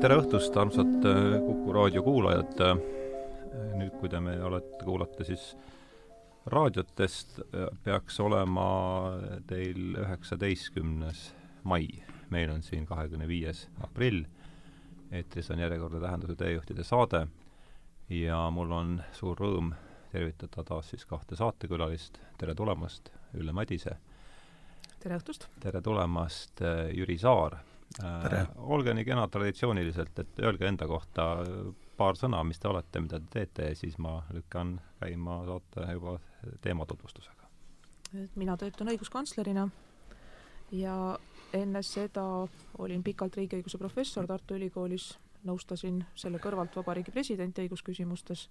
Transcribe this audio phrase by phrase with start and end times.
[0.00, 2.60] tere õhtust, armsad äh, Kuku raadio kuulajad.
[3.78, 5.52] nüüd, kui te me olete, kuulate siis
[6.50, 7.38] raadiotest,
[7.84, 8.66] peaks olema
[9.46, 11.88] teil üheksateistkümnes mai.
[12.30, 14.24] meil on siin kahekümne viies aprill.
[15.12, 17.26] eetris on järjekordne Tähenduse teejuhtide saade
[18.08, 19.74] ja mul on suur rõõm
[20.10, 22.18] tervitada taas siis kahte saatekülalist.
[22.38, 23.96] tere tulemast, Ülle Madise.
[24.98, 25.46] tere õhtust!
[25.60, 26.60] tere tulemast,
[26.92, 27.73] Jüri Saar.
[28.56, 31.26] Olge nii kenad traditsiooniliselt, et öelge enda kohta
[31.96, 36.18] paar sõna, mis te olete, mida te teete ja siis ma lükkan käima saate juba
[36.60, 37.48] teema tutvustusega.
[38.24, 39.68] et mina töötan õiguskantslerina
[40.72, 41.18] ja
[41.52, 42.24] enne seda
[42.78, 45.12] olin pikalt riigiõiguse professor Tartu Ülikoolis,
[45.44, 48.48] nõustasin selle kõrvalt Vabariigi Presidenti õigusküsimustes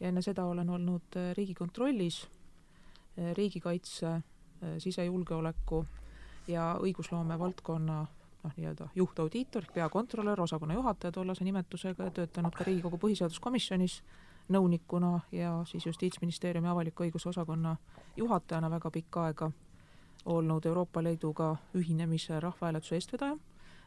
[0.00, 5.84] ja enne seda olen olnud äh, Riigikontrollis äh, riigikaitse, äh, sisejulgeoleku
[6.48, 8.04] ja õigusloome valdkonna
[8.46, 14.00] noh, nii-öelda juhtaudiitor, peakontrolör, osakonna juhataja tollase nimetusega ja töötanud ka Riigikogu põhiseaduskomisjonis
[14.48, 17.76] nõunikuna ja siis Justiitsministeeriumi avaliku õiguse osakonna
[18.16, 19.50] juhatajana väga pikka aega
[20.26, 23.36] olnud Euroopa Liiduga ühinemise rahvahääletuse eestvedaja,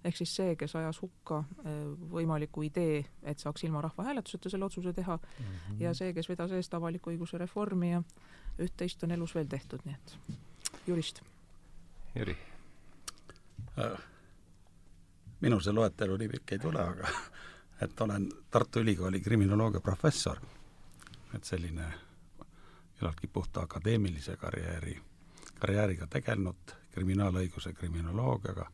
[0.04, 1.80] ehk siis see, kes ajas hukka eh,
[2.12, 5.82] võimaliku idee, et saaks ilma rahvahääletuseta selle otsuse teha mm, -hmm.
[5.84, 8.04] ja see, kes vedas eest avaliku õiguse reformi ja
[8.60, 10.18] üht-teist on elus veel tehtud, nii et
[10.88, 11.22] jurist.
[12.16, 12.38] Jüri
[13.80, 14.09] äh,
[15.42, 17.08] minul see loetelu nii pikk ei tule, aga
[17.84, 20.40] et olen Tartu Ülikooli kriminoloogia professor,
[21.36, 21.94] et selline
[23.00, 25.02] küllaltki puhta akadeemilise karjääri,
[25.60, 28.72] karjääriga tegelenud kriminaalõiguse kriminoloogiaga.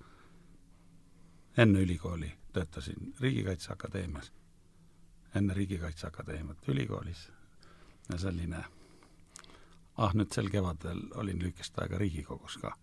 [1.58, 4.32] enne ülikooli töötasin Riigikaitse Akadeemias,
[5.36, 7.32] enne Riigikaitse Akadeemiat ülikoolis
[8.10, 8.64] ja selline
[9.98, 12.76] ah, nüüd sel kevadel olin lühikest aega Riigikogus ka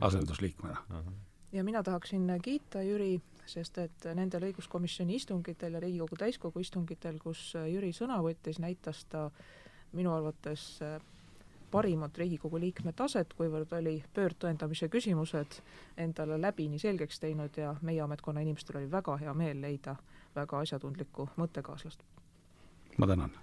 [0.00, 0.96] asendusliikmena uh.
[0.96, 7.18] -huh ja mina tahaksin kiita Jüri, sest et nendel õiguskomisjoni istungitel ja Riigikogu täiskogu istungitel,
[7.22, 9.28] kus Jüri sõna võttis, näitas ta
[9.92, 10.82] minu arvates
[11.70, 15.60] parimat Riigikogu liikme taset, kuivõrd oli pöördtõendamise küsimused
[15.98, 19.96] endale läbini selgeks teinud ja meie ametkonna inimestel oli väga hea meel leida
[20.36, 22.04] väga asjatundlikku mõttekaaslast.
[22.98, 23.34] ma tänan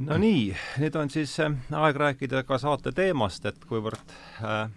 [0.00, 4.70] no nii, nüüd on siis äh, aeg rääkida ka saate teemast, et kuivõrd äh,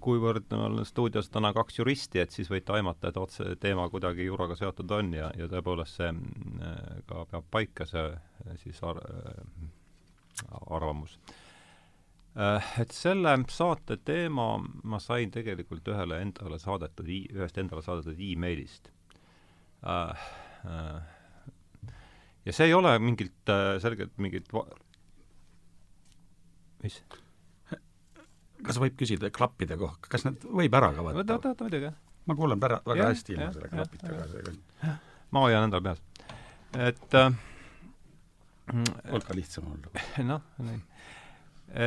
[0.00, 4.56] kuivõrd on stuudios täna kaks juristi, et siis võite aimata, et otse teema kuidagi juuraga
[4.58, 10.48] seotud on ja, ja tõepoolest see äh, ka peab paika, see äh, siis ar-, äh,
[10.70, 11.18] arvamus.
[12.78, 14.44] Et selle saate teema
[14.86, 18.92] ma sain tegelikult ühele endale saadetud, ühest endale saadetud emailist.
[22.46, 23.50] Ja see ei ole mingilt
[23.82, 24.68] selgelt mingit va-,
[26.84, 27.00] mis?
[28.66, 31.20] Kas võib küsida klappide kohta, kas need võib ära ka võtta?
[31.22, 31.92] võta, võta, muidugi.
[32.28, 34.96] ma kuulen pära-, väga ja, hästi ilma selle klapitega, seega
[35.34, 36.00] ma hoian endal peas.
[36.74, 37.32] et äh,
[39.12, 40.06] hulka lihtsam olla.
[40.30, 40.80] noh, nii.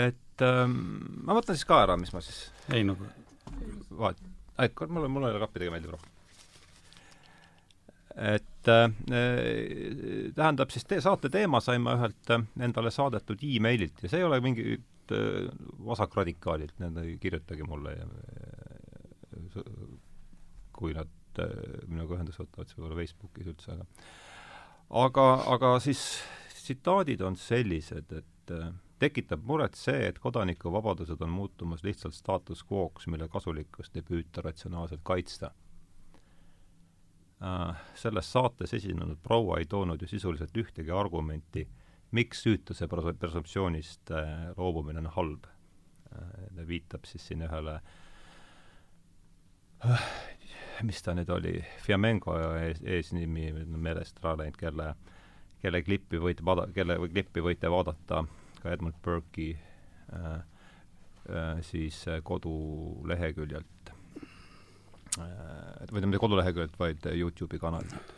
[0.05, 2.97] et äh, ma võtan siis ka ära, mis ma siis ei no
[3.97, 4.23] vaat-,
[4.87, 6.17] mulle, mulle klappidega meeldib rohkem.
[8.35, 8.87] et äh,
[10.37, 14.27] tähendab siis te, saate teema sain ma ühelt äh, endale saadetud emaililt ja see ei
[14.27, 14.77] ole mingi
[15.11, 15.47] Äh,
[15.85, 18.05] vasakradikaalilt, need kirjutage mulle ja
[20.71, 21.55] kui nad äh,
[21.89, 23.87] minuga ühendust võtavad, siis võib-olla Facebookis üldse, aga
[25.01, 26.03] aga, aga siis
[26.53, 28.69] tsitaadid on sellised, et äh,
[29.01, 35.01] tekitab muret see, et kodanikuvabadused on muutumas lihtsalt staatus quo'ks, mille kasulikkust ei püüta ratsionaalselt
[35.03, 35.51] kaitsta.
[37.97, 41.63] Selles saates esinenud proua ei toonud ju sisuliselt ühtegi argumenti
[42.11, 45.47] miks süütuse presumptsioonist äh, loobumine on halb.
[46.11, 47.79] Äh, ta viitab siis siin ühele
[49.85, 50.05] äh,
[50.83, 51.55] mis ta nüüd oli,
[51.85, 54.91] Fiamengo ees, eesnimi meelest ära läinud, kelle,
[55.61, 58.23] kelle klippi võite vaada-, kelle või klippi võite vaadata
[58.61, 63.93] ka Edmund Burke'i äh, äh, siis koduleheküljelt
[65.19, 68.17] äh,, või mitte koduleheküljelt, vaid Youtube'i kanalilt.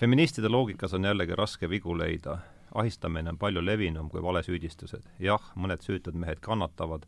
[0.00, 2.38] feministide loogikas on jällegi raske vigu leida
[2.74, 5.08] ahistamine on palju levinum kui valesüüdistused.
[5.18, 7.06] jah, mõned süütud mehed kannatavad,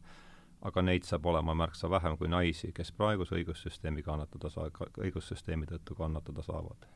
[0.62, 5.96] aga neid saab olema märksa vähem kui naisi, kes praeguse õigussüsteemi kannatada saa-, õigussüsteemi tõttu
[5.96, 6.88] kannatada saavad.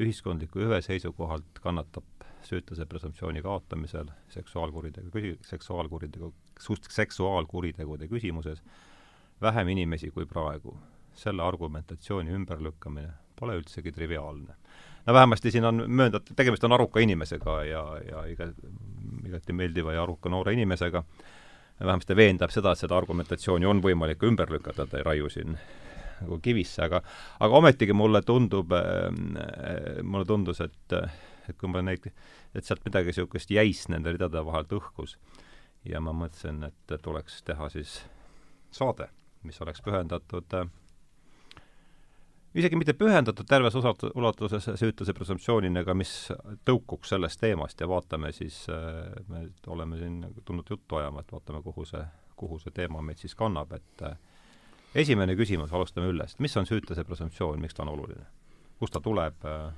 [0.00, 2.04] ühiskondliku hüve seisukohalt kannatab
[2.46, 6.32] süütuse presumptsiooni kaotamisel seksuaalkuritegu küsi-, seksuaalkuritegu,
[6.88, 8.62] seksuaalkuritegude küsimuses
[9.42, 10.78] vähem inimesi kui praegu.
[11.14, 14.54] selle argumentatsiooni ümberlükkamine pole üldsegi triviaalne
[15.06, 18.50] no vähemasti siin on mööndatud, tegemist on aruka inimesega ja, ja iga,
[19.26, 21.04] igati meeldiva ja aruka noore inimesega,
[21.80, 25.56] vähemasti veendab seda, et seda argumentatsiooni on võimalik ümber lükata, ta ei raiu siin
[26.20, 27.00] nagu kivisse, aga
[27.40, 30.98] aga ometigi mulle tundub äh,, mulle tundus, et
[31.50, 32.04] et kui ma neid,
[32.54, 35.16] et sealt midagi niisugust jäis nende ridade vahelt õhkus
[35.88, 38.00] ja ma mõtlesin, et tuleks teha siis
[38.70, 39.08] saade,
[39.42, 40.68] mis oleks pühendatud äh,
[42.54, 43.76] isegi mitte pühendatud terves
[44.14, 46.14] ulatuses süütuse presumptsioonini, aga mis
[46.66, 51.62] tõukuks sellest teemast ja vaatame siis, äh, me oleme siin tulnud juttu ajama, et vaatame,
[51.62, 52.02] kuhu see,
[52.36, 54.18] kuhu see teema meid siis kannab, et äh,
[54.94, 58.26] esimene küsimus, alustame Üllest, mis on süütuse presumptsioon, miks ta on oluline?
[58.80, 59.70] kust ta tuleb äh,?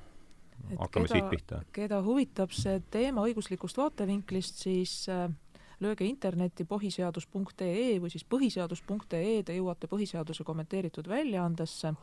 [0.79, 1.63] hakkame keda, siit pihta.
[1.75, 5.27] keda huvitab see teema õiguslikust vaatevinklist, siis äh,
[5.83, 11.95] lööge internetti põhiseadus.ee või siis põhiseadus.ee, te jõuate põhiseaduse kommenteeritud väljaandesse,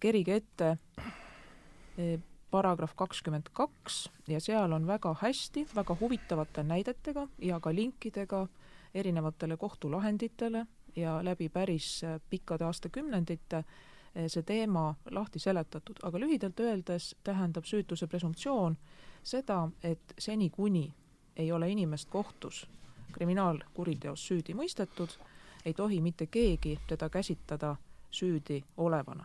[0.00, 2.20] kerige ette äh,
[2.50, 8.46] paragrahv kakskümmend kaks ja seal on väga hästi, väga huvitavate näidetega ja ka linkidega
[8.94, 13.64] erinevatele kohtulahenditele ja läbi päris äh, pikkade aastakümnendite
[14.16, 18.76] Eh, see teema lahti seletatud, aga lühidalt öeldes tähendab süütuse presumptsioon
[19.22, 20.86] seda, et seni, kuni
[21.36, 22.62] ei ole inimest kohtus
[23.12, 25.12] kriminaalkuriteos süüdi mõistetud,
[25.68, 27.74] ei tohi mitte keegi teda käsitleda
[28.10, 29.24] süüdi olevana.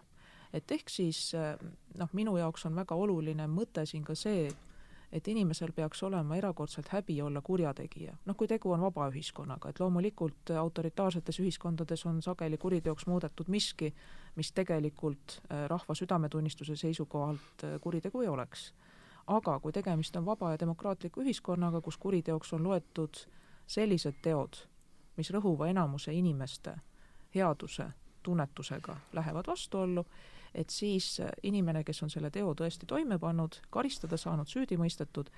[0.53, 1.56] Et ehk siis eh,
[1.98, 4.50] noh, minu jaoks on väga oluline mõte siin ka see,
[5.12, 8.15] et inimesel peaks olema erakordselt häbi olla kurjategija.
[8.25, 13.94] noh, kui tegu on vaba ühiskonnaga, et loomulikult autoritaarsetes ühiskondades on sageli kuriteoks muudetud miski,
[14.36, 18.74] mis tegelikult äh, rahva südametunnistuse seisukohalt äh, kuritegu ei oleks.
[19.27, 23.15] aga kui tegemist on vaba ja demokraatliku ühiskonnaga, kus kuriteoks on loetud
[23.68, 24.57] sellised teod,
[25.18, 26.75] mis rõhuva enamuse inimeste
[27.36, 27.86] headuse
[28.24, 30.06] tunnetusega lähevad vastuollu,
[30.56, 35.31] et siis äh, inimene, kes on selle teo tõesti toime pannud, karistada saanud, süüdi mõistetud,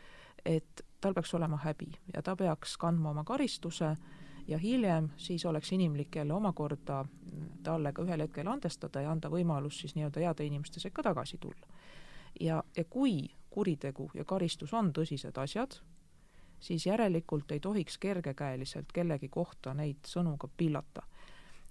[0.45, 3.95] et tal peaks olema häbi ja ta peaks kandma oma karistuse
[4.47, 7.05] ja hiljem siis oleks inimlik jälle omakorda
[7.63, 11.67] talle ka ühel hetkel andestada ja anda võimalus siis nii-öelda heade inimeste sekka tagasi tulla.
[12.39, 15.77] ja, ja kui kuritegu ja karistus on tõsised asjad,
[16.59, 21.03] siis järelikult ei tohiks kergekäeliselt kellegi kohta neid sõnu ka pillata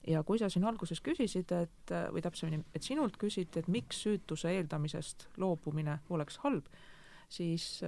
[0.07, 4.51] ja kui sa siin alguses küsisid, et või täpsemini, et sinult küsiti, et miks süütuse
[4.57, 6.67] eeldamisest loobumine oleks halb,
[7.33, 7.81] siis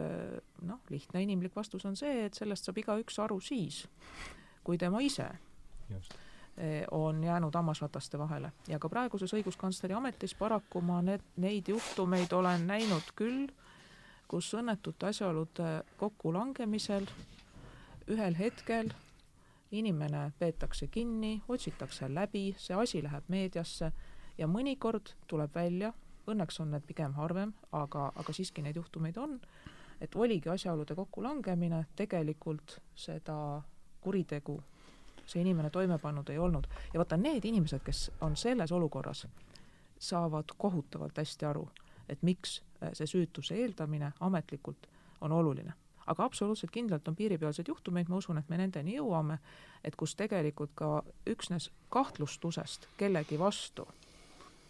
[0.63, 3.85] noh, lihtne inimlik vastus on see, et sellest saab igaüks aru siis,
[4.65, 5.29] kui tema ise
[5.91, 6.15] Just.
[6.91, 12.67] on jäänud hammasrataste vahele ja ka praeguses õiguskantsleri ametis paraku ma need, neid juhtumeid olen
[12.71, 13.51] näinud küll,
[14.31, 17.11] kus õnnetute asjaolude kokkulangemisel
[18.15, 18.95] ühel hetkel
[19.75, 23.93] inimene peetakse kinni, otsitakse läbi, see asi läheb meediasse
[24.39, 25.93] ja mõnikord tuleb välja,
[26.31, 29.39] õnneks on need pigem harvem, aga, aga siiski neid juhtumeid on,
[30.01, 33.37] et oligi asjaolude kokkulangemine, tegelikult seda
[34.01, 34.59] kuritegu
[35.27, 36.67] see inimene toime pannud ei olnud.
[36.93, 39.27] ja vaata, need inimesed, kes on selles olukorras,
[39.99, 41.69] saavad kohutavalt hästi aru,
[42.09, 42.63] et miks
[42.93, 44.89] see süütuse eeldamine ametlikult
[45.21, 45.73] on oluline
[46.07, 49.39] aga absoluutselt kindlalt on piiripealseid juhtumeid, ma usun, et me nendeni jõuame,
[49.85, 53.87] et kus tegelikult ka üksnes kahtlustusest kellegi vastu,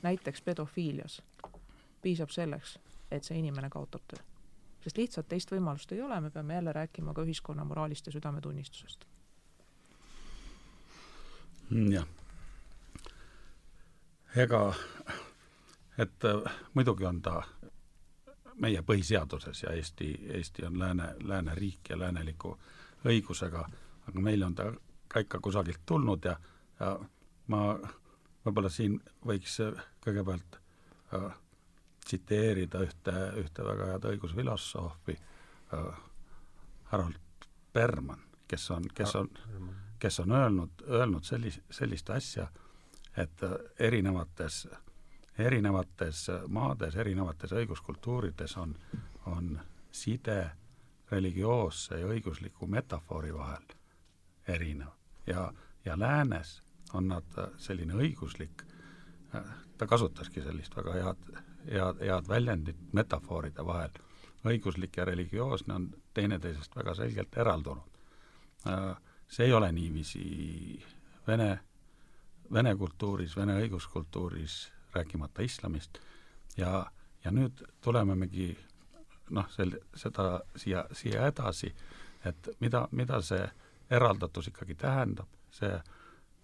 [0.03, 1.23] näiteks pedofiilias,
[2.03, 2.79] piisab selleks,
[3.11, 4.23] et see inimene kaotab töö.
[4.85, 9.07] sest lihtsalt teist võimalust ei ole, me peame jälle rääkima ka ühiskonna moraalist ja südametunnistusest.
[11.71, 12.07] Mm, jah.
[14.37, 14.75] ega,
[15.99, 17.43] et äh, muidugi on ta
[18.61, 22.59] meie põhiseaduses ja Eesti, Eesti on lääne, lääneriik ja lääneliku
[23.05, 23.65] õigusega,
[24.09, 24.73] aga meile on ta
[25.09, 26.37] ka ikka kusagilt tulnud ja,
[26.81, 26.99] ja
[27.47, 27.63] ma
[28.45, 29.59] võib-olla siin võiks
[30.05, 30.59] kõigepealt
[31.15, 31.33] äh,
[32.05, 35.17] tsiteerida ühte, ühte väga head õigusfilosoofi
[35.75, 36.03] äh,,
[36.93, 39.31] Harold Berman, kes on, kes on,
[39.99, 42.47] kes on öelnud, öelnud sellist, sellist asja,
[43.17, 44.84] et äh, erinevates äh,
[45.39, 48.75] erinevates maades, erinevates õiguskultuurides on,
[49.27, 49.61] on
[49.91, 50.51] side
[51.11, 53.75] religioosse ja õigusliku metafoori vahel
[54.49, 54.93] erinev
[55.27, 55.53] ja,
[55.85, 56.63] ja läänes
[56.95, 58.63] on nad selline õiguslik,
[59.79, 61.31] ta kasutaski sellist väga head,
[61.71, 63.97] head, head väljendit metafooride vahel,
[64.47, 67.91] õiguslik ja religioosne on teineteisest väga selgelt eraldunud.
[69.29, 70.85] see ei ole niiviisi
[71.27, 71.61] vene,
[72.53, 75.99] vene kultuuris, vene õiguskultuuris rääkimata islamist,
[76.57, 76.87] ja,
[77.25, 78.55] ja nüüd tulemegi
[79.31, 81.75] noh, sel-, seda siia, siia edasi,
[82.25, 83.45] et mida, mida see
[83.91, 85.75] eraldatus ikkagi tähendab, see,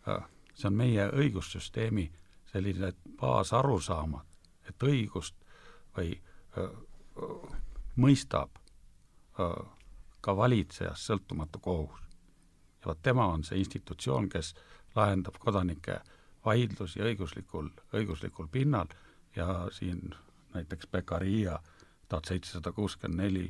[0.09, 2.11] äh, see on meie õigussüsteemi
[2.53, 4.27] sellised baasarusaamad,
[4.69, 5.37] et õigust
[5.97, 6.17] või
[6.57, 7.59] öö, äh,
[7.97, 8.59] mõistab
[9.39, 9.77] öö, äh,
[10.21, 12.01] ka valitsejast sõltumatu kohus.
[12.81, 14.55] ja vot tema on see institutsioon, kes
[14.97, 16.01] lahendab kodanike
[16.45, 18.89] vaidlusi õiguslikul, õiguslikul pinnal
[19.37, 20.15] ja siin
[20.55, 21.59] näiteks Beccaria
[22.09, 23.47] tuhat seitsesada kuuskümmend neli,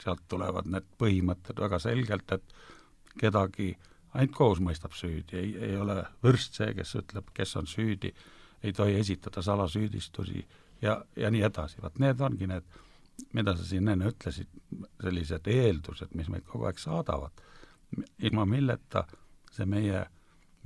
[0.00, 2.54] sealt tulevad need põhimõtted väga selgelt, et
[3.18, 3.72] kedagi
[4.12, 8.12] ainult kohus mõistab süüdi, ei, ei ole vürst see, kes ütleb, kes on süüdi,
[8.62, 10.44] ei tohi esitada salasüüdistusi
[10.82, 12.78] ja, ja nii edasi, vot need ongi need,
[13.36, 14.50] mida sa siin enne ütlesid,
[15.02, 17.42] sellised eeldused, mis meid kogu aeg saadavad,
[18.24, 19.06] ilma milleta
[19.52, 20.04] see meie,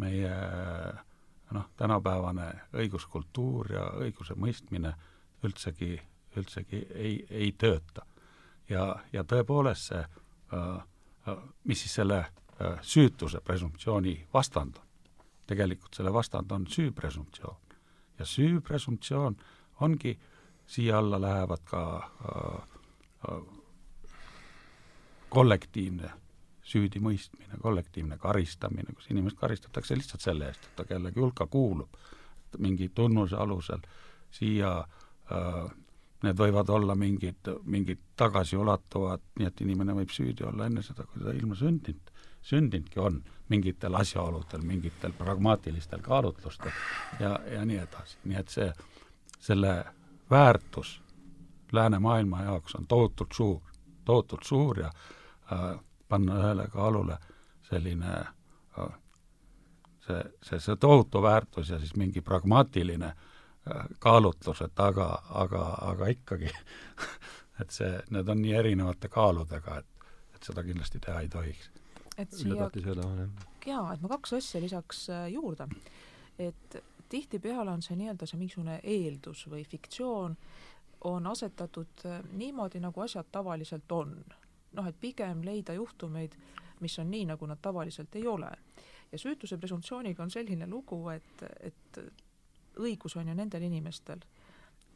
[0.03, 0.35] meie
[1.51, 4.95] noh, tänapäevane õiguskultuur ja õigusemõistmine
[5.45, 6.01] üldsegi,
[6.37, 8.07] üldsegi ei, ei tööta.
[8.69, 10.65] ja, ja tõepoolest see äh,
[11.29, 14.87] äh, mis siis selle äh, süütuse presumptsiooni vastand on?
[15.47, 17.57] tegelikult selle vastand on süüpresumptsioon.
[18.19, 19.37] ja süüpresumptsioon
[19.81, 20.19] ongi,
[20.67, 22.63] siia alla lähevad ka äh,
[23.31, 23.43] äh,
[25.29, 26.11] kollektiivne
[26.67, 31.95] süüdimõistmine, kollektiivne karistamine, kus inimest karistatakse lihtsalt selle eest, et ta kellegi hulka kuulub,
[32.59, 33.85] mingi tunnuse alusel,
[34.35, 35.61] siia äh,
[36.25, 41.23] need võivad olla mingid, mingid tagasiulatuvad, nii et inimene võib süüdi olla enne seda, kui
[41.23, 42.13] ta ilma sündinud,
[42.47, 46.73] sündinudki on, mingitel asjaoludel, mingitel pragmaatilistel kaalutlustel
[47.21, 48.71] ja, ja nii edasi, nii et see,
[49.39, 49.75] selle
[50.31, 50.97] väärtus
[51.73, 53.61] läänemaailma jaoks on tohutult suur,
[54.05, 54.91] tohutult suur ja
[55.53, 57.19] äh, panna ühele kaalule
[57.69, 58.13] selline
[58.79, 58.99] äh,
[60.07, 66.51] see, see, see tohutu väärtus ja siis mingi pragmaatiline äh, kaalutlused taga, aga, aga ikkagi
[67.61, 71.71] et see, need on nii erinevate kaaludega, et, et seda kindlasti teha ei tohiks.
[72.17, 72.71] et siia,
[73.67, 75.69] jaa, et ma kaks asja lisaks äh, juurde.
[76.39, 80.37] et tihtipeale on see nii-öelda see mingisugune eeldus või fiktsioon
[81.07, 84.17] on asetatud niimoodi, nagu asjad tavaliselt on.
[84.73, 86.37] Noh, et pigem leida juhtumeid,
[86.81, 88.51] mis on nii, nagu nad tavaliselt ei ole.
[89.13, 91.99] ja süütuse presumptsiooniga on selline lugu, et, et
[92.77, 94.21] õigus on ju nendel inimestel,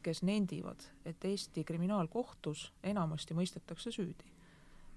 [0.03, 4.25] kes nendivad, et Eesti kriminaalkohtus enamasti mõistetakse süüdi.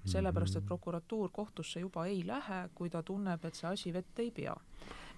[0.04, 0.69] sellepärast, et mhm.
[0.69, 4.57] prokuratuur kohtusse juba ei lähe, kui ta tunneb, et see asi vett ei pea.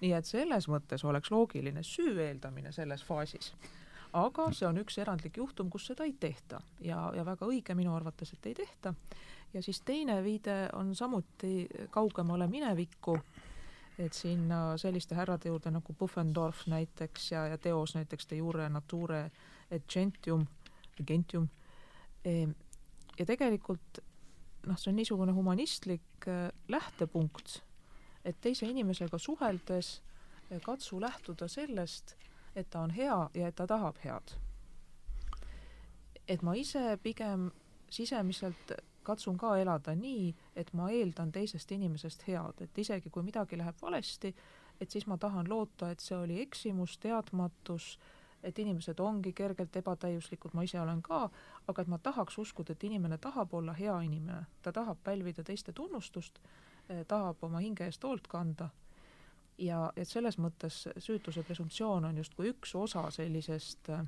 [0.01, 3.53] nii et selles mõttes oleks loogiline süü eeldamine selles faasis
[4.13, 7.95] aga see on üks erandlik juhtum, kus seda ei tehta ja, ja väga õige minu
[7.95, 8.93] arvates, et ei tehta.
[9.53, 13.17] Ja siis teine viide on samuti kaugemale minevikku
[13.97, 19.31] et sinna selliste härrade juurde nagu Puffendorf näiteks ja, ja teos näiteks De jure nature
[19.71, 20.45] et gentium,
[21.07, 21.49] gentium
[22.25, 22.47] e,,
[23.19, 23.99] ja tegelikult
[24.67, 27.61] noh, see on niisugune humanistlik äh, lähtepunkt,
[28.25, 30.01] et teise inimesega suheldes
[30.51, 32.15] äh, katsu lähtuda sellest,
[32.55, 34.35] et ta on hea ja et ta tahab head.
[36.27, 37.51] et ma ise pigem
[37.89, 38.71] sisemiselt
[39.07, 43.79] katsun ka elada nii, et ma eeldan teisest inimesest head, et isegi kui midagi läheb
[43.81, 44.33] valesti,
[44.81, 47.95] et siis ma tahan loota, et see oli eksimus, teadmatus,
[48.43, 51.27] et inimesed ongi kergelt ebatäiuslikud, ma ise olen ka,
[51.67, 55.73] aga et ma tahaks uskuda, et inimene tahab olla hea inimene, ta tahab pälvida teiste
[55.73, 56.39] tunnustust,
[56.89, 58.69] eh, tahab oma hinge eest hoolt kanda.
[59.57, 64.05] Ja et selles mõttes süütuse presumptsioon on justkui üks osa sellisest eh,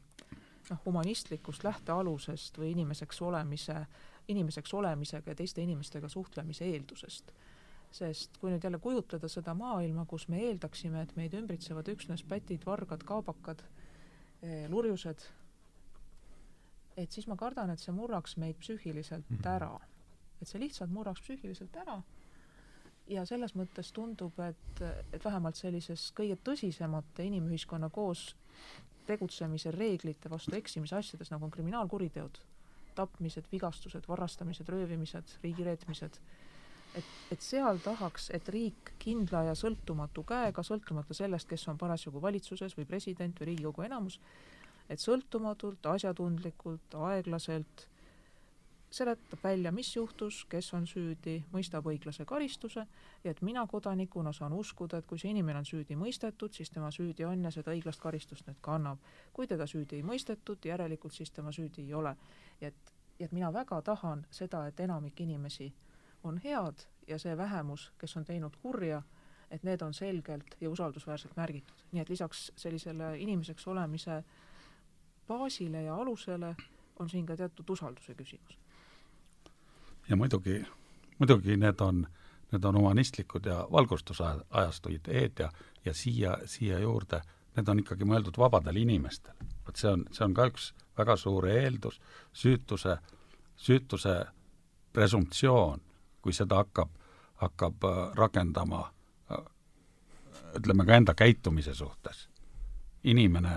[0.69, 3.81] noh, humanistlikust lähtealusest või inimeseks olemise
[4.29, 7.33] inimeseks olemisega ja teiste inimestega suhtlemise eeldusest.
[7.91, 12.61] sest kui nüüd jälle kujutleda seda maailma, kus me eeldaksime, et meid ümbritsevad üksnes pätid,
[12.65, 13.63] vargad, kaabakad,
[14.43, 15.23] eh, lurjused,
[16.97, 19.47] et siis ma kardan, et see murraks meid psüühiliselt mhm.
[19.55, 19.79] ära.
[20.41, 21.97] et see lihtsalt murraks psüühiliselt ära
[23.09, 28.35] ja selles mõttes tundub, et, et vähemalt sellises kõige tõsisemate inimühiskonna koos
[29.09, 32.39] tegutsemise reeglite vastu eksimise asjades, nagu on kriminaalkuriteod
[32.95, 36.19] tapmised, vigastused, varastamised, röövimised, riigireetmised,
[36.97, 42.21] et, et seal tahaks, et riik kindla ja sõltumatu käega, sõltumata sellest, kes on parasjagu
[42.21, 44.19] valitsuses või president või Riigikogu enamus,
[44.89, 47.85] et sõltumatult, asjatundlikult, aeglaselt
[48.91, 52.87] seletab välja, mis juhtus, kes on süüdi, mõistab õiglase karistuse
[53.23, 56.89] ja et mina kodanikuna saan uskuda, et kui see inimene on süüdi mõistetud, siis tema
[56.91, 58.97] süüdi on ja seda õiglast karistust nüüd kannab.
[59.33, 62.15] kui teda süüdi ei mõistetud, järelikult siis tema süüdi ei ole
[62.61, 65.73] et, et mina väga tahan seda, et enamik inimesi
[66.23, 69.01] on head ja see vähemus, kes on teinud kurja,
[69.51, 71.85] et need on selgelt ja usaldusväärselt märgitud.
[71.91, 74.23] nii et lisaks sellisele inimeseks olemise
[75.27, 76.55] baasile ja alusele
[76.99, 78.59] on siin ka teatud usalduse küsimus.
[80.09, 80.65] Ja muidugi,
[81.19, 82.07] muidugi need on,
[82.51, 85.51] need on humanistlikud ja valgustusajastu ideed ja,
[85.85, 87.21] ja siia, siia juurde,
[87.55, 89.49] need on ikkagi mõeldud vabadele inimestele.
[89.67, 92.01] vot see on, see on ka üks väga suur eeldus,
[92.33, 92.97] süütuse,
[93.55, 94.15] süütuse
[94.93, 95.81] presumptsioon,
[96.21, 96.89] kui seda hakkab,
[97.43, 98.81] hakkab äh, rakendama
[99.31, 99.45] äh,
[100.57, 102.27] ütleme ka enda käitumise suhtes,
[103.03, 103.53] inimene,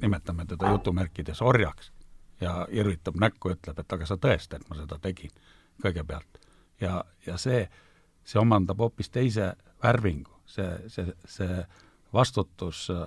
[0.00, 1.92] nimetame teda jutumärkides orjaks
[2.40, 5.32] ja irvitab näkku, ütleb, et aga sa tõesta, et ma seda tegin
[5.82, 6.40] kõigepealt.
[6.80, 7.66] ja, ja see,
[8.24, 11.60] see omandab hoopis teise värvingu, see, see, see
[12.12, 13.06] vastutus äh,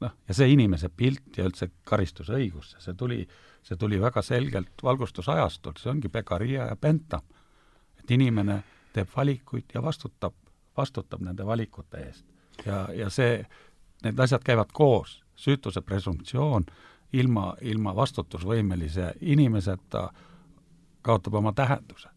[0.00, 3.22] noh, ja see inimese pilt ja üldse karistusõigus, see tuli,
[3.64, 7.22] see tuli väga selgelt valgustusajastult, see ongi Beccaria ja Bentham.
[7.98, 10.34] et inimene teeb valikuid ja vastutab,
[10.76, 12.24] vastutab nende valikute eest.
[12.66, 13.44] ja, ja see,
[14.04, 16.66] need asjad käivad koos, süütuse presumptsioon
[17.12, 20.08] ilma, ilma vastutusvõimelise inimeseta
[21.04, 22.08] kaotab oma tähenduse.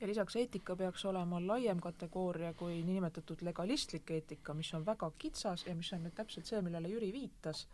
[0.00, 5.66] Ja lisaks eetika peaks olema laiem kategooria kui niinimetatud legalistlik eetika, mis on väga kitsas
[5.66, 7.68] ja mis on nüüd täpselt see, millele Jüri viitas,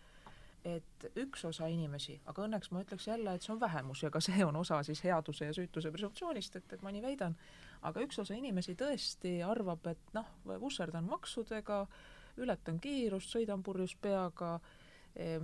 [0.65, 4.21] et üks osa inimesi, aga õnneks ma ütleks jälle, et see on vähemus ja ka
[4.21, 7.37] see on osa siis headuse ja süütuse presumptsioonist, et, et ma nii väidan,
[7.89, 10.29] aga üks osa inimesi tõesti arvab, et noh,
[10.61, 11.87] vusserdan maksudega,
[12.45, 14.59] ületan kiirust, sõidan purjus peaga
[15.17, 15.41] eh,,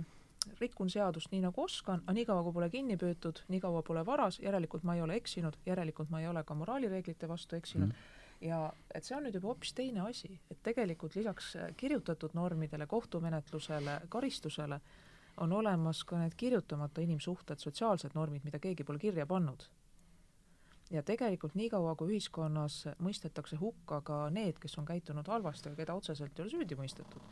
[0.59, 4.83] rikun seadust nii, nagu oskan, aga niikaua, kui pole kinni püütud, niikaua pole varas, järelikult
[4.83, 8.47] ma ei ole eksinud, järelikult ma ei ole ka moraalireeglite vastu eksinud mm.
[8.47, 8.61] ja
[8.93, 14.79] et see on nüüd juba hoopis teine asi, et tegelikult lisaks kirjutatud normidele, kohtumenetlusele, karistusele
[15.37, 19.67] on olemas ka need kirjutamata inimsuhted, sotsiaalsed normid, mida keegi pole kirja pannud.
[20.91, 25.95] ja tegelikult niikaua, kui ühiskonnas mõistetakse hukka ka need, kes on käitunud halvasti, aga keda
[25.97, 27.23] otseselt ei ole süüdi mõistetud,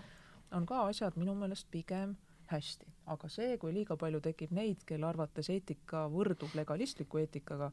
[0.58, 2.16] on ka asjad minu meelest pigem
[2.54, 7.72] hästi, aga see, kui liiga palju tekib neid, kelle arvates eetika võrdub legalistliku eetikaga,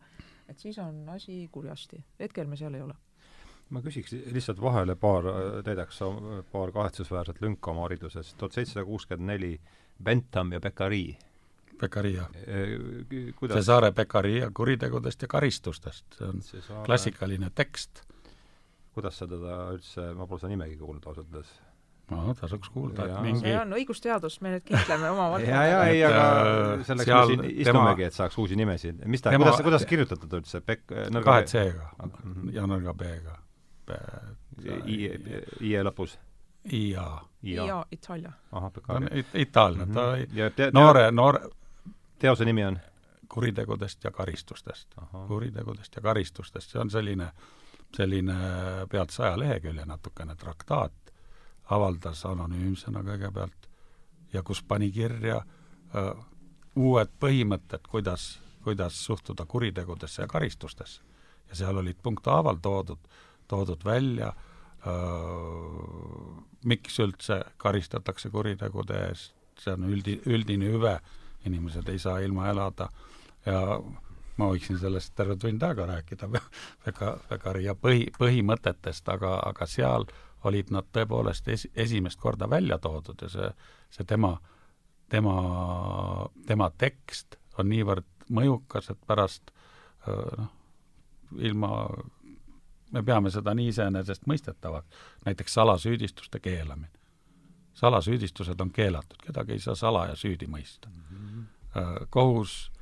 [0.49, 2.03] et siis on asi kurjasti.
[2.19, 2.97] hetkel me seal ei ole.
[3.71, 5.27] ma küsiks lihtsalt vahele paar,
[5.65, 6.01] täidaks
[6.53, 8.35] paar kahetsusväärset lünka oma hariduses.
[8.35, 9.61] tuhat seitsesada kuuskümmend neli
[10.03, 11.17] Bentham ja Beccari.
[11.81, 12.27] Beccaria.
[12.47, 16.85] E, kuidas Cesare Beccaria kuritegudest ja karistustest, see on Cesare...
[16.85, 18.03] klassikaline tekst.
[18.93, 21.53] kuidas sa teda üldse, ma pole seda nimegi kuulnud ausalt öeldes
[22.11, 26.03] no tasuks kuulda, et mingi see on õigusteadus, me nüüd kiitleme oma ja, ja ei,
[26.07, 29.05] aga äh, selleks me siin istumegi, et saaks uusi nimesid.
[29.11, 32.51] mis ta, kuidas, kuidas kirjutatud üldse, Pek-, nõrga kahe C-ga mhm.
[32.57, 33.39] ja nõrga B-ga.
[34.87, 34.99] I,
[35.67, 36.19] IE lõpus?
[36.73, 37.07] IA.
[37.43, 38.33] IA, Itaalia.
[38.53, 39.25] ahah, Pekari.
[39.35, 41.41] Itaalia, ta oli noore, noore
[42.21, 42.79] teose nimi on?
[43.31, 44.95] kuritegudest ja karistustest.
[45.29, 47.29] kuritegudest ja karistustest, see on selline,
[47.97, 48.35] selline
[48.91, 51.10] pealt saja lehekülje natukene traktaat,
[51.71, 53.69] avaldas anonüümsena kõigepealt
[54.33, 55.41] ja kus pani kirja
[55.95, 56.15] öö,
[56.77, 61.03] uued põhimõtted, kuidas, kuidas suhtuda kuritegudesse ja karistustesse.
[61.49, 62.99] ja seal olid punkthaaval toodud,
[63.49, 64.33] toodud välja,
[66.65, 70.95] miks üldse karistatakse kuritegude eest, see on üldi, üldine hüve,
[71.45, 72.89] inimesed ei saa ilma elada.
[73.47, 73.81] Ja
[74.37, 76.31] ma võiksin sellest terve tund aega rääkida
[76.87, 82.51] väga, väga ja põhi, põhimõtetest, aga, aga seal äh, olid nad tõepoolest es-, esimest korda
[82.51, 83.51] välja toodud ja see,
[83.91, 84.35] see tema,
[85.09, 85.35] tema,
[86.47, 89.53] tema tekst on niivõrd mõjukas, et pärast
[90.07, 90.49] noh,
[91.39, 91.73] ilma,
[92.91, 96.97] me peame seda nii iseenesestmõistetavaks, näiteks salasüüdistuste keelamine.
[97.75, 101.03] salasüüdistused on keelatud, kedagi ei saa salaja süüdi mõista mm.
[101.11, 102.07] -hmm.
[102.11, 102.73] kohus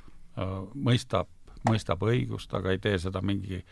[0.73, 1.27] mõistab,
[1.69, 3.63] mõistab õigust, aga ei tee seda mingi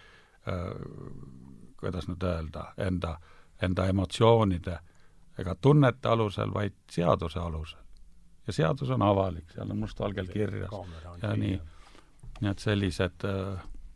[1.77, 4.77] kuidas nüüd öelda, enda äh, enda emotsioonide
[5.37, 7.81] ega tunnete alusel, vaid seaduse alusel.
[8.47, 10.71] ja seadus on avalik, seal on mustvalgel kirjas.
[11.21, 11.59] Ja nii,
[12.41, 13.25] nii et sellised,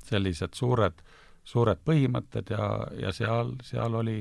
[0.03, 1.01] sellised suured,
[1.43, 2.67] suured põhimõtted ja,
[2.99, 4.19] ja seal, seal oli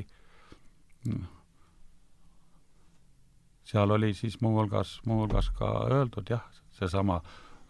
[3.70, 7.20] seal oli siis muuhulgas, muuhulgas ka öeldud jah, seesama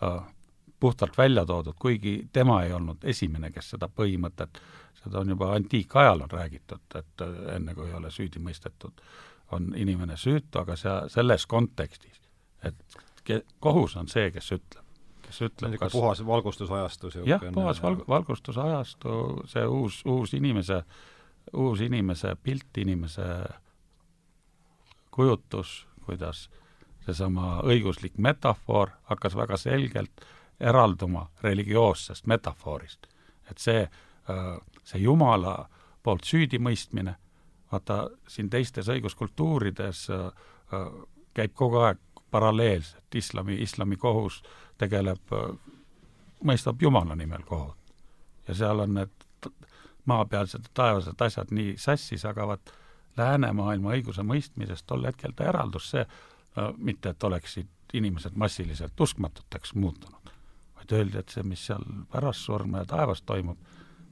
[0.02, 0.24] äh,
[0.80, 4.60] puhtalt välja toodud, kuigi tema ei olnud esimene, kes seda põhimõtet,
[5.04, 9.02] seda on juba antiikajal on räägitud, et enne kui ei ole süüdi mõistetud,
[9.52, 12.20] on inimene süütu, aga see, selles kontekstis,
[12.64, 14.84] et ke-, kohus on see, kes ütleb,
[15.26, 19.16] kes ütleb, kas puhas valgustusajastu jah, puhas val-, valgustusajastu,
[19.50, 20.82] see uus, uus inimese,
[21.52, 23.26] uus inimese pilt, inimese
[25.10, 26.48] kujutus, kuidas
[27.04, 30.22] seesama õiguslik metafoor hakkas väga selgelt
[30.60, 33.06] eralduma religioossest metafoorist.
[33.50, 34.58] et see, äh,
[34.90, 35.54] see Jumala
[36.02, 37.14] poolt süüdimõistmine,
[37.72, 40.26] vaata siin teistes õiguskultuurides äh,
[40.74, 40.92] äh,
[41.34, 42.00] käib kogu aeg
[42.30, 44.42] paralleelselt, islami, islami kohus
[44.78, 45.32] tegeleb,
[46.46, 47.76] mõistab Jumala nimel kohut.
[48.48, 49.48] ja seal on need
[50.08, 52.72] maapealsed taevased asjad nii sassis, aga vaat
[53.18, 56.06] läänemaailma õiguse mõistmisest tol hetkel ta eraldus see,
[56.76, 60.32] mitte et oleksid inimesed massiliselt uskmatuteks muutunud,
[60.78, 63.58] vaid öeldi, et see, mis seal pärast surma ja taevas toimub,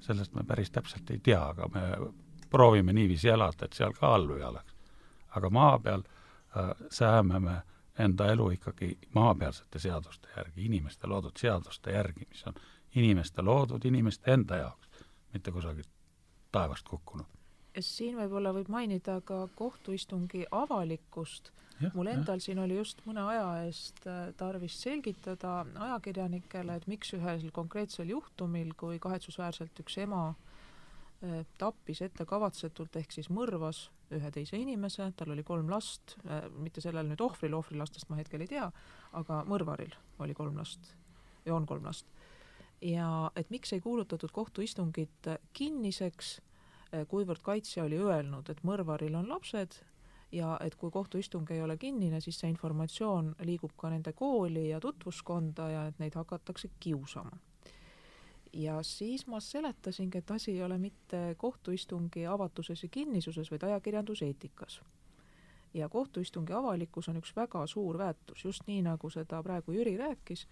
[0.01, 2.13] sellest me päris täpselt ei tea, aga me
[2.51, 4.75] proovime niiviisi elada, et seal ka halbu ei oleks.
[5.37, 7.63] aga maa peal äh, sääme me
[7.99, 12.55] enda elu ikkagi maapealsete seaduste järgi, inimeste loodud seaduste järgi, mis on
[12.95, 14.89] inimeste loodud inimeste enda jaoks,
[15.33, 15.89] mitte kusagilt
[16.53, 17.27] taevast kukkunud.
[17.81, 21.53] siin võib-olla võib mainida ka kohtuistungi avalikkust.
[21.95, 22.43] Mul endal ja.
[22.43, 28.75] siin oli just mõne aja eest äh, tarvis selgitada ajakirjanikele, et miks ühel konkreetsel juhtumil,
[28.79, 35.45] kui kahetsusväärselt üks ema äh, tappis ettekavatsetult ehk siis mõrvas ühe teise inimese, tal oli
[35.47, 38.71] kolm last, äh, mitte sellel nüüd ohvril, ohvri lastest ma hetkel ei tea,
[39.19, 40.95] aga mõrvaril oli kolm last
[41.47, 42.07] ja on kolm last.
[42.83, 46.38] ja et miks ei kuulutatud kohtuistungit kinniseks,
[47.11, 49.75] kuivõrd kaitsja oli öelnud, et mõrvaril on lapsed
[50.33, 54.81] ja et kui kohtuistung ei ole kinnine, siis see informatsioon liigub ka nende kooli ja
[54.81, 57.38] tutvuskonda ja et neid hakatakse kiusama
[58.53, 64.83] ja siis ma seletasingi, et asi ei ole mitte kohtuistungi avatuses ja kinnisuses, vaid ajakirjanduseetikas.
[65.75, 70.47] ja kohtuistungi avalikkus on üks väga suur väärtus, just nii, nagu seda praegu Jüri rääkis,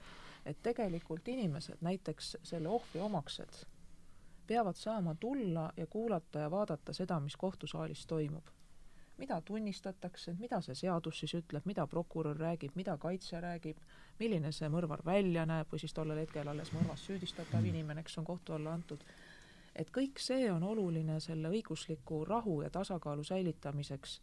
[0.46, 3.64] et tegelikult inimesed, näiteks selle ohvri omaksed,
[4.46, 8.55] peavad saama tulla ja kuulata ja vaadata seda, mis kohtusaalis toimub
[9.16, 13.78] mida tunnistatakse, mida see seadus siis ütleb, mida prokurör räägib, mida kaitse räägib,
[14.18, 17.70] milline see mõrvar välja näeb või siis tollel hetkel alles mõrvas süüdistatav mm.
[17.72, 19.04] inimene, kes on kohtu alla antud.
[19.74, 24.20] et kõik see on oluline selle õigusliku rahu ja tasakaalu säilitamiseks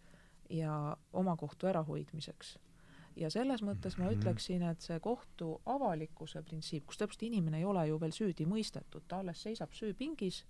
[0.49, 2.57] ja oma kohtu ärahoidmiseks.
[3.15, 4.19] ja selles mõttes ma mm-hmm.
[4.19, 9.05] ütleksin, et see kohtu avalikkuse printsiip, kus täpselt inimene ei ole ju veel süüdi mõistetud,
[9.07, 10.45] ta alles seisab süüpingis,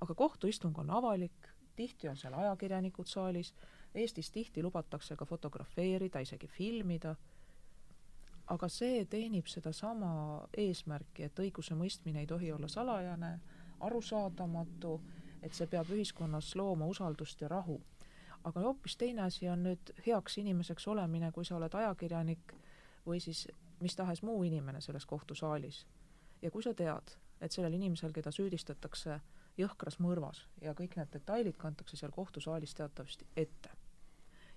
[0.00, 3.52] aga kohtuistung on avalik, tihti on seal ajakirjanikud saalis
[3.94, 7.14] Eestis tihti lubatakse ka fotografeerida, isegi filmida,
[8.48, 10.10] aga see teenib sedasama
[10.56, 13.32] eesmärki, et õigusemõistmine ei tohi olla salajane,
[13.84, 14.94] arusaadamatu,
[15.42, 17.80] et see peab ühiskonnas looma usaldust ja rahu.
[18.44, 22.54] aga hoopis teine asi on nüüd heaks inimeseks olemine, kui sa oled ajakirjanik
[23.06, 23.48] või siis
[23.80, 25.86] mis tahes muu inimene selles kohtusaalis.
[26.42, 29.20] ja kui sa tead, et sellel inimesel, keda süüdistatakse
[29.58, 33.77] jõhkras mõrvas ja kõik need detailid kantakse seal kohtusaalis teatavasti ette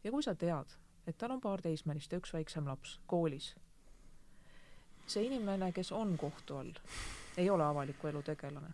[0.03, 3.53] ja kui sa tead, et tal on paar teismelist ja üks väiksem laps koolis,
[5.07, 6.71] see inimene, kes on kohtu all,
[7.37, 8.73] ei ole avaliku elu tegelane,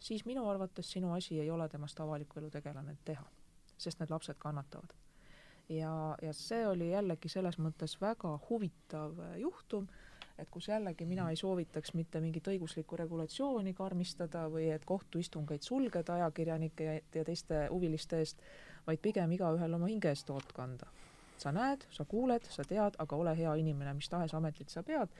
[0.00, 3.24] siis minu arvates sinu asi ei ole temast avaliku elu tegelane teha,
[3.78, 4.94] sest need lapsed kannatavad.
[5.68, 9.88] ja, ja see oli jällegi selles mõttes väga huvitav juhtum,
[10.38, 16.14] et kus jällegi mina ei soovitaks mitte mingit õiguslikku regulatsiooni karmistada või et kohtuistungeid sulgeda
[16.14, 18.42] ajakirjanike ja, ja teiste huviliste eest,
[18.88, 20.86] vaid pigem igaühel oma hinge eest hoolt kanda.
[21.38, 25.12] sa näed, sa kuuled, sa tead, aga ole hea inimene, mis tahes ametit sa pead,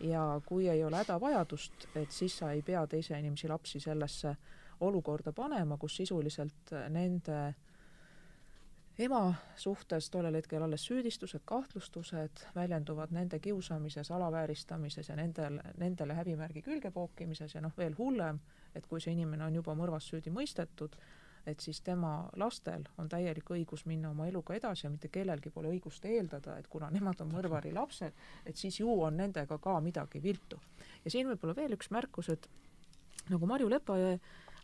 [0.00, 4.36] ja kui ei ole hädavajadust, et siis sa ei pea teise inimese lapsi sellesse
[4.80, 7.40] olukorda panema, kus sisuliselt nende
[8.98, 16.62] ema suhtes tollel hetkel alles süüdistused, kahtlustused väljenduvad nende kiusamises, alavääristamises ja nendel, nendele häbimärgi
[16.62, 18.40] külge pookimises ja noh, veel hullem,
[18.74, 20.96] et kui see inimene on juba mõrvas süüdi mõistetud,
[21.46, 25.70] et siis tema lastel on täielik õigus minna oma eluga edasi ja mitte kellelgi pole
[25.70, 28.12] õigust eeldada, et kuna nemad on mõrvari lapsed,
[28.46, 30.58] et siis ju on nendega ka midagi viltu.
[31.04, 32.48] ja siin võib-olla veel üks märkus, et
[33.30, 34.18] nagu Marju Lepajõe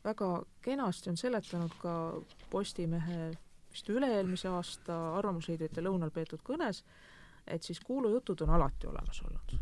[0.05, 0.29] väga
[0.62, 1.95] kenasti on seletanud ka
[2.51, 3.31] Postimehe
[3.73, 6.83] vist üle-eelmise aasta arvamusliidrite lõunal peetud kõnes,
[7.47, 9.57] et siis kuulujutud on alati olemas olnud.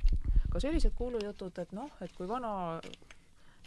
[0.51, 2.81] ka sellised kuulujutud, et noh, et kui vana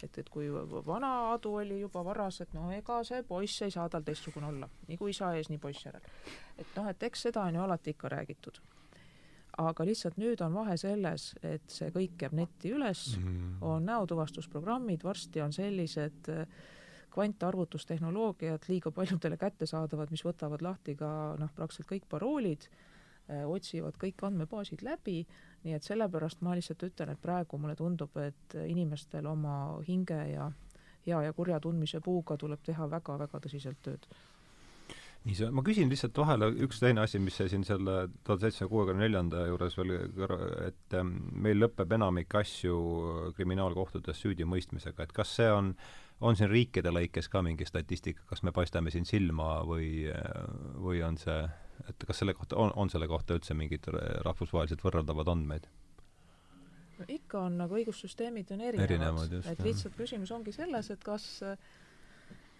[0.04, 0.50] et, et kui
[0.86, 4.68] vana Aadu oli juba varas, et no ega see poiss ei saa tal teistsugune olla,
[4.88, 6.06] nii kui isa ees, nii poiss järel.
[6.58, 8.60] et noh, et eks seda on ju alati ikka räägitud.
[9.58, 13.66] aga lihtsalt nüüd on vahe selles, et see kõik jääb netti üles mm, -hmm.
[13.72, 16.46] on näotuvastusprogrammid, varsti on sellised äh,
[17.14, 22.66] kvantarvutustehnoloogiad liiga paljudele kättesaadavad, mis võtavad lahti ka noh, praktiliselt kõik paroolid,
[23.28, 25.22] otsivad kõik andmebaasid läbi
[25.64, 30.50] nii et sellepärast ma lihtsalt ütlen, et praegu mulle tundub, et inimestel oma hinge ja
[31.06, 34.06] hea ja kurja tundmise puuga tuleb teha väga-väga tõsiselt tööd.
[35.24, 37.94] nii see, ma küsin lihtsalt vahele üks teine asi, mis siin selle
[38.26, 39.94] tuhande seitsmesaja kuuekümne neljanda juures veel,
[40.66, 41.14] et ähm,
[41.46, 42.76] meil lõpeb enamik asju
[43.36, 45.72] kriminaalkohtutes süüdimõistmisega, et kas see on
[46.20, 50.04] on siin riikide lõikes ka mingi statistika, kas me paistame siin silma või,
[50.78, 51.40] või on see
[51.88, 53.88] et kas selle kohta, on, on selle kohta üldse mingeid
[54.26, 55.68] rahvusvaheliselt võrreldavad andmeid?
[56.98, 61.26] no ikka on, nagu õigussüsteemid on erinevad, erinevad, et lihtsalt küsimus ongi selles, et kas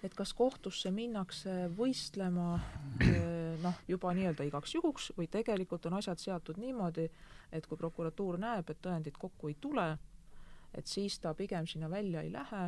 [0.05, 2.59] et kas kohtusse minnakse võistlema
[3.65, 7.07] noh, juba nii-öelda igaks juhuks või tegelikult on asjad seatud niimoodi,
[7.53, 9.87] et kui prokuratuur näeb, et tõendid kokku ei tule,
[10.75, 12.67] et siis ta pigem sinna välja ei lähe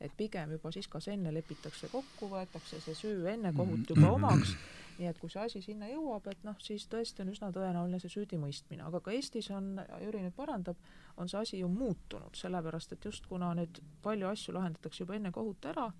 [0.00, 4.54] et pigem juba siis kas enne lepitakse kokku, võetakse see süü enne kohut juba omaks,
[4.98, 8.12] nii et kui see asi sinna jõuab, et noh, siis tõesti on üsna tõenäoline see
[8.12, 10.80] süüdimõistmine, aga ka Eestis on, Jüri nüüd parandab,
[11.16, 15.32] on see asi ju muutunud, sellepärast et just kuna nüüd palju asju lahendatakse juba enne
[15.36, 15.90] kohut ära,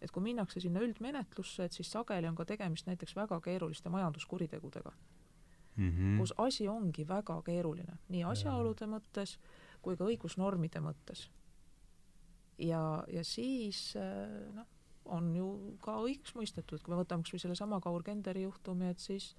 [0.00, 4.92] et kui minnakse sinna üldmenetlusse, et siis sageli on ka tegemist näiteks väga keeruliste majanduskuritegudega
[5.78, 6.18] mm, -hmm.
[6.18, 8.92] kus asi ongi väga keeruline, nii asjaolude ja.
[8.94, 9.38] mõttes
[9.82, 11.28] kui ka õigusnormide mõttes.
[12.58, 14.66] Ja, ja siis äh, noh,
[15.04, 15.52] on ju
[15.84, 19.34] ka õigeks mõistetud, kui me võtame kas või sellesama Kaur Kenderi juhtumi, et siis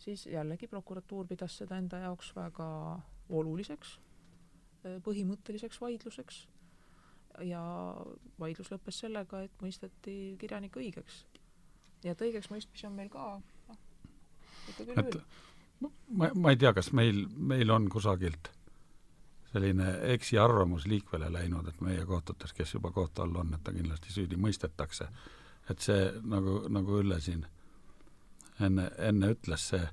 [0.00, 2.68] siis jällegi prokuratuur pidas seda enda jaoks väga
[3.28, 3.98] oluliseks
[4.80, 6.44] Äh, põhimõtteliseks vaidluseks
[7.44, 7.60] ja
[8.40, 11.24] vaidlus lõppes sellega, et mõisteti kirjanik õigeks.
[12.02, 13.26] nii et õigeksmõistmisi on meil ka
[13.68, 13.82] noh,
[14.72, 15.20] ikka küll küll.
[15.84, 18.48] ma, ma ei tea, kas meil, meil on kusagilt
[19.52, 24.12] selline eksiarvamus liikvele läinud, et meie kohtutes, kes juba kohtu all on, et ta kindlasti
[24.12, 25.08] süüdi mõistetakse.
[25.70, 27.46] et see, nagu, nagu Ülle siin
[28.60, 29.88] enne, enne ütles, see,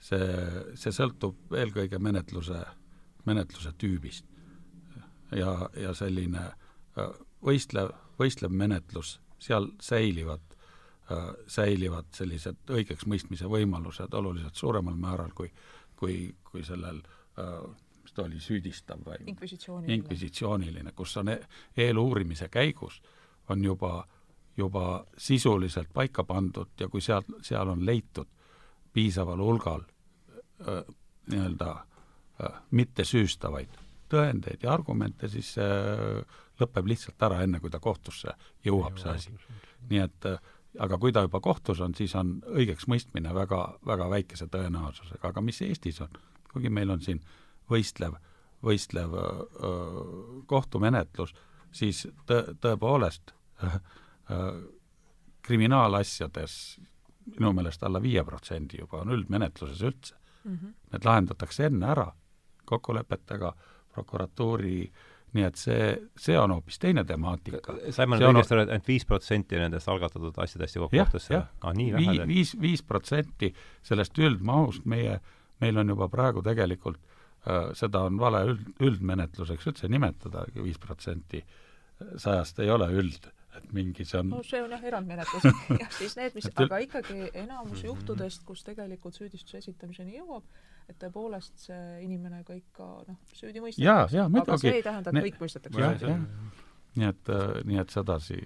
[0.00, 0.26] see,
[0.74, 2.60] see sõltub eelkõige menetluse
[3.24, 4.24] menetluse tüübist.
[5.32, 6.42] ja, ja selline
[6.98, 7.90] äh, võistlev,
[8.20, 10.42] võistlev menetlus, seal säilivad,
[11.10, 15.50] äh, säilivad sellised õigeksmõistmise võimalused oluliselt suuremal määral kui,
[15.96, 17.64] kui, kui sellel äh,
[18.14, 21.38] ta oli, süüdistav või inkvisitsiooniline, inkvisitsiooniline, kus on e
[21.76, 23.00] eeluurimise käigus,
[23.48, 24.06] on juba,
[24.56, 28.30] juba sisuliselt paika pandud ja kui seal, seal on leitud
[28.92, 29.82] piisaval hulgal
[30.64, 31.74] nii-öelda
[32.42, 33.76] Äh, mittesüüstavaid
[34.10, 38.32] tõendeid ja argumente, siis äh, lõpeb lihtsalt ära, enne kui ta kohtusse
[38.66, 39.34] jõuab, see asi.
[39.92, 40.48] nii et äh,
[40.82, 45.62] aga kui ta juba kohtus on, siis on õigeksmõistmine väga, väga väikese tõenäosusega, aga mis
[45.62, 46.18] Eestis on,
[46.50, 47.22] kuigi meil on siin
[47.70, 48.16] võistlev,
[48.64, 49.14] võistlev
[50.46, 51.34] kohtumenetlus,
[51.74, 53.34] siis tõ-, tõepoolest
[55.44, 56.58] kriminaalasjades
[57.34, 60.54] minu meelest alla viie protsendi juba on üldmenetluses üldse mm.
[60.54, 60.74] -hmm.
[60.92, 62.06] Need lahendatakse enne ära
[62.64, 63.52] kokkulepetega,
[63.92, 64.92] prokuratuuri
[65.34, 67.74] nii et see, see on hoopis teine temaatika.
[67.90, 71.42] saime nüüd õigesti aru, et ainult viis protsenti nendest algatatud asjadest jõuab kohtusse?
[71.60, 72.28] ah, nii vähe veel?
[72.28, 75.20] viis, viis protsenti sellest üldmahust meie,
[75.60, 77.13] meil on juba praegu tegelikult äh,
[77.76, 81.42] seda on vale üld, üldmenetluseks üldse nimetada, viis protsenti
[82.16, 85.44] sajast ei ole üld, et mingi see on no see on jah, erandmenetlus
[85.82, 90.46] jah, siis need, mis, aga ikkagi enamus juhtudest, kus tegelikult süüdistuse esitamiseni jõuab,
[90.90, 94.26] et tõepoolest see inimene ka ikka noh, süüdi mõistetakse.
[94.42, 95.24] aga see ei tähenda, et ne...
[95.28, 96.18] kõik mõistetakse.
[96.94, 98.40] nii et, äh, nii et sedasi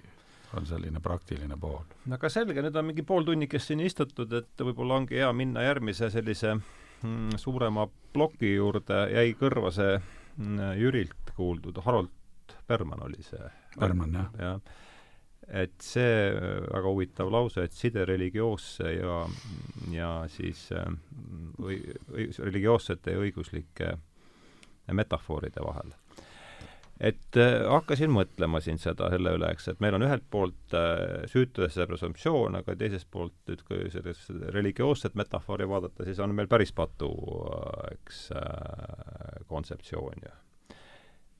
[0.57, 1.81] on selline praktiline pool.
[2.05, 5.65] no aga selge, nüüd on mingi pool tunnikest siin istutud, et võib-olla ongi hea minna
[5.65, 6.57] järgmise sellise
[7.39, 12.13] suurema ploki juurde, jäi kõrva see mm, Jürilt kuuldud, Harold
[12.67, 13.49] Berman oli see.
[13.79, 14.53] Berman, jah ja
[15.49, 16.29] et see
[16.69, 19.23] väga huvitav lause, et side religioosse ja,
[19.93, 20.67] ja siis
[21.57, 23.95] või, või religioossete ja õiguslike
[24.93, 25.93] metafooride vahel.
[26.99, 31.23] Et äh, hakkasin mõtlema siin seda selle üle, eks, et meil on ühelt poolt äh,
[31.31, 36.75] süütuse presumptsioon, aga teisest poolt nüüd, kui sellist religioosset metafoori vaadata, siis on meil päris
[36.75, 37.09] patu,
[37.93, 40.37] eks äh,, kontseptsioon ju.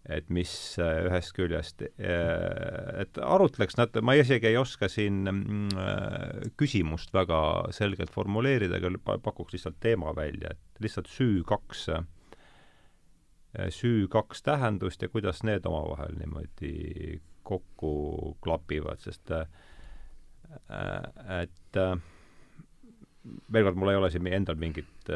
[0.10, 5.76] Et mis äh, ühest küljest, äh, et arutleks natuke, ma isegi ei oska siin mm,
[5.76, 7.42] äh, küsimust väga
[7.76, 11.90] selgelt formuleerida, aga pakuks lihtsalt teema välja, et lihtsalt süü kaks,
[13.70, 19.32] süü kaks tähendust ja kuidas need omavahel niimoodi kokku klapivad, sest
[21.40, 21.80] et
[23.54, 25.10] veel kord, mul ei ole siin endal mingit,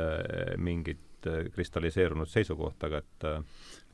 [0.57, 3.27] mingit kristalliseerunud seisukohta, aga et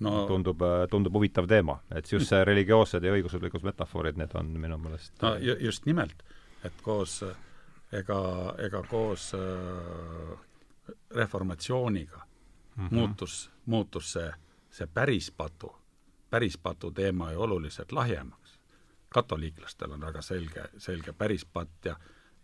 [0.06, 4.80] no, tundub, tundub huvitav teema, et just see religioossed ja õiguslikud metafoorid, need on minu
[4.82, 6.23] meelest no just nimelt,
[6.65, 7.19] et koos,
[7.95, 8.19] ega,
[8.65, 10.34] ega koos äh,
[11.15, 12.95] reformatsiooniga mm -hmm.
[12.95, 14.32] muutus, muutus see,
[14.71, 15.71] see päris patu,
[16.29, 18.60] päris patu teema ju oluliselt lahjemaks.
[19.10, 21.95] katoliiklastel on väga selge, selge päris patt ja,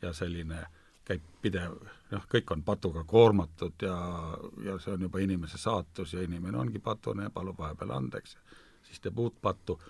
[0.02, 0.66] ja selline
[1.06, 1.76] käib pidev,
[2.12, 3.98] noh, kõik on patuga koormatud ja,
[4.66, 8.38] ja see on juba inimese saatus ja inimene ongi patune ja palub vahepeal andeks
[8.86, 9.82] siis teeb uut pattu.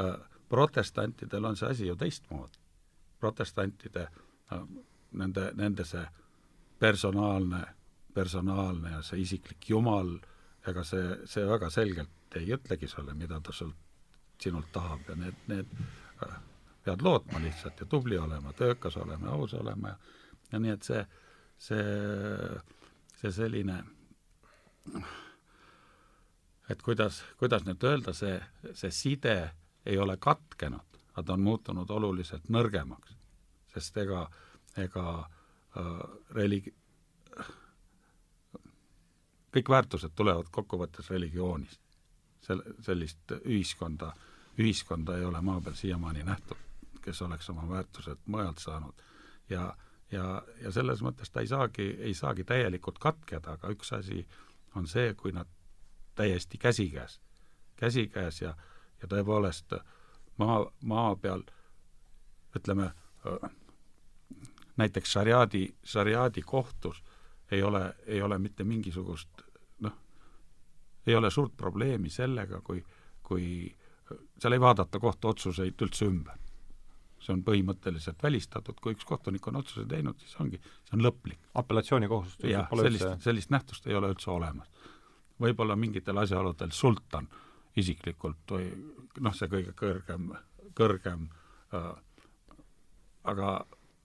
[0.00, 2.58] Äh, protestantidel on see asi ju teistmoodi.
[3.20, 4.08] protestantide,
[4.52, 4.60] äh,
[5.12, 6.06] nende, nende see
[6.78, 7.62] personaalne,
[8.14, 10.18] personaalne ja see isiklik jumal,
[10.70, 13.76] ega see, see väga selgelt ei ütlegi sulle, mida ta sult,
[14.40, 15.04] sinult tahab.
[15.08, 15.74] Ja need, need
[16.24, 16.36] äh,
[16.84, 19.92] pead lootma lihtsalt ja tubli olema, töökas olema, aus olema.
[19.94, 20.14] Ja
[20.54, 21.02] ja nii et see,
[21.58, 21.84] see,
[23.18, 23.80] see selline
[26.70, 28.36] et kuidas, kuidas nüüd öelda, see,
[28.72, 29.36] see side
[29.84, 33.16] ei ole katkenud, nad on muutunud oluliselt nõrgemaks,
[33.74, 34.24] sest ega,
[34.80, 35.90] ega äh,
[36.36, 36.74] religi-,
[39.54, 41.80] kõik väärtused tulevad kokkuvõttes religioonist.
[42.40, 44.12] sel-, sellist ühiskonda,
[44.58, 46.58] ühiskonda ei ole maa peal siiamaani nähtud,
[47.02, 48.94] kes oleks oma väärtused mujalt saanud.
[49.50, 49.76] ja,
[50.10, 54.26] ja, ja selles mõttes ta ei saagi, ei saagi täielikult katkeda, aga üks asi
[54.74, 55.48] on see, kui nad
[56.14, 57.20] täiesti käsikäes,
[57.76, 58.54] käsikäes ja,
[59.02, 59.74] ja tõepoolest
[60.38, 61.42] maa, maa peal
[62.56, 62.90] ütleme,
[64.76, 67.02] näiteks šariaadi, šariaadi kohtus
[67.50, 69.43] ei ole, ei ole mitte mingisugust
[71.06, 72.84] ei ole suurt probleemi sellega, kui,
[73.22, 73.46] kui
[74.38, 76.40] seal ei vaadata kohtuotsuseid üldse ümber.
[77.24, 81.38] see on põhimõtteliselt välistatud, kui üks kohtunik on otsuse teinud, siis ongi, see on lõplik.
[81.54, 84.68] apellatsioonikohustust jah, sellist üldse..., sellist nähtust ei ole üldse olemas.
[85.40, 87.28] võib-olla mingitel asjaoludel sultan
[87.76, 88.68] isiklikult või
[89.20, 90.28] noh, see kõige kõrgem,
[90.76, 91.24] kõrgem
[91.74, 91.88] äh,
[93.24, 93.54] aga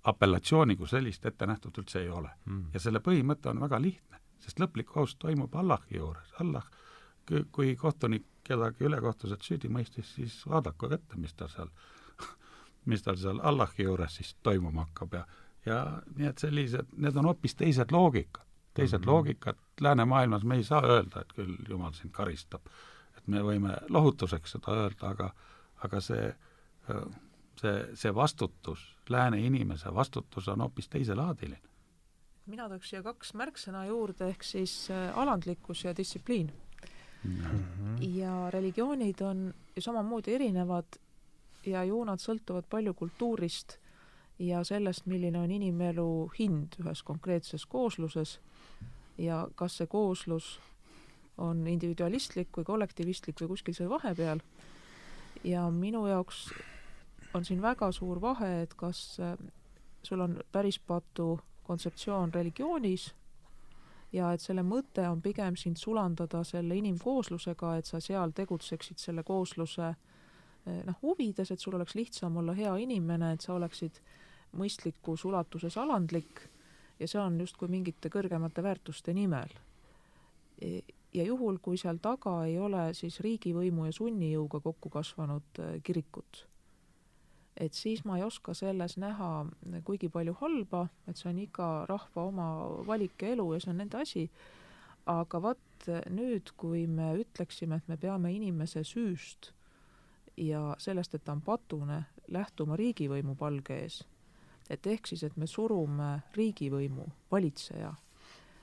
[0.04, 2.70] apellatsiooni kui sellist ette nähtud üldse ei ole mm..
[2.74, 6.66] ja selle põhimõte on väga lihtne, sest lõplik kohus toimub Allahi juures, Allah,
[7.52, 11.70] kui kohtunik kedagi ülekohtuselt süüdi mõistis, siis vaadaku ette, mis tal seal,
[12.90, 15.26] mis tal seal Allahi juures siis toimuma hakkab ja
[15.66, 15.80] ja
[16.16, 19.12] nii et sellised, need on hoopis teised loogikad, teised mm -hmm.
[19.12, 22.62] loogikad, läänemaailmas me ei saa öelda, et küll Jumal sind karistab.
[23.18, 25.34] et me võime lohutuseks seda öelda, aga,
[25.84, 26.36] aga see
[27.60, 31.62] see, see vastutus, lääne inimese vastutus on hoopis teiselaadiline.
[32.46, 36.50] mina tooks siia kaks märksõna juurde, ehk siis äh, alandlikkus ja distsipliin.
[38.00, 41.00] Ja religioonid on ju samamoodi erinevad
[41.66, 43.78] ja ju nad sõltuvad palju kultuurist
[44.40, 48.40] ja sellest, milline on inimelu hind ühes konkreetses koosluses
[49.18, 50.60] ja kas see kooslus
[51.38, 54.40] on individualistlik või kollektivistlik või kuskil seal vahepeal.
[55.44, 56.50] ja minu jaoks
[57.34, 59.38] on siin väga suur vahe, et kas äh,
[60.04, 63.14] sul on päris patu kontseptsioon religioonis
[64.14, 69.24] ja et selle mõte on pigem sind sulandada selle inimkooslusega, et sa seal tegutseksid selle
[69.24, 74.02] koosluse äh, noh, huvides, et sul oleks lihtsam olla hea inimene, et sa oleksid
[74.58, 76.42] mõistlikus ulatuses alandlik
[77.00, 79.52] ja see on justkui mingite kõrgemate väärtuste nimel.
[80.62, 80.82] E,
[81.14, 86.49] ja juhul, kui seal taga ei ole siis riigivõimu ja sunnijõuga kokku kasvanud äh, kirikut
[87.60, 89.46] et siis ma ei oska selles näha
[89.86, 92.48] kuigi palju halba, et see on iga rahva oma
[92.88, 94.26] valik ja elu ja see on nende asi,
[95.10, 99.52] aga vot nüüd, kui me ütleksime, et me peame inimese süüst
[100.40, 104.02] ja sellest, et ta on patune, lähtuma riigivõimu palge ees,
[104.70, 107.92] et ehk siis, et me surume riigivõimu, valitseja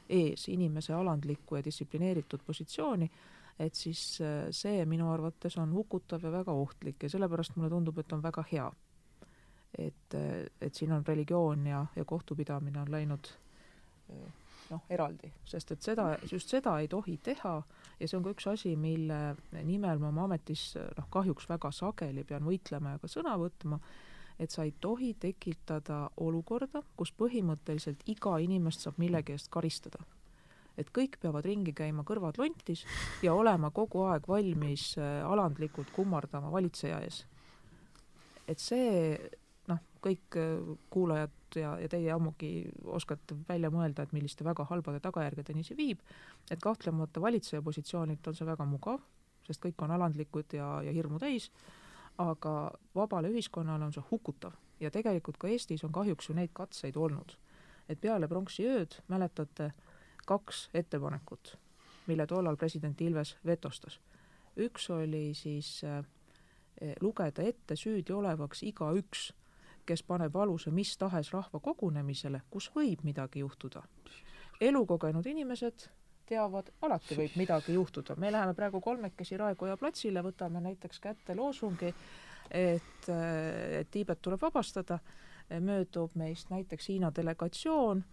[0.09, 3.11] ees inimese alandlikku ja distsiplineeritud positsiooni,
[3.59, 4.21] et siis
[4.55, 7.03] see minu arvates on hukutav ja väga ohtlik.
[7.03, 8.67] Ja sellepärast mulle tundub, et on väga hea
[9.79, 10.15] et,
[10.61, 13.29] et siin on religioon ja, ja kohtupidamine on läinud
[14.71, 17.55] noh, eraldi, sest et seda, just seda ei tohi teha
[18.01, 19.21] ja see on ka üks asi, mille
[19.67, 23.79] nimel ma oma ametis noh, kahjuks väga sageli pean võitlema ja ka sõna võtma,
[24.43, 30.03] et sa ei tohi tekitada olukorda, kus põhimõtteliselt iga inimest saab millegi eest karistada.
[30.77, 32.83] et kõik peavad ringi käima kõrvad lontis
[33.25, 37.25] ja olema kogu aeg valmis äh, alandlikult kummardama valitseja ees.
[38.47, 39.17] et see
[40.07, 42.51] kõik äh, kuulajad ja, ja teie ammugi
[42.85, 46.05] oskate välja mõelda, et milliste väga halbade tagajärgedeni see viib,
[46.51, 49.03] et kahtlemata valitseja positsioonilt on see väga mugav,
[49.47, 51.51] sest kõik on alandlikud ja, ja hirmu täis,
[52.23, 52.55] aga
[52.97, 57.37] vabale ühiskonnale on see hukutav ja tegelikult ka Eestis on kahjuks ju neid katseid olnud.
[57.89, 59.71] et peale pronksiööd, mäletate,
[60.27, 61.53] kaks ettepanekut,
[62.07, 64.01] mille tollal president Ilves vetostas.
[64.57, 66.05] üks oli siis äh,
[67.01, 69.33] lugeda ette süüdi olevaks igaüks
[69.87, 73.83] kes paneb aluse mis tahes rahvakogunemisele, kus võib midagi juhtuda.
[74.61, 75.89] elukogenud inimesed
[76.27, 78.17] teavad, alati võib midagi juhtuda.
[78.17, 81.95] me läheme praegu kolmekesi Raekoja platsile, võtame näiteks kätte loosungi,
[82.51, 84.99] et, et Tiibet tuleb vabastada,
[85.61, 88.05] möödub meist näiteks Hiina delegatsioon,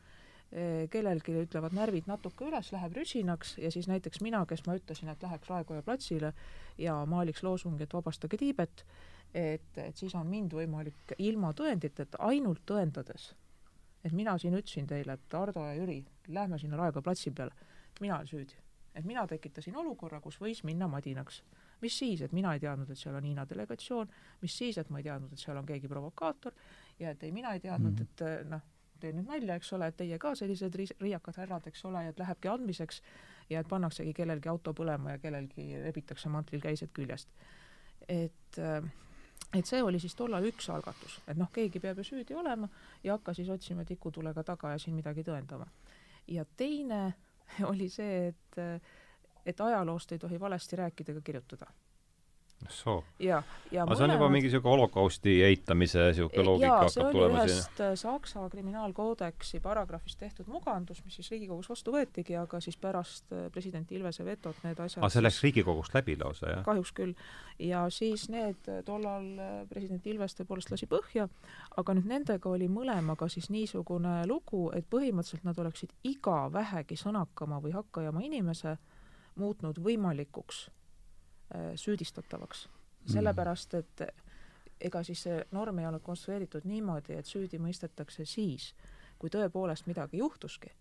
[0.93, 5.23] kellelgi ütlevad närvid natuke üles, läheb rüsinaks ja siis näiteks mina, kes ma ütlesin, et
[5.25, 6.33] läheks Raekoja platsile
[6.77, 8.85] ja maaliks loosungi, et vabastage Tiibet,
[9.33, 13.31] et, et siis on mind võimalik ilma tõenditeta, ainult tõendades,
[14.03, 17.53] et mina siin ütlesin teile, et Ardo ja Jüri, lähme sinna Raekoja platsi peale,
[18.01, 18.59] mina olen süüdi.
[18.93, 21.43] et mina tekitasin olukorra, kus võis minna madinaks.
[21.81, 24.09] mis siis, et mina ei teadnud, et seal on Hiina delegatsioon,
[24.41, 26.53] mis siis, et ma ei teadnud, et seal on keegi provokaator
[26.99, 28.01] ja et ei, mina ei teadnud, mhm.
[28.01, 28.61] et noh,
[29.03, 32.13] teen nüüd nalja, eks ole, et teie ka sellised ri-, riiakad härrad, eks ole, ja
[32.13, 33.01] et lähebki andmiseks
[33.49, 37.29] ja et pannaksegi kellelgi auto põlema ja kellelgi rebitakse mantlil käised küljest.
[38.07, 38.83] et äh,
[39.53, 42.69] et see oli siis tollal üks algatus, et noh, keegi peab ju süüdi olema
[43.03, 45.67] ja hakka siis otsima tikutulega taga ja siin midagi tõendama.
[46.27, 47.13] ja teine
[47.71, 48.83] oli see, et,
[49.45, 51.67] et ajaloost ei tohi valesti rääkida ega kirjutada
[52.69, 53.03] soo.
[53.19, 53.41] ja,
[53.71, 57.97] ja aga see on juba mingi niisugune holokausti eitamise niisugune loogika hakkab tulema siin?
[57.99, 63.91] Saksa kriminaalkoodeksi paragrahvist tehtud mugandus, mis siis Riigikogus vastu võetigi, aga siis pärast äh, president
[63.91, 66.63] Ilvese vetot need asjad aga see läks Riigikogust läbi lausa, jah?
[66.67, 67.15] kahjuks küll.
[67.59, 69.27] ja siis need äh, tollal
[69.69, 71.27] president Ilves tõepoolest lasi põhja,
[71.77, 77.61] aga nüüd nendega oli mõlemaga siis niisugune lugu, et põhimõtteliselt nad oleksid iga vähegi sõnakama
[77.63, 78.77] või hakkajama inimese
[79.39, 80.67] muutnud võimalikuks
[81.75, 82.67] süüdistatavaks.
[83.03, 83.11] Mm.
[83.13, 84.01] sellepärast, et
[84.81, 88.73] ega siis see norm ei olnud konstrueeritud niimoodi, et süüdi mõistetakse siis,
[89.19, 90.71] kui tõepoolest midagi juhtuski.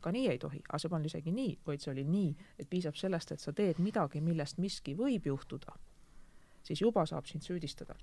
[0.00, 2.28] ka nii ei tohi, aga see polnud isegi nii, vaid see oli nii,
[2.58, 5.74] et piisab sellest, et sa teed midagi, millest miski võib juhtuda,
[6.62, 7.94] siis juba saab sind süüdistada.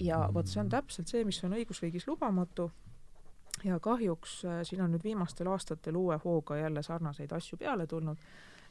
[0.00, 2.70] ja vot see on täpselt see, mis on õigusriigis lubamatu
[3.64, 8.18] ja kahjuks äh, siin on nüüd viimastel aastatel uue hooga jälle sarnaseid asju peale tulnud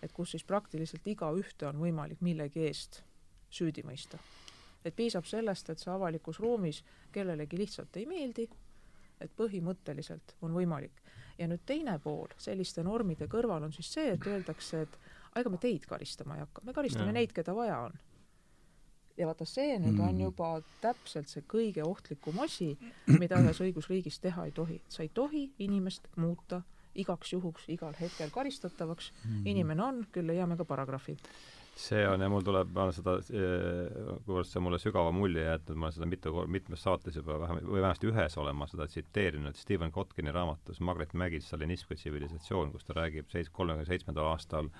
[0.02, 3.02] et kus siis praktiliselt igaühte on võimalik millegi eest
[3.50, 4.18] süüdi mõista.
[4.86, 8.48] et piisab sellest, et sa avalikus ruumis kellelegi lihtsalt ei meeldi,
[9.20, 11.02] et põhimõtteliselt on võimalik.
[11.38, 15.00] ja nüüd teine pool selliste normide kõrval on siis see, et öeldakse, et
[15.36, 17.18] ega me teid karistama ei hakka, me karistame ja.
[17.20, 18.00] neid, keda vaja on.
[19.18, 20.22] ja vaata, see nüüd on mm.
[20.22, 22.76] juba täpselt see kõige ohtlikum asi,
[23.22, 24.82] mida ühes õigusriigis teha ei tohi.
[24.90, 26.62] sa ei tohi inimest muuta
[27.04, 29.30] igaks juhuks igal hetkel karistatavaks mm.
[29.30, 29.46] -hmm.
[29.54, 31.18] inimene on, küll leiame ka paragrahvi.
[31.78, 35.78] see on ja mul tuleb, ma olen seda, eh, kuivõrd see mulle sügava mulje jätnud,
[35.78, 39.56] ma olen seda mitu, mitmes saates juba vähemalt, või vähemasti ühes olen ma seda tsiteerinud,
[39.56, 44.72] Stephen Kotkini raamatus Margaret Mägi Stalinism kui tsivilisatsioon, kus ta räägib seis-, kolmekümne seitsmendal aastal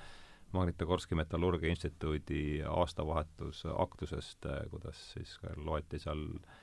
[0.52, 6.58] Magnitogorski metallurgia instituudi aastavahetusaktusest, eh, kuidas siis loeti seal äh,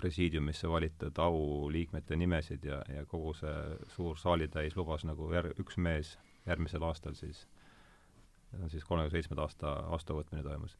[0.00, 3.54] presiidiumisse valitud auliikmete nimesid ja, ja kogu see
[3.96, 6.16] suur saalitäis lubas nagu jär-, üks mees
[6.46, 7.46] järgmisel aastal siis,
[8.68, 10.76] siis kolmekümne seitsmenda aasta vastuvõtmine toimus,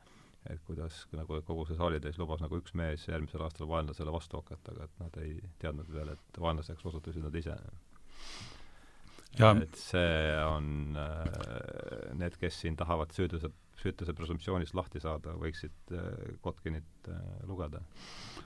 [0.50, 4.74] et kuidas nagu kogu see saalitäis lubas nagu üks mees järgmisel aastal vaenlasele vastu hakata,
[4.74, 7.56] aga et nad ei teadnud veel, et vaenlaseks osutusid nad ise.
[9.39, 16.09] Et see on äh, need, kes siin tahavad süüduse, süütuse presumptsioonist lahti saada, võiksid äh,
[16.45, 17.82] Kotkinit äh, lugeda.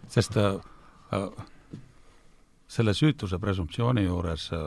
[0.08, 0.56] Sest äh,
[1.12, 1.28] äh,
[2.68, 4.58] selle süütuse presumptsiooni juures äh,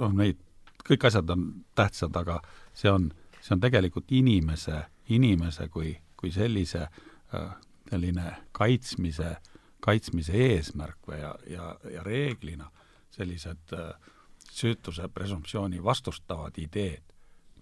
[0.00, 0.40] noh, neid,
[0.86, 2.40] kõik asjad on tähtsad, aga
[2.76, 4.84] see on, see on tegelikult inimese,
[5.14, 7.54] inimese kui, kui sellise äh,
[7.90, 9.36] selline kaitsmise,
[9.84, 12.70] kaitsmise eesmärk või ja, ja, ja reeglina
[13.14, 14.12] sellised äh,
[14.56, 17.02] süütuse presumptsiooni vastustavad ideed.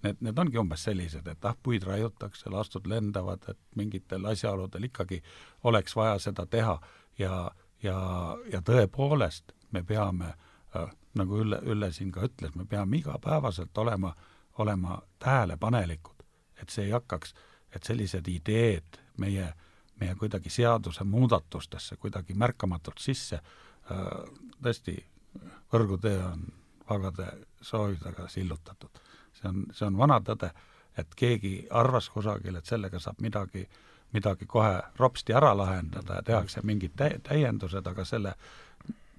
[0.02, 5.22] Need, need ongi umbes sellised, et ah, puid raiutakse, laastud lendavad, et mingitel asjaoludel ikkagi
[5.64, 6.76] oleks vaja seda teha
[7.18, 7.38] ja,
[7.82, 7.96] ja,
[8.52, 10.34] ja tõepoolest me peame
[10.76, 14.12] äh,, nagu Ülle, Ülle siin ka ütles, me peame igapäevaselt olema,
[14.58, 16.24] olema tähelepanelikud,
[16.62, 17.32] et see ei hakkaks,
[17.74, 19.48] et sellised ideed meie,
[20.00, 24.12] meie kuidagi seadusemuudatustesse kuidagi märkamatult sisse äh,,
[24.60, 24.98] tõesti,
[25.72, 26.44] võrgutee on
[26.90, 27.26] vagade
[27.62, 29.02] soovidega sillutatud
[29.34, 30.50] see on, see on vana tõde,
[30.98, 33.64] et keegi arvas kusagil, et sellega saab midagi,
[34.14, 38.34] midagi kohe ropsti ära lahendada ja tehakse mingid tä-, täiendused, aga selle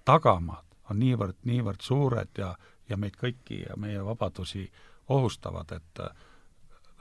[0.05, 2.53] tagamaad on niivõrd, niivõrd suured ja,
[2.89, 4.67] ja meid kõiki ja meie vabadusi
[5.09, 6.03] ohustavad, et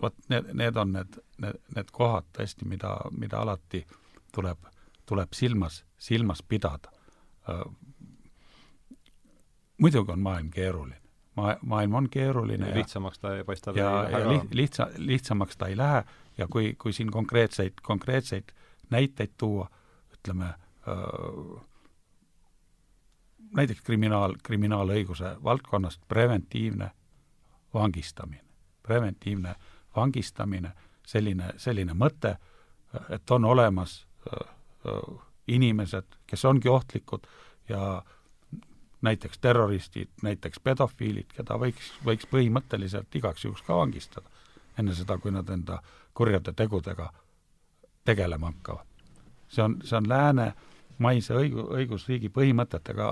[0.01, 3.85] vot need, need on need, need, need kohad tõesti, mida, mida alati
[4.33, 4.67] tuleb,
[5.07, 6.91] tuleb silmas, silmas pidada.
[9.79, 11.01] Muidugi on maailm keeruline.
[11.37, 15.77] Ma-, maailm on keeruline ja lihtsamaks ta paistab ja, ja li-, lihtsa, lihtsamaks ta ei
[15.77, 16.05] lähe
[16.39, 18.55] ja kui, kui siin konkreetseid, konkreetseid
[18.91, 19.69] näiteid tuua,
[20.15, 21.65] ütleme äh,
[23.57, 26.91] näiteks kriminaal, kriminaalõiguse valdkonnast preventiivne
[27.75, 28.45] vangistamine,
[28.83, 29.55] preventiivne
[29.97, 30.73] vangistamine,
[31.07, 32.37] selline, selline mõte,
[33.11, 34.49] et on olemas äh,
[34.87, 37.27] äh, inimesed, kes ongi ohtlikud
[37.69, 38.03] ja
[39.05, 44.31] näiteks terroristid, näiteks pedofiilid, keda võiks, võiks põhimõtteliselt igaks juhuks ka vangistada,
[44.79, 45.81] enne seda, kui nad enda
[46.15, 47.11] kurjade tegudega
[48.05, 48.87] tegelema hakkavad.
[49.49, 53.11] see on, see on läänemaise õigu-, õigusriigi põhimõtetega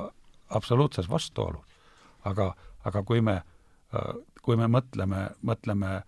[0.48, 1.66] absoluutses vastuolus.
[2.24, 3.42] aga, aga kui me,
[4.42, 6.02] kui me mõtleme, mõtleme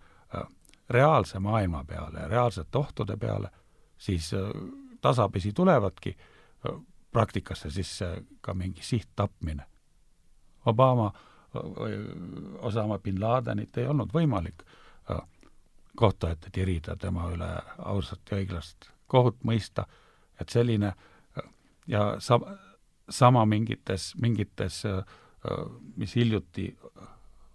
[0.89, 3.49] reaalse maailma peale reaalsete ohtude peale,
[3.97, 4.31] siis
[5.01, 6.17] tasapisi tulevadki
[7.11, 9.65] praktikasse sisse ka mingi sihttapmine
[10.65, 11.11] Obama,
[12.59, 14.65] Osama bin Ladenit ei olnud võimalik
[15.11, 15.21] äh,
[15.95, 19.85] kohtu ette tirida, tema üle ausat ja õiglast kohut mõista,
[20.41, 20.93] et selline
[21.87, 22.57] ja sa-,
[23.09, 24.81] sama mingites, mingites,
[25.95, 26.71] mis hiljuti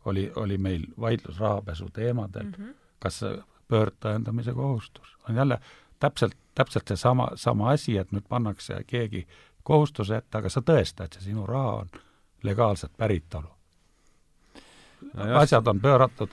[0.05, 2.75] oli, oli meil vaidlus rahapesu teemadel mm, -hmm.
[2.99, 3.21] kas
[3.69, 5.59] pöördtõendamise kohustus on jälle
[5.99, 9.27] täpselt, täpselt seesama, sama asi, et nüüd pannakse keegi
[9.63, 11.91] kohustuse ette, aga sa tõesta, et see sinu raha on
[12.43, 13.49] legaalset päritolu
[15.15, 15.39] no.
[15.39, 16.33] asjad on pööratud,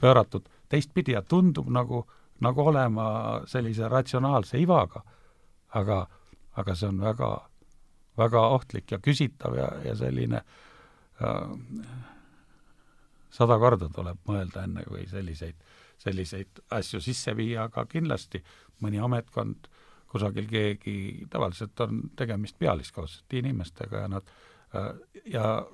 [0.00, 2.04] pööratud teistpidi ja tundub nagu,
[2.40, 3.06] nagu olema
[3.50, 5.04] sellise ratsionaalse ivaga,
[5.74, 6.04] aga,
[6.56, 7.30] aga see on väga,
[8.18, 10.42] väga ohtlik ja küsitav ja, ja selline
[11.22, 11.44] äh,
[13.34, 15.58] sada korda tuleb mõelda, enne kui selliseid,
[15.98, 18.42] selliseid asju sisse viia, aga kindlasti
[18.82, 19.68] mõni ametkond,
[20.14, 24.53] kusagil keegi, tavaliselt on tegemist pealiskaudsete inimestega ja nad äh,
[25.24, 25.66] ja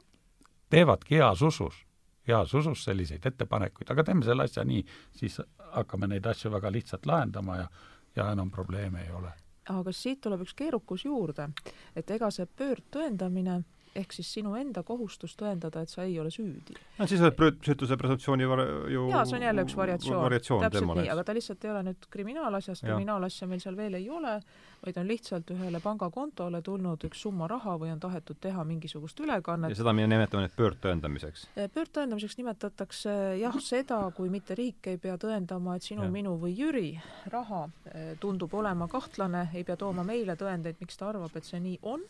[0.71, 1.85] teevadki heas usus
[2.31, 4.83] heas usus selliseid ettepanekuid, aga teeme selle asja nii,
[5.17, 5.41] siis
[5.75, 7.69] hakkame neid asju väga lihtsalt lahendama ja,
[8.17, 9.33] ja enam probleeme ei ole.
[9.71, 11.49] aga siit tuleb üks keerukus juurde,
[11.97, 13.61] et ega see pöördtõendamine
[13.97, 16.77] ehk siis sinu enda kohustus tõendada, et sa ei ole süüdi.
[16.99, 20.63] no siis oled süütuse presumptsiooni var-, ju jaa, see on jälle üks variatsioon, variatsioon.
[20.67, 24.37] täpselt nii, aga ta lihtsalt ei ole nüüd kriminaalasjas, kriminaalasja meil seal veel ei ole,
[24.85, 29.75] vaid on lihtsalt ühele pangakontole tulnud üks summa raha või on tahetud teha mingisugust ülekannet.
[29.75, 31.49] ja seda me nimetame nüüd pöördtõendamiseks?
[31.75, 36.95] pöördtõendamiseks nimetatakse jah, seda, kui mitte riik ei pea tõendama, et sinu, minu või Jüri
[37.33, 41.59] raha eh, tundub olema kahtlane, ei pea tooma meile tõendeid, miks ta arvab, et see
[41.61, 42.07] nii on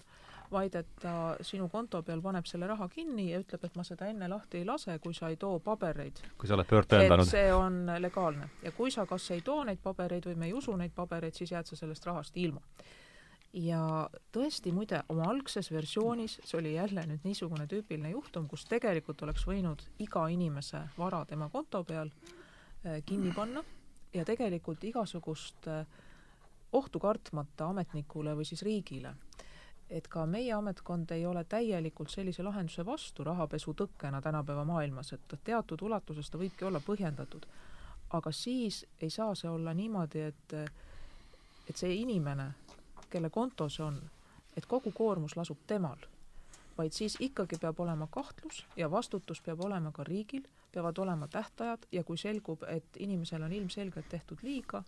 [0.51, 1.15] vaid et ta
[1.47, 4.67] sinu konto peal paneb selle raha kinni ja ütleb, et ma seda enne lahti ei
[4.67, 6.23] lase, kui sa ei too pabereid.
[6.39, 7.29] kui sa oled pöördtõendanud.
[7.29, 10.75] see on legaalne ja kui sa kas ei too neid pabereid või me ei usu
[10.77, 12.61] neid pabereid, siis jääd sa sellest rahast ilma.
[13.53, 19.23] ja tõesti, muide, oma algses versioonis, see oli jälle nüüd niisugune tüüpiline juhtum, kus tegelikult
[19.23, 22.11] oleks võinud iga inimese vara tema konto peal
[22.85, 23.65] eh, kinni panna
[24.15, 25.85] ja tegelikult igasugust eh,
[26.73, 29.15] ohtu kartmata ametnikule või siis riigile
[29.91, 35.35] et ka meie ametkond ei ole täielikult sellise lahenduse vastu rahapesu tõkkena tänapäeva maailmas, et
[35.45, 37.47] teatud ulatuses ta võibki olla põhjendatud.
[38.11, 40.55] aga siis ei saa see olla niimoodi, et,
[41.69, 42.49] et see inimene,
[43.11, 44.01] kelle konto see on,
[44.57, 45.99] et kogu koormus lasub temal,
[46.79, 51.87] vaid siis ikkagi peab olema kahtlus ja vastutus peab olema ka riigil, peavad olema tähtajad
[51.93, 54.83] ja kui selgub, et inimesele on ilmselgelt tehtud liiga,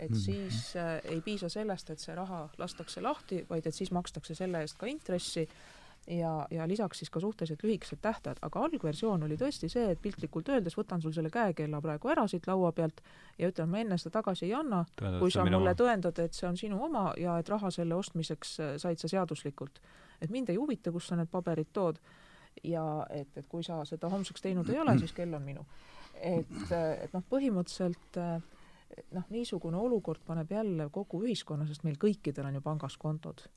[0.00, 0.16] et mm.
[0.16, 4.62] siis äh, ei piisa sellest, et see raha lastakse lahti, vaid et siis makstakse selle
[4.64, 5.44] eest ka intressi
[6.06, 10.48] ja, ja lisaks siis ka suhteliselt lühikesed tähtajad, aga algversioon oli tõesti see, et piltlikult
[10.48, 13.02] öeldes võtan sul selle käekella praegu ära siit laua pealt
[13.38, 14.84] ja ütlen, ma enne seda tagasi ei anna,
[15.18, 15.76] kui sa mulle oma.
[15.82, 19.80] tõendad, et see on sinu oma ja et raha selle ostmiseks äh, said sa seaduslikult.
[20.20, 22.00] et mind ei huvita, kust sa need paberid tood
[22.64, 25.66] ja et, et kui sa seda homseks teinud ei ole, siis kell on minu.
[26.14, 28.40] et, äh, et noh, põhimõtteliselt äh,
[29.14, 33.48] noh, niisugune olukord paneb jälle kogu ühiskonna, sest meil kõikidel on ju pangas kontod.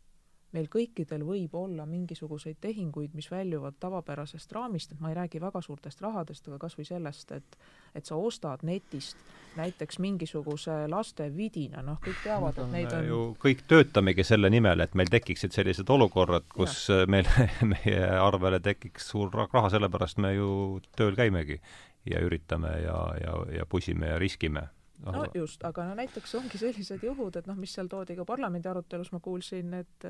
[0.54, 5.62] meil kõikidel võib olla mingisuguseid tehinguid, mis väljuvad tavapärasest raamist, et ma ei räägi väga
[5.66, 7.58] suurtest rahadest, aga kas või sellest, et
[7.96, 9.18] et sa ostad netist
[9.58, 14.94] näiteks mingisuguse lastevidina, noh, kõik teavad, et neid on ju kõik töötamegi selle nimel, et
[14.94, 17.08] meil tekiksid sellised olukorrad, kus ja.
[17.10, 17.26] meil,
[17.74, 20.54] meie arvele tekiks suur raha, sellepärast me ju
[20.96, 21.58] tööl käimegi
[22.06, 24.68] ja üritame ja, ja, ja pusime ja riskime
[25.12, 28.70] no just, aga no näiteks ongi sellised juhud, et noh, mis seal toodi ka parlamendi
[28.70, 30.10] arutelus, ma kuulsin, et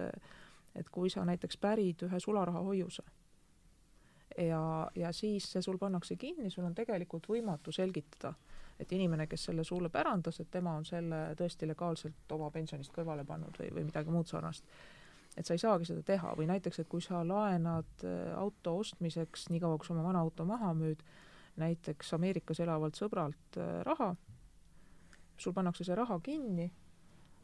[0.74, 3.04] et kui sa näiteks pärid ühe sularahahoiuse
[4.38, 8.34] ja, ja siis see sul pannakse kinni, sul on tegelikult võimatu selgitada,
[8.80, 13.26] et inimene, kes selle sulle pärandas, et tema on selle tõesti legaalselt oma pensionist kõrvale
[13.26, 14.66] pannud või, või midagi muud sarnast.
[15.38, 19.50] et sa ei saagi seda teha või näiteks, et kui sa laenad äh, auto ostmiseks,
[19.50, 21.02] niikaua kui sa oma vana auto maha müüd,
[21.58, 24.16] näiteks Ameerikas elavalt sõbralt äh, raha
[25.38, 26.70] sul pannakse see raha kinni,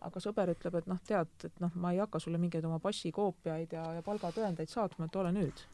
[0.06, 3.74] aga sõber ütleb, et noh, tead, et noh, ma ei hakka sulle mingeid oma passikoopiaid
[3.76, 5.66] ja, ja palgatõendeid saatma, et ole nüüd.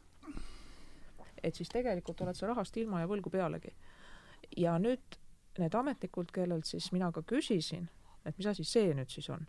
[1.43, 3.75] et siis tegelikult oled sa rahast ilma ja võlgu pealegi.
[4.57, 5.19] ja nüüd
[5.59, 7.87] need ametnikud, kellelt siis mina ka küsisin,
[8.25, 9.45] et mis asi see nüüd siis on,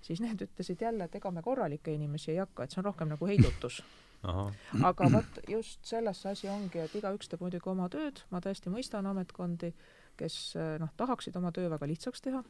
[0.00, 3.12] siis need ütlesid jälle, et ega me korralikke inimesi ei hakka, et see on rohkem
[3.12, 3.82] nagu heidutus
[4.88, 8.70] aga vot just selles see asi ongi, et igaüks teeb muidugi oma tööd, ma tõesti
[8.70, 9.72] mõistan ametkondi
[10.16, 12.42] kes eh, noh, tahaksid oma töö väga lihtsaks teha,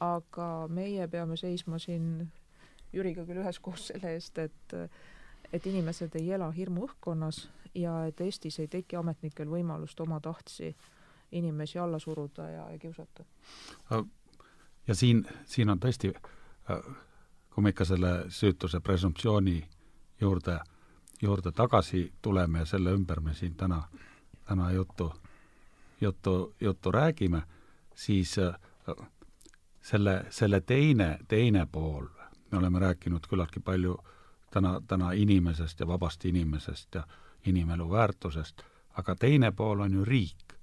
[0.00, 2.28] aga meie peame seisma siin
[2.90, 4.74] Jüriga küll üheskoos selle eest, et
[5.52, 10.74] et inimesed ei ela hirmuõhkkonnas ja et Eestis ei teki ametnikel võimalust oma tahtsi
[11.32, 13.24] inimesi alla suruda ja, ja kiusata.
[14.86, 16.12] ja siin, siin on tõesti,
[17.50, 19.56] kui me ikka selle süütuse presumptsiooni
[20.20, 20.58] juurde,
[21.22, 23.82] juurde tagasi tuleme ja selle ümber me siin täna,
[24.44, 25.12] täna juttu
[26.00, 27.42] juttu, juttu räägime,
[27.94, 28.54] siis äh,
[29.80, 32.06] selle, selle teine, teine pool,
[32.50, 33.98] me oleme rääkinud küllaltki palju
[34.50, 37.02] täna, täna inimesest ja vabast inimesest ja
[37.46, 38.62] inimelu väärtusest,
[38.98, 40.54] aga teine pool on ju riik.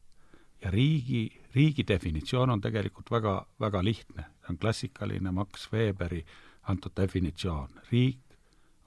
[0.62, 6.26] ja riigi, riigi definitsioon on tegelikult väga, väga lihtne, see on klassikaline Max Weberi
[6.64, 8.20] antud definitsioon, riik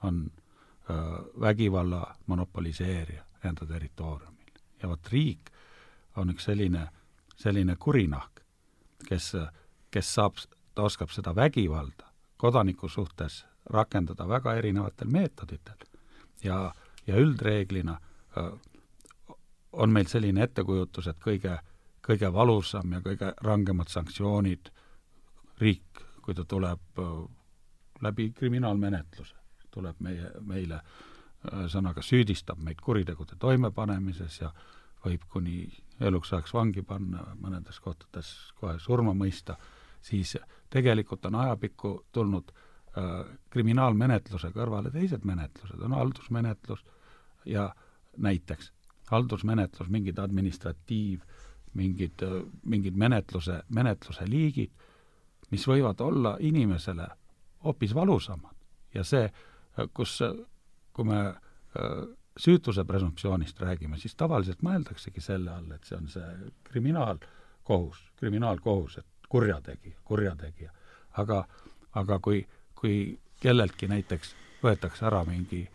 [0.03, 0.31] on
[0.89, 0.95] öö,
[1.39, 4.51] vägivalla monopoliseerija enda territooriumil.
[4.83, 5.51] Ja vot riik
[6.15, 6.87] on üks selline,
[7.35, 8.41] selline kurinahk,
[9.07, 9.33] kes,
[9.91, 10.39] kes saab,
[10.75, 15.87] ta oskab seda vägivalda kodaniku suhtes rakendada väga erinevatel meetoditel.
[16.43, 16.73] Ja,
[17.07, 17.99] ja üldreeglina
[18.37, 18.51] öö,
[19.71, 21.59] on meil selline ettekujutus, et kõige,
[22.07, 24.71] kõige valusam ja kõige rangemad sanktsioonid
[25.61, 27.01] riik, kui ta tuleb
[28.01, 29.35] läbi kriminaalmenetluse,
[29.71, 30.81] tuleb meie, meile
[31.51, 34.51] ühesõnaga süüdistab meid kuritegude toimepanemises ja
[35.05, 35.65] võib kuni
[36.01, 39.57] eluks ajaks vangi panna, mõnedes kohtades kohe surma mõista,
[40.01, 40.35] siis
[40.69, 46.83] tegelikult on ajapikku tulnud äh, kriminaalmenetluse kõrvale teised menetlused, on haldusmenetlus
[47.45, 47.69] ja
[48.17, 48.71] näiteks
[49.11, 51.21] haldusmenetlus, mingid administratiiv,
[51.73, 52.23] mingid,
[52.63, 54.71] mingid menetluse, menetluse liigid,
[55.51, 57.07] mis võivad olla inimesele
[57.63, 58.55] hoopis valusamad.
[58.93, 59.29] ja see,
[59.93, 60.19] kus,
[60.93, 61.19] kui me
[62.37, 69.29] süütuse presumptsioonist räägime, siis tavaliselt mõeldaksegi selle all, et see on see kriminaalkohus, kriminaalkohus, et
[69.29, 70.71] kurjategija, kurjategija.
[71.17, 71.45] aga,
[71.93, 75.65] aga kui, kui kelleltki näiteks võetakse ära mingi,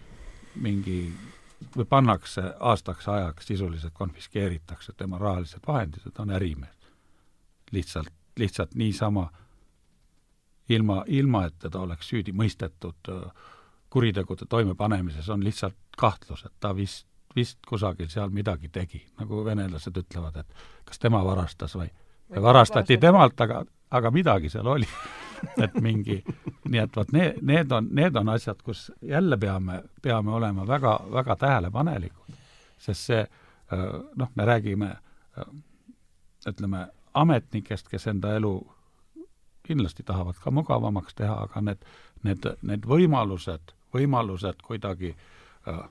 [0.55, 1.01] mingi
[1.77, 6.73] või pannakse aastaks ajaks, sisuliselt konfiskeeritakse tema rahalised vahendid, et on ärimees.
[7.73, 9.31] lihtsalt, lihtsalt niisama,
[10.69, 13.33] ilma, ilma et teda oleks süüdi mõistetud äh,
[13.97, 19.97] kuritegude toimepanemises, on lihtsalt kahtlus, et ta vist, vist kusagil seal midagi tegi, nagu venelased
[19.97, 21.89] ütlevad, et kas tema varastas või,
[22.29, 23.63] või varastati temalt, aga,
[23.97, 24.89] aga midagi seal oli
[25.65, 26.19] et mingi,
[26.69, 30.99] nii et vot need, need on, need on asjad, kus jälle peame, peame olema väga,
[31.17, 32.37] väga tähelepanelikud,
[32.79, 33.25] sest see
[34.21, 34.93] noh, me räägime
[36.47, 36.87] ütleme,
[37.17, 38.59] ametnikest, kes enda elu
[39.67, 41.89] kindlasti tahavad ka mugavamaks teha, aga need,
[42.23, 45.13] need, need võimalused, võimalused kuidagi
[45.69, 45.85] äh,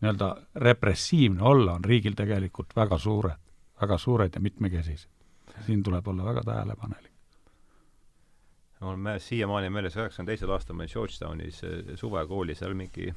[0.00, 3.42] nii-öelda repressiivne olla, on riigil tegelikult väga suured,
[3.80, 5.10] väga suured ja mitmekesised.
[5.66, 7.16] siin tuleb olla väga tähelepanelik
[8.80, 13.08] mul on meeles, siiamaani meeles, üheksakümne teisel aastal meil Georgetownis eh, suvekoolis seal mingi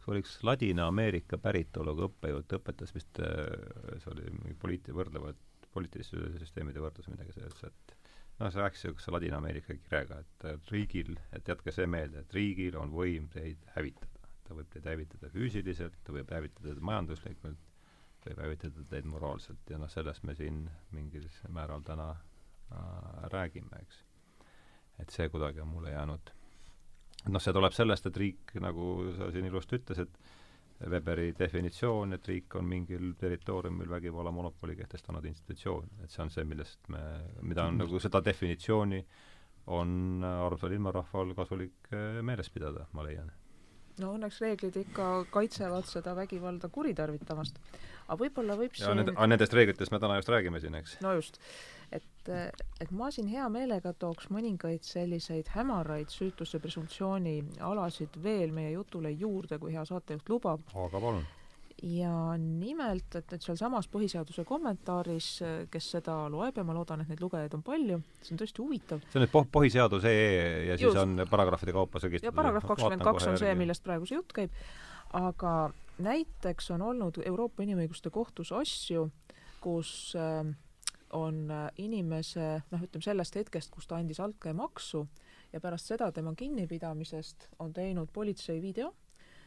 [0.00, 5.38] see oli üks Ladina-Ameerika päritoluga õppejõud, õpetas vist, eh, see oli mingi poliit-, võrdlevad
[5.74, 7.96] poliitiliste süsteemide võrdlus, midagi sellist, et
[8.40, 12.94] noh, see rääkis niisuguse Ladina-Ameerika kirega, et riigil, et jätke see meelde, et riigil on
[12.94, 14.30] võim teid hävitada.
[14.48, 17.68] ta võib teid hävitada füüsiliselt, ta võib hävitada teid majanduslikult,
[18.26, 20.64] võib hävitada teid moraalselt ja noh, sellest me siin
[20.96, 22.14] mingil määral täna
[22.70, 24.04] Äh, räägime, eks.
[25.02, 26.28] et see kuidagi on mulle jäänud
[27.32, 28.84] noh, see tuleb sellest, et riik, nagu
[29.16, 30.12] sa siin ilusti ütlesid,
[30.88, 36.44] Weberi definitsioon, et riik on mingil territooriumil vägivalla monopoli kehtestanud institutsioon, et see on see,
[36.48, 37.02] millest me,
[37.42, 39.02] mida on nagu seda definitsiooni
[39.76, 43.28] on armsal ilmarahval kasulik äh, meeles pidada, ma leian.
[44.00, 47.60] no õnneks reeglid ikka kaitsevad seda vägivalda kuritarvitamast.
[48.10, 49.04] Aga võib-olla võib ja siin...
[49.04, 50.98] nende, nendest reeglitest me täna just räägime siin, eks?
[51.04, 51.38] no just
[51.94, 52.30] et,
[52.80, 57.36] et ma siin hea meelega tooks mõningaid selliseid hämaraid süütuse presumptsiooni
[57.66, 60.64] alasid veel meie jutule juurde, kui hea saatejuht lubab.
[60.70, 61.26] aga palun.
[61.82, 65.30] ja nimelt, et, et sealsamas põhiseaduse kommentaaris,
[65.72, 69.04] kes seda loeb ja ma loodan, et neid lugejaid on palju, see on tõesti huvitav.
[69.08, 71.02] see on nüüd põhiseadus EE ja siis Just.
[71.02, 72.30] on paragrahvide kaupa sõgistatud.
[72.30, 74.60] ja paragrahv kakskümmend kaks on see, millest praegu see jutt käib,
[75.18, 75.54] aga
[76.00, 79.10] näiteks on olnud Euroopa Inimõiguste Kohtus asju,
[79.60, 80.46] kus äh,
[81.16, 85.06] on äh, inimese noh, ütleme sellest hetkest, kus ta andis altkäemaksu
[85.52, 88.94] ja pärast seda tema kinnipidamisest on teinud politsei video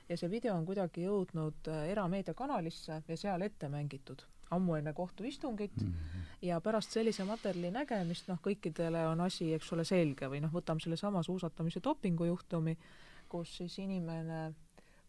[0.09, 5.81] ja see video on kuidagi jõudnud äh, erameediakanalisse ja seal ette mängitud ammu enne kohtuistungit
[5.81, 6.25] mm -hmm.
[6.41, 10.83] ja pärast sellise materjali nägemist noh, kõikidele on asi, eks ole, selge või noh, võtame
[10.83, 12.77] sellesama suusatamise dopingu juhtumi,
[13.29, 14.53] kus siis inimene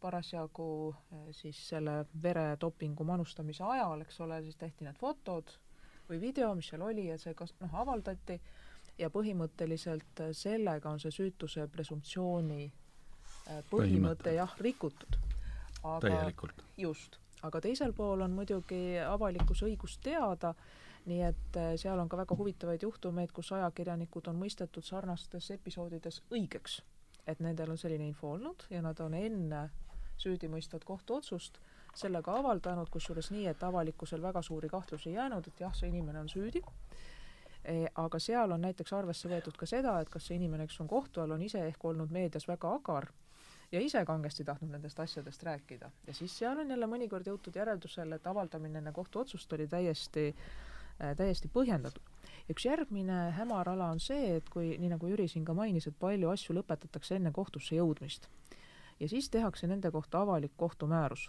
[0.04, 5.56] parasjagu äh, siis selle veredopingu manustamise ajal, eks ole, siis tehti need fotod
[6.08, 8.36] või video, mis seal oli, et see kas-, noh, avaldati
[9.00, 15.20] ja põhimõtteliselt äh, sellega on see süütuse presumptsiooni äh, põhimõte jah, rikutud.
[16.04, 16.64] täielikult.
[16.80, 20.54] just, aga teisel pool on muidugi avalikkuse õigus teada,
[21.08, 26.82] nii et seal on ka väga huvitavaid juhtumeid, kus ajakirjanikud on mõistetud sarnastes episoodides õigeks.
[27.26, 29.60] et nendel on selline info olnud ja nad on enne
[30.18, 31.58] süüdimõistvat kohtuotsust
[31.94, 36.20] sellega avaldanud, kusjuures nii, et avalikkusel väga suuri kahtlusi ei jäänud, et jah, see inimene
[36.20, 36.62] on süüdi
[37.64, 37.86] e,.
[37.94, 41.22] aga seal on näiteks arvesse võetud ka seda, et kas see inimene, kes on kohtu
[41.22, 43.12] all, on ise ehk olnud meedias väga agar
[43.72, 45.90] ja ise kangesti tahtnud nendest asjadest rääkida.
[46.06, 50.34] ja siis seal on jälle mõnikord jõutud järeldusele, et avaldamine enne kohtuotsust oli täiesti,
[51.00, 52.02] äh, täiesti põhjendatud.
[52.50, 55.98] üks järgmine hämar ala on see, et kui, nii nagu Jüri siin ka mainis, et
[55.98, 58.28] palju asju lõpetatakse enne kohtusse jõudmist.
[59.04, 61.28] Ja siis tehakse nende kohta avalik kohtumäärus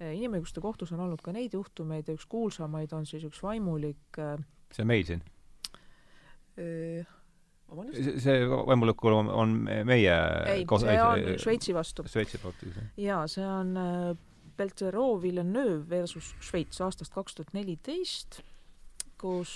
[0.00, 4.20] äh, inimõiguste kohtus on olnud ka neid juhtumeid ja üks kuulsamaid on siis üks vaimulik
[4.20, 4.36] äh,
[4.74, 5.24] see meil siin?
[7.70, 8.18] vabandust?
[8.24, 9.54] see vaimulikul on, on
[9.88, 10.16] meie
[10.54, 12.04] ei, see on Šveitsi vastu.
[12.10, 12.90] Šveitsi poolt, jah.
[13.00, 13.72] jaa, see on
[14.58, 18.42] Belzerov Villeneuve versus Šveits aastast kaks tuhat neliteist,
[19.20, 19.52] kus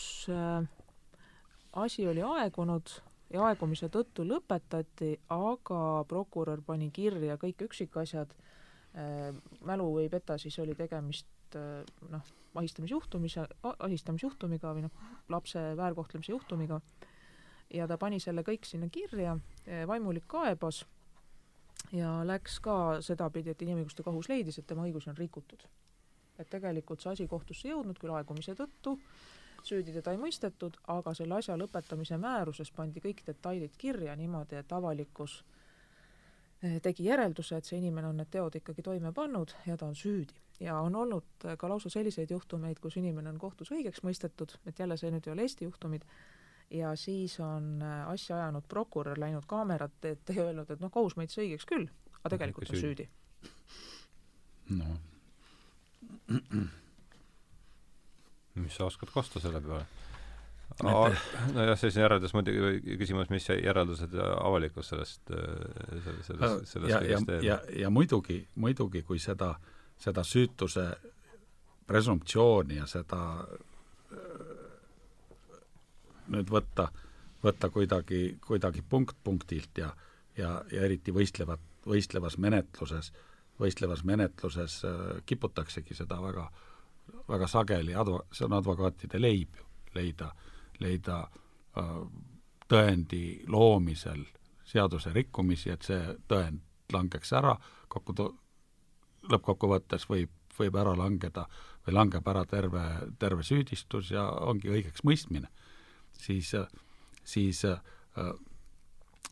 [1.74, 2.94] asi oli aegunud
[3.34, 8.34] ja aegumise tõttu lõpetati, aga prokurör pani kirja kõik üksikasjad.
[8.94, 9.34] Äh,,
[9.66, 13.46] mälu ei peta, siis oli tegemist äh, noh, ahistamisjuhtumise,
[13.78, 16.80] ahistamisjuhtumiga või noh, lapse väärkohtlemise juhtumiga.
[17.74, 19.34] Ja ta pani selle kõik sinna kirja,
[19.88, 20.84] vaimulik kaebas.
[21.92, 25.66] Ja läks ka sedapidi, et Inimõiguste Kohus leidis, et tema õigusi on rikutud.
[26.38, 28.96] et tegelikult see asi kohtusse jõudnud küll aegumise tõttu,
[29.64, 34.72] süüdi teda ei mõistetud, aga selle asja lõpetamise määruses pandi kõik detailid kirja niimoodi, et
[34.72, 35.38] avalikkus
[36.62, 39.98] eh, tegi järelduse, et see inimene on need teod ikkagi toime pannud ja ta on
[39.98, 40.40] süüdi.
[40.60, 44.96] ja on olnud ka lausa selliseid juhtumeid, kus inimene on kohtus õigeks mõistetud, et jälle
[44.96, 46.04] see nüüd ei ole Eesti juhtumid,
[46.70, 51.16] ja siis on äh, asja ajanud prokurör läinud kaamerat ette ja öelnud, et noh, kohus
[51.16, 51.88] mõistis õigeks küll,
[52.20, 53.08] aga tegelikult on süüdi.
[54.78, 54.96] noh.
[58.54, 59.86] Mis sa oskad kosta selle peale?
[60.82, 67.44] nojah, siis järeldas muidugi küsimus, mis järeldused avalikkus sellest, äh, sellest, sellest, sellest ja, teeb?
[67.44, 69.54] ja, ja muidugi, muidugi, kui seda,
[70.00, 70.88] seda süütuse
[71.86, 73.20] presumptsiooni ja seda
[76.32, 76.88] nüüd võtta,
[77.44, 79.90] võtta kuidagi, kuidagi punkt punktilt ja,
[80.38, 83.12] ja, ja eriti võistlevat, võistlevas menetluses,
[83.60, 86.48] võistlevas menetluses äh, kiputaksegi seda väga,
[87.28, 90.30] väga sageli adva-, see on advokaatide leib ju, leida,
[90.80, 91.20] leida
[91.78, 91.98] äh,
[92.68, 94.24] tõendi loomisel
[94.64, 96.62] seaduse rikkumisi, et see tõend
[96.92, 97.54] langeks ära,
[97.88, 98.32] kokku to-,
[99.30, 101.46] lõppkokkuvõttes võib, võib ära langeda
[101.86, 102.82] või langeb ära terve,
[103.18, 105.50] terve süüdistus ja ongi õigeks mõistmine.
[106.14, 106.54] Siis,
[107.24, 107.62] siis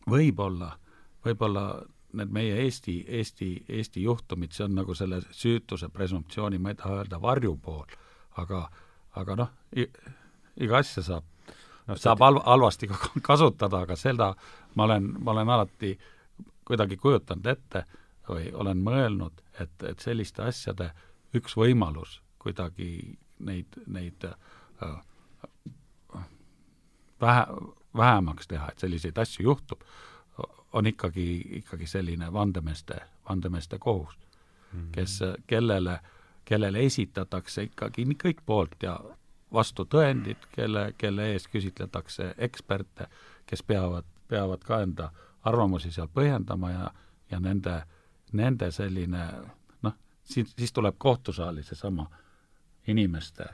[0.09, 0.73] võib-olla,
[1.25, 1.65] võib-olla
[2.13, 7.01] need meie Eesti, Eesti, Eesti juhtumid, see on nagu selle süütuse presumptsiooni, ma ei taha
[7.01, 7.85] öelda varjupool,
[8.41, 8.63] aga,
[9.19, 11.29] aga noh, iga asja saab
[11.87, 12.89] no,, saab halv, halvasti
[13.29, 14.33] kasutada, aga seda
[14.75, 15.93] ma olen, ma olen alati
[16.63, 17.85] kuidagi kujutanud ette
[18.29, 20.91] või olen mõelnud, et, et selliste asjade
[21.35, 24.95] üks võimalus kuidagi neid, neid äh,
[27.21, 27.45] vähe,
[27.97, 29.83] vähemaks teha, et selliseid asju juhtub,
[30.73, 32.95] on ikkagi, ikkagi selline vandemeeste,
[33.29, 34.17] vandemeeste kohus
[34.73, 34.87] mm, -hmm.
[34.91, 35.99] kes, kellele,
[36.45, 38.99] kellele esitatakse ikkagi kõik poolt ja
[39.53, 43.07] vastu tõendid, kelle, kelle ees küsitletakse eksperte,
[43.45, 45.11] kes peavad, peavad ka enda
[45.43, 46.91] arvamusi seal põhjendama ja,
[47.31, 47.83] ja nende,
[48.31, 49.27] nende selline
[49.81, 49.93] noh,
[50.23, 52.09] siis, siis tuleb kohtusaali seesama
[52.87, 53.45] inimeste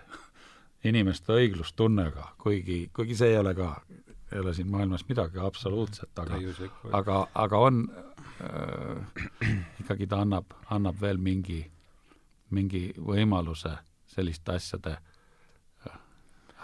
[0.84, 3.74] inimeste õiglustunnega, kuigi, kuigi see ei ole ka,
[4.32, 6.40] ei ole siin maailmas midagi absoluutset, aga,
[6.92, 7.84] aga, aga on
[8.42, 11.64] äh,, ikkagi ta annab, annab veel mingi,
[12.56, 13.76] mingi võimaluse
[14.10, 16.00] selliste asjade äh,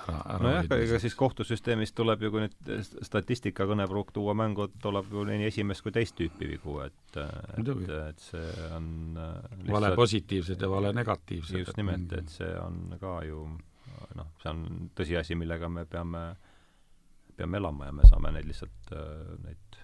[0.05, 5.13] ära, ära nojah, ega siis kohtusüsteemist tuleb ju, kui nüüd statistika kõnepruuk tuua mängu, tuleb
[5.13, 9.95] ju nii esimest kui teist tüüpi vigu, et et, et see on äh, lihtsalt, vale
[9.95, 11.63] positiivsed ja vale negatiivsed.
[11.65, 13.47] just nimelt, et see on ka ju
[14.15, 16.23] noh, see on tõsiasi, millega me peame,
[17.37, 19.79] peame elama ja me saame neid lihtsalt, äh, neid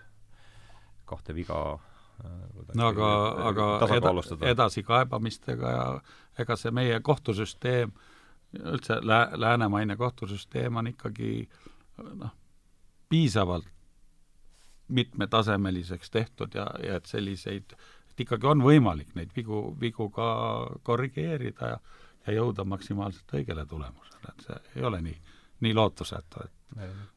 [1.09, 3.09] kahte viga äh, no aga,
[3.51, 4.13] aga eda,
[4.53, 5.85] edasikaebamistega ja
[6.39, 7.93] ega see meie kohtusüsteem,
[8.59, 11.31] üldse lää-, läänemaine kohtusüsteem on ikkagi
[12.01, 12.35] noh,
[13.09, 13.67] piisavalt
[14.91, 17.75] mitmetasemeliseks tehtud ja, ja et selliseid,
[18.11, 20.31] et ikkagi on võimalik neid vigu, vigu ka
[20.83, 21.77] korrigeerida ja
[22.27, 25.15] ja jõuda maksimaalselt õigele tulemusele, et see ei ole nii,
[25.65, 26.57] nii lootusetu, et.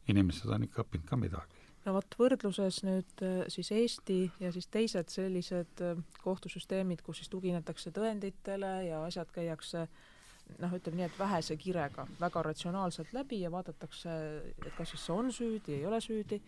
[0.09, 1.61] Inimesed on ikka õppinud ka midagi.
[1.85, 7.33] no vot, võrdluses nüüd äh, siis Eesti ja siis teised sellised äh, kohtusüsteemid, kus siis
[7.33, 9.87] tuginetakse tõenditele ja asjad käiakse
[10.59, 14.15] noh, ütleme nii, et vähese kirega väga ratsionaalselt läbi ja vaadatakse,
[14.67, 16.41] et kas siis see on süüdi, ei ole süüdi,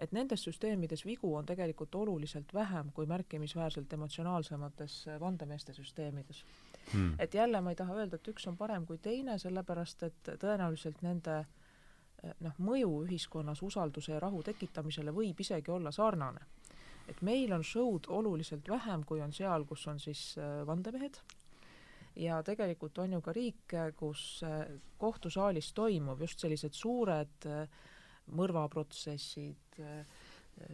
[0.00, 6.44] et nendes süsteemides vigu on tegelikult oluliselt vähem kui märkimisväärselt emotsionaalsemates vandemeeste süsteemides.
[6.92, 7.14] Hmm..
[7.18, 11.02] et jälle ma ei taha öelda, et üks on parem kui teine, sellepärast et tõenäoliselt
[11.04, 11.44] nende
[12.44, 16.40] noh, mõju ühiskonnas usalduse ja rahu tekitamisele võib isegi olla sarnane.
[17.08, 21.16] et meil on show'd oluliselt vähem, kui on seal, kus on siis äh, vandemehed,
[22.16, 24.68] ja tegelikult on ju ka riike, kus äh,
[24.98, 27.66] kohtusaalis toimub just sellised suured äh,
[28.30, 29.74] mõrvaprotsessid,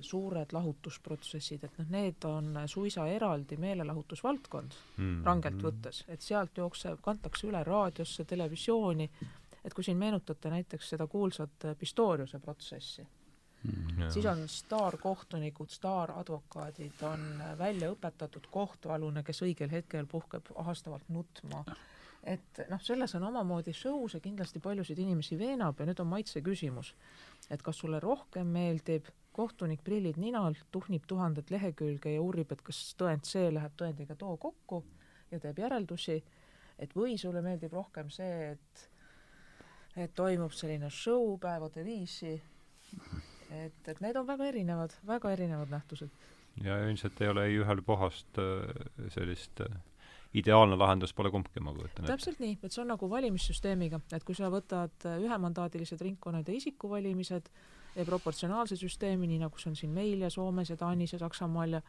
[0.04, 5.64] suured lahutusprotsessid, et noh, need on suisa eraldi meelelahutusvaldkond mm, rangelt mm.
[5.64, 9.06] võttes, et sealt jookseb, kantakse üle raadiosse, televisiooni,
[9.66, 17.26] et kui siin meenutate näiteks seda kuulsat Pistoriuse protsessi mm,, siis on staarkohtunikud, staaradvokaadid, on
[17.58, 21.64] välja õpetatud kohtualune, kes õigel hetkel puhkeb ahastavalt nutma.
[22.22, 26.42] et noh, selles on omamoodi show, see kindlasti paljusid inimesi veenab ja nüüd on maitse
[26.42, 26.94] küsimus.
[27.50, 32.94] et kas sulle rohkem meeldib kohtunik prillid ninal, tuhnib tuhandet lehekülge ja uurib, et kas
[32.98, 34.84] tõend see läheb tõendiga too kokku
[35.30, 36.16] ja teeb järeldusi,
[36.78, 38.86] et või sulle meeldib rohkem see, et
[39.96, 42.34] et toimub selline show päevade viisi,
[43.50, 46.10] et, et need on väga erinevad, väga erinevad nähtused.
[46.64, 49.78] ja ilmselt ei ole ei ühel pohast äh, sellist äh,
[50.34, 52.12] ideaalne lahendus pole kumbki, ma kujutan ette.
[52.12, 56.60] täpselt nii, et see on nagu valimissüsteemiga, et kui sa võtad äh, ühemandaadilised ringkonnad ja
[56.60, 57.50] isikuvalimised,
[58.04, 61.80] proportsionaalse süsteemi, nii nagu see on siin meil ja Soomes ja Taanis ja Saksamaal ja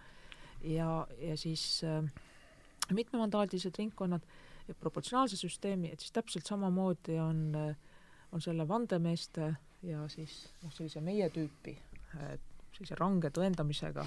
[0.64, 2.04] ja, ja siis äh,
[2.94, 4.22] mitmemandaadilised ringkonnad
[4.68, 7.76] ja proportsionaalse süsteemi, et siis täpselt samamoodi on, äh,
[8.32, 9.54] on selle vandemeeste
[9.88, 11.76] ja siis noh, sellise meie tüüpi
[12.78, 14.06] sellise range tõendamisega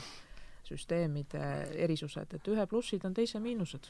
[0.71, 1.41] süsteemide
[1.83, 3.89] erisused, et ühe plussid on teise miinused.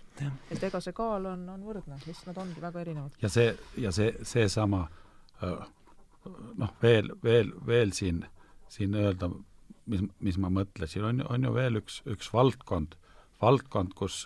[0.50, 3.18] et ega see kaal on, on võrdne, lihtsalt nad ongi väga erinevad.
[3.20, 4.86] ja see, ja see, seesama
[5.44, 5.66] äh,
[6.56, 8.24] noh, veel, veel, veel siin,
[8.68, 9.28] siin öelda,
[9.92, 12.96] mis, mis ma mõtlesin, on, on ju veel üks, üks valdkond,
[13.42, 14.22] valdkond, kus,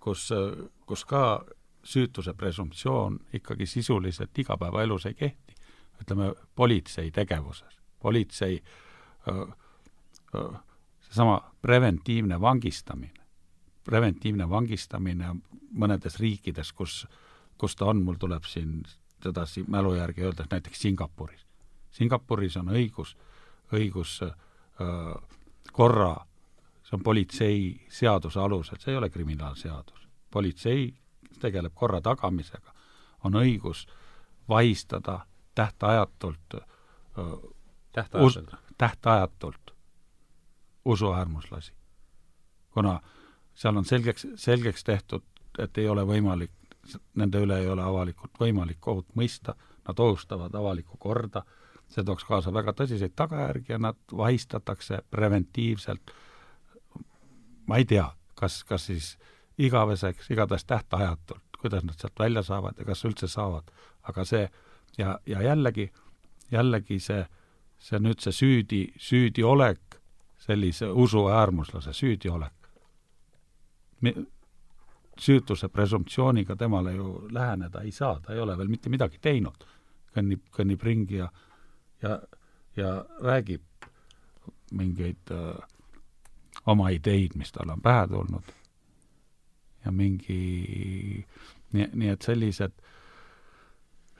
[0.00, 0.30] kus,
[0.88, 1.24] kus ka
[1.84, 5.54] süütuse presumptsioon ikkagi sisuliselt igapäevaelus ei kehti.
[6.02, 8.62] ütleme, politsei tegevuses, politsei
[11.00, 13.20] seesama preventiivne vangistamine,
[13.84, 15.34] preventiivne vangistamine
[15.72, 17.06] mõnedes riikides, kus,
[17.58, 18.82] kus ta on, mul tuleb siin
[19.22, 21.46] sedasi mälu järgi öeldes näiteks Singapuris.
[21.90, 23.16] Singapuris on õigus,
[23.72, 25.14] õigus öö,
[25.72, 26.16] korra,
[26.82, 30.08] see on politseiseaduse alusel, see ei ole kriminaalseadus.
[30.30, 30.94] politsei
[31.40, 32.74] tegeleb korra tagamisega,
[33.24, 33.86] on õigus
[34.48, 35.20] vahistada
[35.54, 36.56] tähtajatult
[37.92, 39.74] tähtajatult, tähtajatult
[40.84, 41.72] usuäärmuslasi.
[42.70, 43.00] kuna
[43.54, 45.22] seal on selgeks, selgeks tehtud,
[45.58, 46.50] et ei ole võimalik
[47.14, 49.54] nende üle ei ole avalikult võimalik kohut mõista,
[49.88, 51.44] nad ohustavad avalikku korda,
[51.88, 56.14] see tooks kaasa väga tõsiseid tagajärgi ja nad vahistatakse preventiivselt,
[57.66, 59.12] ma ei tea, kas, kas siis
[59.58, 63.70] igaveseks, igatahes tähtajatult, kuidas nad sealt välja saavad ja kas üldse saavad,
[64.02, 64.48] aga see
[64.98, 65.92] ja, ja jällegi,
[66.50, 67.24] jällegi see,
[67.78, 69.98] see nüüd see süüdi, süüdiolek,
[70.42, 72.68] sellise usuäärmuslase süüdiolek,
[75.18, 79.68] süütuse presumptsiooniga temale ju läheneda ei saa, ta ei ole veel mitte midagi teinud.
[80.12, 81.26] kõnnib, kõnnib ringi ja,
[82.02, 82.18] ja,
[82.76, 82.88] ja
[83.24, 83.62] räägib
[84.76, 85.54] mingeid öö,
[86.66, 88.52] oma ideid, mis talle on pähe tulnud.
[89.84, 91.24] Ja mingi,
[91.72, 92.74] nii, nii et sellised,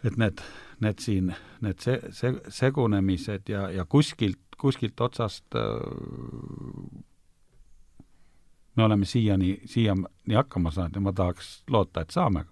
[0.05, 0.43] et need,
[0.83, 1.33] need siin,
[1.63, 7.03] need se-, se-, segunemised ja, ja kuskilt, kuskilt otsast öö, äh,
[8.77, 12.45] me oleme siiani, siiani hakkama saanud ja ma tahaks loota, et saame.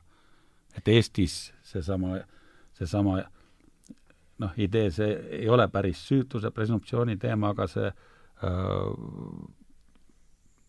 [0.78, 2.18] et Eestis seesama,
[2.72, 3.16] seesama
[4.38, 5.08] noh, idee, see
[5.40, 7.96] ei ole päris süütuse presumptsiooni teema, aga see äh,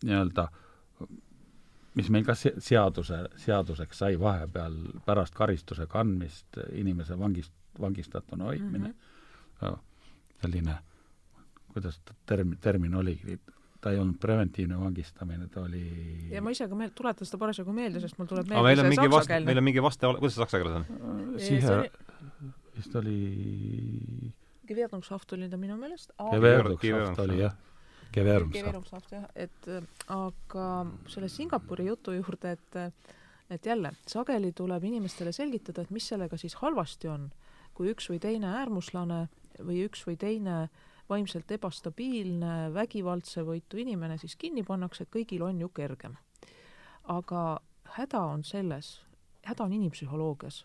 [0.04, 0.48] nii-öelda
[1.98, 4.76] mis meil ka seaduse, seaduseks sai vahepeal
[5.06, 8.94] pärast karistuse kandmist, inimese vangist, vangistatuna hoidmine mm,
[9.60, 9.78] -hmm.
[10.42, 10.76] selline,
[11.72, 13.38] kuidas ta termin, termin oligi,
[13.80, 17.72] ta ei olnud preventiivne vangistamine, ta oli ja ma ise ka meel-, tuletan seda parasjagu
[17.72, 20.44] meelde, sest mul tuleb meelde meil on mingi vast-, meil on mingi vaste, kuidas see
[20.44, 21.34] saksa keeles on?
[21.38, 21.90] sihe,
[22.76, 23.18] vist oli
[24.72, 26.12] Gewährungshaft oli ta minu meelest.
[26.30, 27.56] Gewährungshaft oli jah.
[28.14, 29.68] Gewährungshaft jah, et
[30.12, 30.68] aga
[31.08, 33.10] selle Singapuri jutu juurde, et
[33.52, 37.26] et jälle, sageli tuleb inimestele selgitada, et mis sellega siis halvasti on,
[37.76, 39.26] kui üks või teine äärmuslane
[39.58, 40.78] või üks või teine äh,
[41.12, 46.16] vaimselt ebastabiilne, vägivaldsevõitu inimene siis kinni pannakse, et kõigil on ju kergem.
[47.02, 47.60] aga
[47.96, 49.00] häda on selles,
[49.42, 50.60] häda on inimpsühholoogias,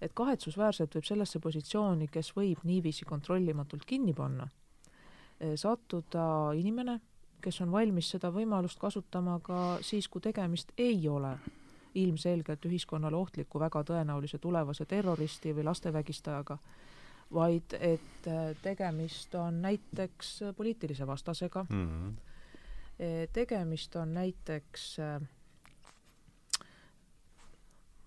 [0.00, 4.46] et kahetsusväärselt võib sellesse positsiooni, kes võib niiviisi kontrollimatult kinni panna,
[5.56, 7.00] sattuda inimene,
[7.42, 11.34] kes on valmis seda võimalust kasutama ka siis, kui tegemist ei ole
[11.94, 16.58] ilmselgelt ühiskonnale ohtliku, väga tõenäolise tulevase terroristi või lastevägistajaga,
[17.34, 18.28] vaid et
[18.62, 23.30] tegemist on näiteks poliitilise vastasega mm, -hmm.
[23.32, 24.98] tegemist on näiteks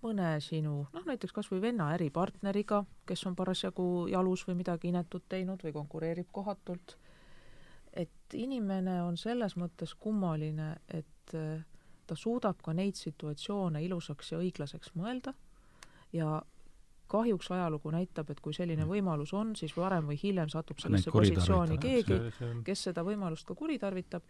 [0.04, 5.26] mõne sinu, noh näiteks kas või venna äripartneriga, kes on parasjagu jalus või midagi inetut
[5.30, 6.98] teinud või konkureerib kohatult,
[7.98, 11.64] et inimene on selles mõttes kummaline, et äh,
[12.08, 15.34] ta suudab ka neid situatsioone ilusaks ja õiglaseks mõelda.
[16.16, 16.42] Ja
[17.12, 18.92] kahjuks ajalugu näitab, et kui selline mm.
[18.92, 22.20] võimalus on, siis varem või hiljem satub sellesse positsiooni keegi,
[22.68, 24.24] kes seda võimalust ka kuritarvitab.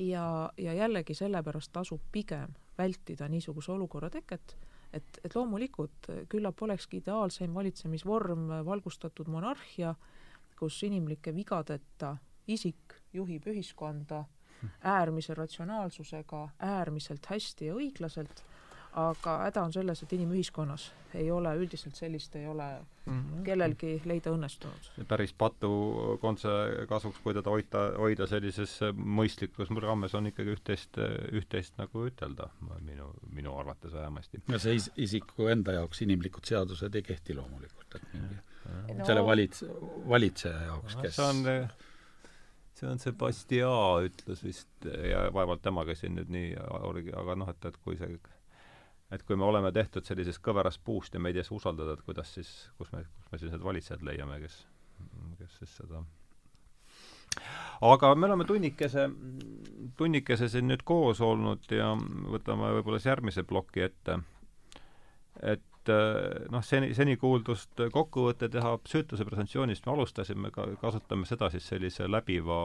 [0.00, 0.24] Ja,
[0.56, 4.54] ja jällegi sellepärast tasub pigem vältida niisuguse olukorra teket
[4.96, 9.94] et, et loomulikult küllap olekski ideaalseim valitsemisvorm valgustatud monarhia,
[10.58, 12.16] kus inimlike vigadeta
[12.46, 14.24] isik juhib ühiskonda
[14.86, 18.44] äärmise ratsionaalsusega, äärmiselt hästi ja õiglaselt
[18.92, 22.66] aga häda on selles, et inimühiskonnas ei ole üldiselt sellist, ei ole
[23.06, 23.44] mm -hmm.
[23.44, 24.90] kellelgi leida õnnestunud.
[25.08, 26.48] päris patukontse
[26.88, 31.00] kasuks, kui teda hoida, hoida sellises mõistlikus raames, on ikkagi üht-teist,
[31.32, 32.48] üht-teist nagu ütelda,
[32.80, 34.42] minu, minu arvates vähemasti.
[34.48, 38.36] no see is-, isiku enda jaoks inimlikud seadused ei kehti loomulikult, et mingi
[38.98, 39.64] no, selle valits-,
[40.08, 41.68] valitseja jaoks, kes see on
[42.82, 47.76] see on Sebastian ütles vist ja vaevalt temaga siin nüüd nii, aga noh, et, et
[47.84, 48.16] kui see
[49.12, 52.32] et kui me oleme tehtud sellisest kõverast puust ja me ei tea usaldada, et kuidas
[52.34, 54.56] siis, kus me, kus me siis need valitsejad leiame, kes,
[55.38, 56.02] kes siis seda
[57.82, 59.08] aga me oleme tunnikese,
[59.96, 61.92] tunnikese siin nüüd koos olnud ja
[62.34, 64.18] võtame võib-olla siis järgmise ploki ette.
[65.42, 71.66] et noh, seni, seni kuuldust kokkuvõte teha süütuse presumptsioonist me alustasime, ka kasutame seda siis
[71.66, 72.60] sellise läbiva,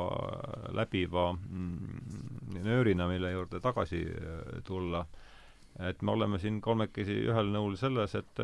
[0.77, 4.03] läbiva mm, nöörina, mille juurde tagasi
[4.67, 5.05] tulla
[5.79, 8.41] et me oleme siin kolmekesi ühel nõul selles, et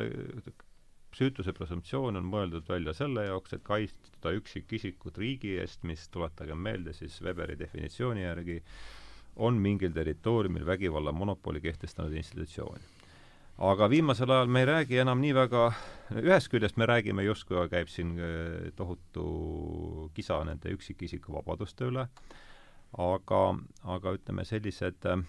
[1.17, 6.93] süütuse presumptsioon on mõeldud välja selle jaoks, et kaitsta üksikisikut riigi eest, mis, tuletagem meelde
[6.97, 8.59] siis Weberi definitsiooni järgi,
[9.35, 12.89] on mingil territooriumil vägivalla monopoli kehtestanud institutsioon.
[13.57, 15.67] Aga viimasel ajal me ei räägi enam nii väga,
[16.21, 22.07] ühest küljest me räägime justkui käib siin äh, tohutu kisa nende üksikisiku vabaduste üle,
[22.97, 23.41] aga,
[23.83, 25.21] aga ütleme, sellised äh,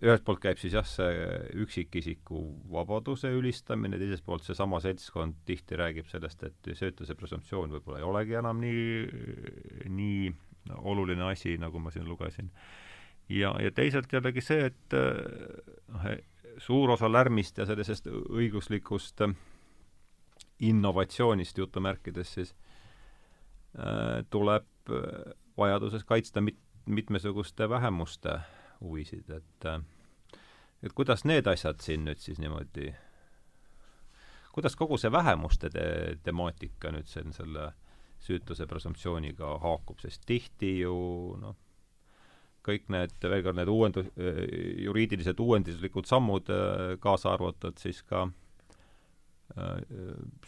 [0.00, 1.12] ühelt poolt käib siis jah, see
[1.64, 2.42] üksikisiku
[2.72, 8.36] vabaduse ülistamine, teiselt poolt seesama seltskond tihti räägib sellest, et söötuse presumptsioon võib-olla ei olegi
[8.40, 10.32] enam nii, nii
[10.76, 12.50] oluline asi, nagu ma siin lugesin.
[13.30, 14.96] Ja, ja teisalt jällegi see, et
[15.88, 16.06] noh,
[16.60, 19.22] suur osa lärmist ja sellisest õiguslikust
[20.60, 22.54] innovatsioonist jutumärkides siis
[23.78, 24.66] äh, tuleb
[25.56, 28.48] vajaduses kaitsta mit-, mitmesuguste vähemuste äh,
[28.80, 29.80] huvisid, et äh,
[30.82, 32.88] et kuidas need asjad siin nüüd siis niimoodi,
[34.54, 37.70] kuidas kogu see vähemuste te-, temaatika nüüd siin selle
[38.20, 40.94] süütuse presumptsiooniga haakub, sest tihti ju
[41.40, 41.56] noh,
[42.66, 44.06] kõik need, veel kord need uuendu-,
[44.84, 49.80] juriidilised uuenduslikud sammud, äh, kaasa arvatud siis ka äh,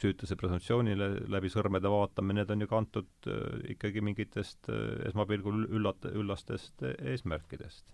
[0.01, 3.33] süütuse presumptsioonile läbi sõrmede vaatamine, need on ju kantud
[3.77, 4.71] ikkagi mingitest
[5.09, 7.87] esmapilgul üllat-, üllastest eesmärkidest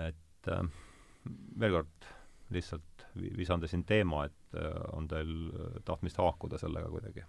[0.00, 0.48] et
[1.60, 2.06] veel kord
[2.52, 3.04] lihtsalt
[3.36, 4.56] visandasin teema, et
[4.96, 5.32] on teil
[5.84, 7.24] tahtmist haakuda sellega kuidagi?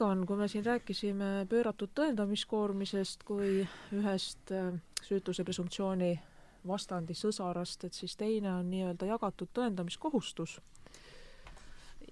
[0.00, 3.62] On, kui me siin rääkisime pööratud tõendamiskoormisest kui
[3.96, 6.18] ühest äh, süütuse presumptsiooni
[6.68, 10.58] vastandi sõsarast, et siis teine on nii-öelda jagatud tõendamiskohustus.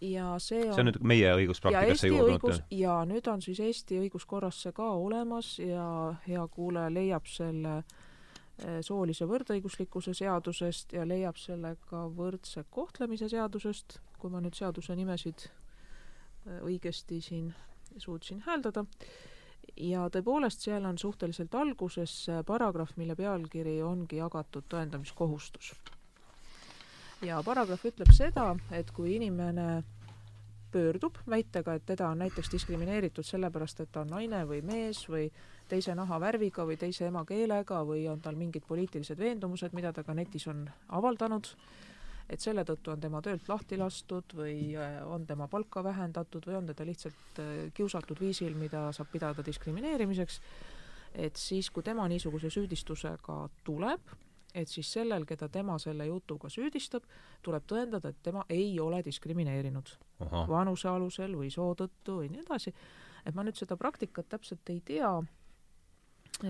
[0.00, 2.34] ja see on see on nüüd meie õiguspraktikasse jõudnud?
[2.36, 7.78] õigus, ja nüüd on siis Eesti õiguskorras see ka olemas ja hea kuulaja leiab selle
[7.78, 14.96] äh, soolise võrdõiguslikkuse seadusest ja leiab selle ka võrdse kohtlemise seadusest, kui ma nüüd seaduse
[14.96, 15.48] nimesid
[16.62, 17.54] õigesti siin
[17.98, 18.84] suutsin hääldada.
[19.76, 25.74] ja tõepoolest, seal on suhteliselt alguses paragrahv, mille pealkiri ongi jagatud tõendamiskohustus.
[27.22, 29.84] ja paragrahv ütleb seda, et kui inimene
[30.72, 35.30] pöördub väitega, et teda on näiteks diskrimineeritud sellepärast, et ta on naine või mees või
[35.68, 40.46] teise nahavärviga või teise emakeelega või on tal mingid poliitilised veendumused, mida ta ka netis
[40.52, 41.48] on avaldanud,
[42.28, 46.58] et selle tõttu on tema töölt lahti lastud või äh, on tema palka vähendatud või
[46.58, 50.40] on teda lihtsalt äh, kiusatud viisil, mida saab pidada diskrimineerimiseks,
[51.14, 54.14] et siis, kui tema niisuguse süüdistusega tuleb,
[54.56, 57.04] et siis sellel, keda tema selle jutuga süüdistab,
[57.44, 59.90] tuleb tõendada, et tema ei ole diskrimineerinud
[60.48, 62.72] vanuse alusel või soo tõttu või nii edasi
[63.26, 65.10] et ma nüüd seda praktikat täpselt ei tea.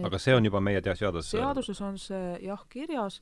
[0.04, 1.32] aga see on juba meie tea-, seaduses?
[1.36, 3.20] seaduses on see jah kirjas,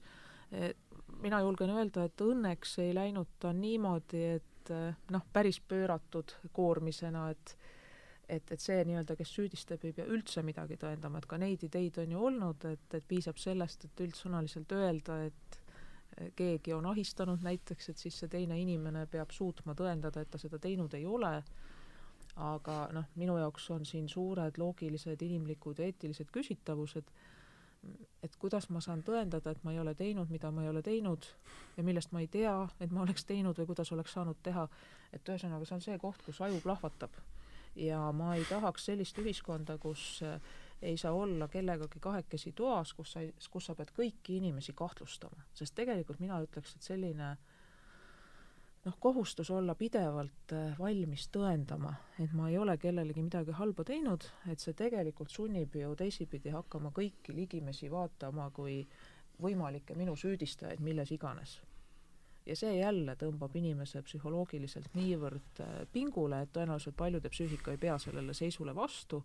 [1.22, 4.74] mina julgen öelda, et õnneks ei läinud ta niimoodi, et
[5.12, 7.56] noh, päris pööratud koormisena, et
[8.28, 11.98] et, et see nii-öelda, kes süüdistab, ei pea üldse midagi tõendama, et ka neid ideid
[12.00, 15.58] on ju olnud, et, et piisab sellest, et üldsõnaliselt öelda, et
[16.38, 20.60] keegi on ahistanud näiteks, et siis see teine inimene peab suutma tõendada, et ta seda
[20.62, 21.34] teinud ei ole,
[22.44, 27.10] aga noh, minu jaoks on siin suured loogilised, inimlikud ja eetilised küsitavused,
[28.22, 31.26] et kuidas ma saan tõendada, et ma ei ole teinud, mida ma ei ole teinud
[31.76, 34.66] ja millest ma ei tea, et ma oleks teinud või kuidas oleks saanud teha,
[35.12, 37.22] et ühesõnaga, see on see koht, kus aju plahvatab.
[37.76, 40.40] ja ma ei tahaks sellist ühiskonda, kus äh,
[40.82, 43.20] ei saa olla kellegagi kahekesi toas, kus sa,
[43.50, 47.36] kus sa pead kõiki inimesi kahtlustama, sest tegelikult mina ütleks, et selline
[48.84, 54.26] noh, kohustus olla pidevalt äh, valmis tõendama, et ma ei ole kellelegi midagi halba teinud,
[54.52, 58.82] et see tegelikult sunnib ju teisipidi hakkama kõiki ligimesi vaatama kui
[59.42, 61.60] võimalikke minu süüdistajaid milles iganes.
[62.46, 67.98] ja see jälle tõmbab inimese psühholoogiliselt niivõrd äh, pingule, et tõenäoliselt paljude psüühika ei pea
[67.98, 69.24] sellele seisule vastu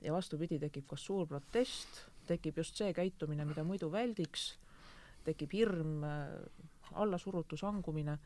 [0.00, 4.58] ja vastupidi, tekib kas suur protest, tekib just see käitumine, mida muidu väldiks,
[5.24, 6.28] tekib hirm, äh,
[6.92, 8.18] allasurutus, hangumine,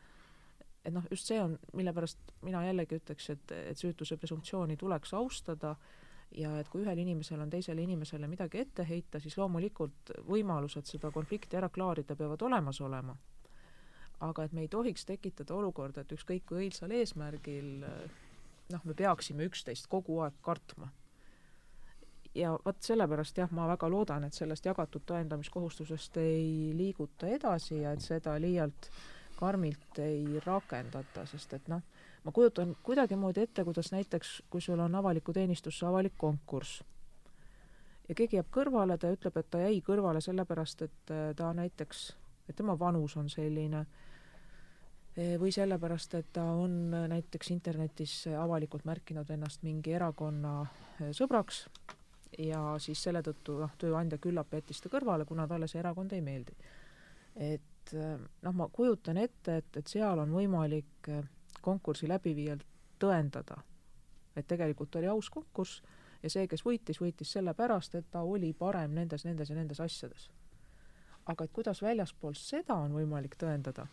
[0.85, 5.13] et noh, just see on, mille pärast mina jällegi ütleks, et, et süütuse presumptsiooni tuleks
[5.17, 5.75] austada
[6.35, 11.11] ja et kui ühel inimesel on teisele inimesele midagi ette heita, siis loomulikult võimalused seda
[11.15, 13.15] konflikti ära klaarida peavad olemas olema.
[14.25, 17.83] aga et me ei tohiks tekitada olukorda, et ükskõik kui õilsal eesmärgil
[18.71, 20.87] noh, me peaksime üksteist kogu aeg kartma
[22.35, 27.93] ja vot sellepärast jah, ma väga loodan, et sellest jagatud tõendamiskohustusest ei liiguta edasi ja
[27.95, 28.89] et seda liialt
[29.35, 31.81] karmilt ei rakendata, sest et noh,
[32.23, 36.83] ma kujutan kuidagimoodi ette, kuidas näiteks, kui sul on avaliku teenistusse avalik konkurss
[38.09, 42.05] ja keegi jääb kõrvale, ta ütleb, et ta jäi kõrvale sellepärast, et äh, ta näiteks,
[42.49, 43.85] et tema vanus on selline,
[45.17, 50.59] e, või sellepärast, et ta on näiteks internetis avalikult märkinud ennast mingi erakonna
[51.15, 51.65] sõbraks
[52.39, 56.21] ja siis selle tõttu noh, tööandja küllap jättis ta kõrvale, kuna talle see erakond ei
[56.21, 56.55] meeldi.
[57.35, 57.61] et
[57.93, 61.25] noh, ma kujutan ette, et, et seal on võimalik eh,
[61.61, 62.61] konkursi läbiviijal
[62.99, 63.57] tõendada,
[64.35, 65.81] et tegelikult oli aus konkurss
[66.23, 70.29] ja see, kes võitis, võitis sellepärast, et ta oli parem nendes, nendes ja nendes asjades.
[71.25, 73.87] aga et kuidas väljaspool seda on võimalik tõendada,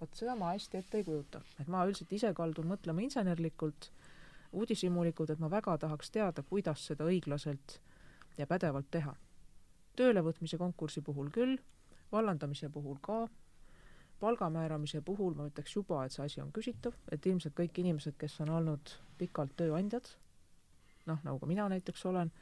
[0.00, 3.90] vot seda ma hästi ette ei kujuta, et ma üldiselt ise kaldun mõtlema insenerlikult
[4.52, 7.78] uudishimulikud, et ma väga tahaks teada, kuidas seda õiglaselt
[8.38, 9.14] ja pädevalt teha.
[9.96, 11.58] töölevõtmise konkursi puhul küll,
[12.12, 13.28] vallandamise puhul ka,
[14.20, 18.18] palga määramise puhul ma ütleks juba, et see asi on küsitav, et ilmselt kõik inimesed,
[18.20, 20.12] kes on olnud pikalt tööandjad,
[21.06, 22.32] noh, nagu ka mina näiteks olen,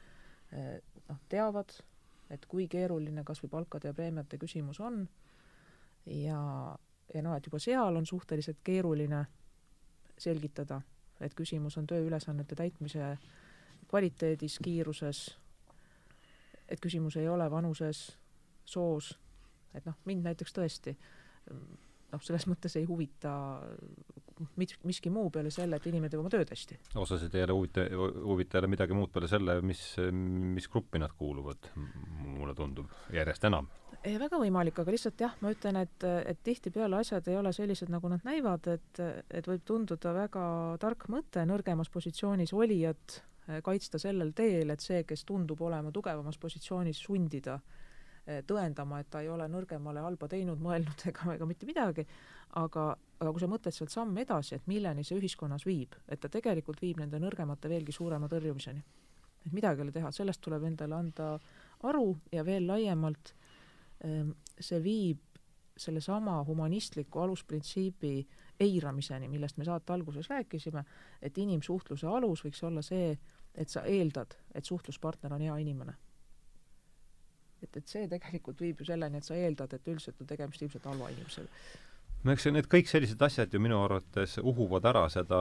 [0.52, 1.72] eh, noh, teavad,
[2.30, 5.06] et kui keeruline kas või palkade ja preemiate küsimus on.
[6.06, 6.40] Ja,
[7.14, 9.24] ja noh, et juba seal on suhteliselt keeruline
[10.18, 10.82] selgitada
[11.20, 13.16] et küsimus on tööülesannete täitmise
[13.88, 15.22] kvaliteedis, kiiruses,
[16.68, 18.04] et küsimus ei ole vanuses,
[18.68, 19.14] soos,
[19.74, 20.96] et noh, mind näiteks tõesti
[22.12, 23.32] noh, selles mõttes ei huvita
[24.56, 26.78] mis, miski muu peale selle, et inimene teeb oma tööd hästi.
[27.00, 27.84] osasid ei ole huvita,
[28.22, 33.70] huvita jälle midagi muud peale selle, mis, mis gruppi nad kuuluvad, mulle tundub, järjest enam
[34.08, 38.08] väga võimalik, aga lihtsalt jah, ma ütlen, et, et tihtipeale asjad ei ole sellised, nagu
[38.08, 39.00] nad näivad, et,
[39.34, 40.44] et võib tunduda väga
[40.80, 43.18] tark mõte nõrgemas positsioonis olijat
[43.66, 47.87] kaitsta sellel teel, et see, kes tundub olema tugevamas positsioonis, sundida eh,
[48.46, 52.04] tõendama, et ta ei ole nõrgemale halba teinud, mõelnud ega, ega mitte midagi,
[52.60, 52.90] aga,
[53.20, 56.82] aga kui sa mõtled sealt samm edasi, et milleni see ühiskonnas viib, et ta tegelikult
[56.84, 58.84] viib nende nõrgemate veelgi suurema tõrjumiseni.
[59.46, 61.38] et midagi ei ole teha, sellest tuleb endale anda
[61.88, 63.32] aru ja veel laiemalt
[64.04, 64.30] Ehm,
[64.60, 65.40] see viib
[65.78, 68.12] sellesama humanistliku alusprintsiibi
[68.60, 70.84] eiramiseni, millest me saate alguses rääkisime,
[71.22, 73.12] et inimsuhtluse alus võiks olla see,
[73.54, 75.94] et sa eeldad, et suhtluspartner on hea inimene.
[77.62, 80.88] Et, et see tegelikult viib ju selleni, et sa eeldad, et üldiselt on tegemist ilmselt
[80.90, 81.62] halva inimesega.
[82.24, 85.40] no eks need kõik sellised asjad ju minu arvates uhuvad ära seda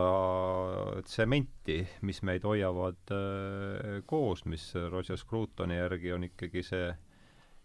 [1.08, 6.88] tsementi, mis meid hoiavad äh, koos, mis Roger Scrutoni järgi on ikkagi see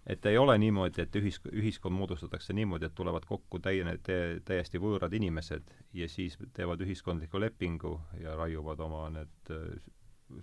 [0.06, 4.80] et ei ole niimoodi, et ühis-, ühiskond moodustatakse niimoodi, et tulevad kokku täie-, täie-, täiesti
[4.82, 9.76] võõrad inimesed ja siis teevad ühiskondliku lepingu ja raiuvad oma need äh,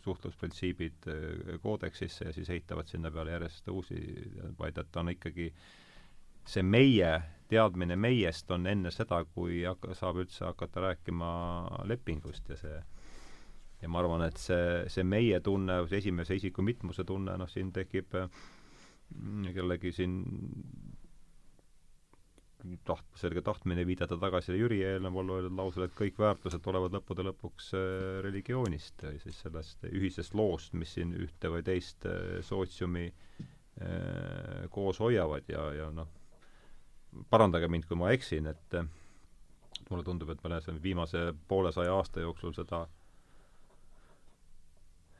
[0.04, 4.00] suhtlusprintsiibid äh, koodeksisse ja siis ehitavad sinna peale järjest uusi,
[4.60, 5.50] vaid et on ikkagi
[6.50, 7.12] see meie,
[7.50, 11.30] teadmine meiest on enne seda, kui hakka-, saab üldse hakata rääkima
[11.90, 12.80] lepingust ja see
[13.82, 17.72] ja ma arvan, et see, see meie tunne, see esimese isiku mitmuse tunne, noh, siin
[17.76, 20.18] tekib mm, kellegi siin
[22.86, 27.72] taht-, selge tahtmine viidata tagasi Jüri eelneval öeldud lausele, et kõik väärtused tulevad lõppude lõpuks
[27.78, 35.00] äh, religioonist, siis sellest ühisest loost, mis siin ühte või teist äh, sootsiumi äh, koos
[35.04, 36.10] hoiavad ja, ja noh,
[37.32, 38.80] parandage mind, kui ma eksin, et
[39.90, 42.84] mulle tundub, et me oleme viimase poolesaja aasta jooksul seda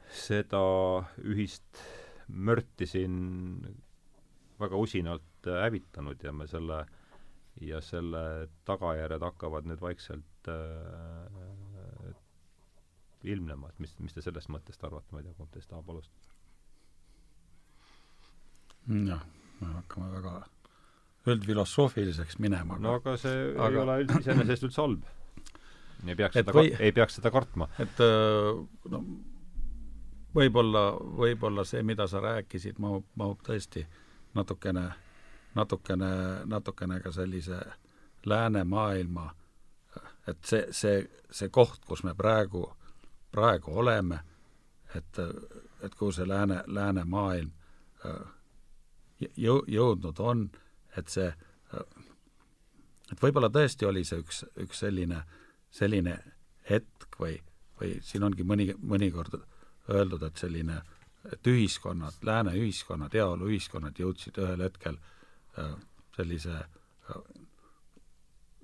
[0.10, 0.60] seda
[1.22, 1.82] ühist
[2.30, 3.16] mörti siin
[4.60, 6.96] väga usinalt hävitanud ja me selle äh,
[7.62, 8.22] ja selle
[8.68, 12.14] tagajärjed hakkavad nüüd vaikselt äh,
[13.24, 16.36] ilmnema, et mis, mis te sellest mõttest arvate, ma ei tea, kumb teist tahab alustada?
[19.10, 19.26] jah,
[19.60, 20.36] me hakkame väga
[21.30, 22.80] üldfilosoofiliseks minema.
[22.80, 23.68] no aga see aga...
[23.70, 25.10] ei ole üldse iseenesest üldse halb.
[26.08, 26.72] ei peaks seda või...
[26.80, 27.68] ei peaks seda kartma.
[27.84, 28.64] et äh,
[28.94, 29.04] no
[30.36, 30.86] võib-olla,
[31.20, 33.84] võib-olla see, mida sa rääkisid, mahub, mahub tõesti
[34.38, 34.98] natukene äh,
[35.56, 37.60] natukene, natukene ka sellise
[38.26, 39.36] läänemaailma,
[40.28, 42.66] et see, see, see koht, kus me praegu,
[43.32, 44.20] praegu oleme,
[44.96, 45.22] et,
[45.82, 47.52] et kuhu see lääne, läänemaailm
[49.38, 50.46] jõu-, jõudnud on,
[50.98, 51.30] et see,
[53.12, 55.24] et võib-olla tõesti oli see üks, üks selline,
[55.72, 56.18] selline
[56.70, 57.40] hetk või,
[57.80, 59.40] või siin ongi mõni, mõnikord
[59.90, 60.82] öeldud, et selline,
[61.34, 65.16] et ühiskonnad, lääne ühiskonnad, heaoluühiskonnad jõudsid ühel hetkel äh,
[66.16, 66.66] sellise äh,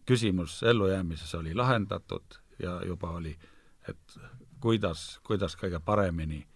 [0.05, 2.23] küsimus ellujäämises oli lahendatud
[2.59, 3.37] ja juba oli,
[3.89, 4.19] et
[4.59, 6.47] kuidas, kuidas kõige paremini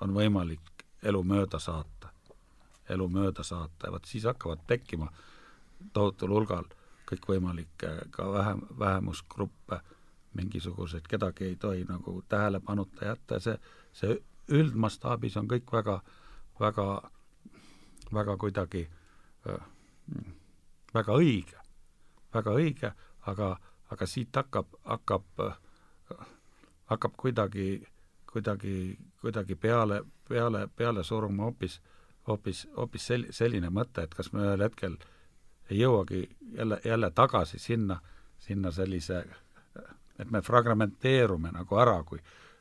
[0.00, 2.10] on võimalik elu mööda saata,
[2.88, 3.86] elu mööda saata.
[3.86, 5.08] Ja vot siis hakkavad tekkima
[5.92, 6.68] tohutul hulgal
[7.06, 9.80] kõikvõimalikke ka vähem, vähemusgruppe,
[10.34, 13.34] mingisuguseid, kedagi ei tohi nagu tähelepanuta jätta.
[13.34, 13.58] Ja see,
[13.92, 14.18] see
[14.48, 16.00] üldmastaabis on kõik väga,
[16.60, 16.86] väga,
[18.12, 19.05] väga kuidagi äh, Äh,
[20.94, 21.58] väga õige,
[22.34, 22.92] väga õige,
[23.26, 23.50] aga,
[23.90, 25.42] aga siit hakkab, hakkab,
[26.92, 27.86] hakkab kuidagi,
[28.32, 31.80] kuidagi, kuidagi peale, peale, peale suruma hoopis,
[32.28, 34.96] hoopis, hoopis sel-, selline mõte, et kas me ühel hetkel
[35.70, 36.22] ei jõuagi
[36.54, 38.00] jälle, jälle tagasi sinna,
[38.38, 39.24] sinna sellise,
[40.18, 42.20] et me fragmenteerume nagu ära, kui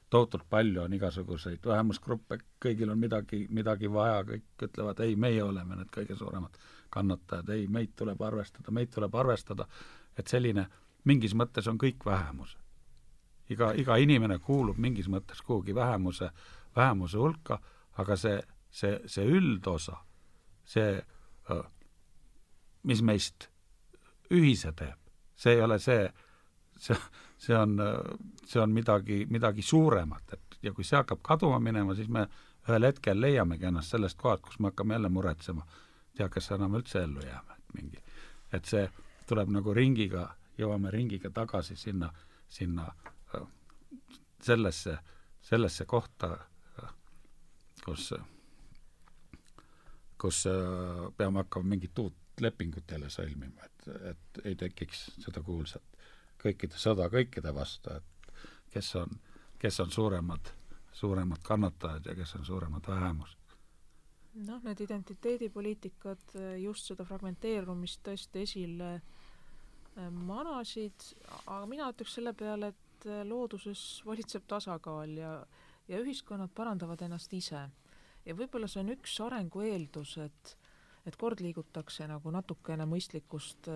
[0.10, 5.78] tohutult palju on igasuguseid vähemusgruppe, kõigil on midagi, midagi vaja, kõik ütlevad ei, meie oleme
[5.80, 6.58] need kõige suuremad
[6.96, 9.68] kannatajad, ei, meid tuleb arvestada, meid tuleb arvestada,
[10.18, 10.66] et selline
[11.06, 12.58] mingis mõttes on kõik vähemus.
[13.50, 16.32] iga, iga inimene kuulub mingis mõttes kuhugi vähemuse,
[16.76, 17.60] vähemuse hulka,
[18.02, 18.40] aga see,
[18.70, 20.00] see, see üldosa,
[20.66, 21.04] see,
[22.84, 23.50] mis meist
[24.34, 24.98] ühise teeb,
[25.36, 26.10] see ei ole see,
[26.78, 26.98] see,
[27.38, 27.78] see on,
[28.46, 32.26] see on midagi, midagi suuremat, et ja kui see hakkab kaduma minema, siis me
[32.66, 35.66] ühel hetkel leiamegi ennast sellest kohast, kus me hakkame jälle muretsema
[36.16, 38.02] tea, kas enam üldse ellu jääme, et mingi,
[38.54, 38.86] et see
[39.28, 40.28] tuleb nagu ringiga,
[40.58, 42.12] jõuame ringiga tagasi sinna,
[42.50, 42.88] sinna
[44.42, 44.98] sellesse,
[45.42, 46.38] sellesse kohta,
[47.84, 48.14] kus,
[50.22, 50.46] kus
[51.18, 55.96] peame hakkama mingit uut lepingut jälle sõlmima, et, et ei tekiks seda kuulsat
[56.46, 59.18] kõikide sõda kõikide vastu, et kes on,
[59.60, 60.52] kes on suuremad,
[60.94, 63.45] suuremad kannatajad ja kes on suuremad vähemused
[64.44, 71.08] noh, need identiteedipoliitikad eh, just seda fragmenteerumist tõesti esile eh, manasid,
[71.46, 75.34] aga mina ütleks selle peale, et eh, looduses valitseb tasakaal ja,
[75.88, 77.66] ja ühiskonnad parandavad ennast ise.
[78.26, 80.56] ja võib-olla see on üks arengu eeldus, et,
[81.06, 83.70] et kord liigutakse nagu natukene mõistlikust,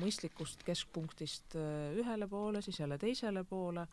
[0.00, 1.58] mõistlikust keskpunktist
[2.00, 3.84] ühele poole, siis jälle teisele poole,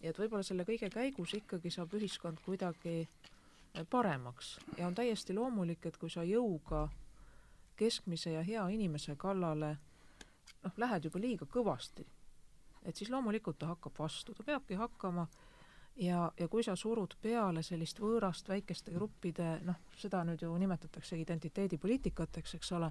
[0.00, 3.39] ja et võib-olla selle kõige käigus ikkagi saab ühiskond kuidagi äh,
[3.90, 4.58] paremaks.
[4.78, 6.88] Ja on täiesti loomulik, et kui sa jõuga
[7.76, 9.76] keskmise ja hea inimese kallale
[10.64, 12.04] noh, lähed juba liiga kõvasti,
[12.82, 15.26] et siis loomulikult ta hakkab vastu, ta peabki hakkama
[15.96, 21.18] ja, ja kui sa surud peale sellist võõrast väikeste gruppide, noh, seda nüüd ju nimetatakse
[21.20, 22.90] identiteedipoliitikateks, eks ole,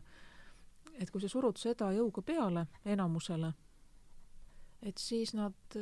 [1.00, 3.52] et kui sa surud seda jõuga peale enamusele,
[4.82, 5.78] et siis nad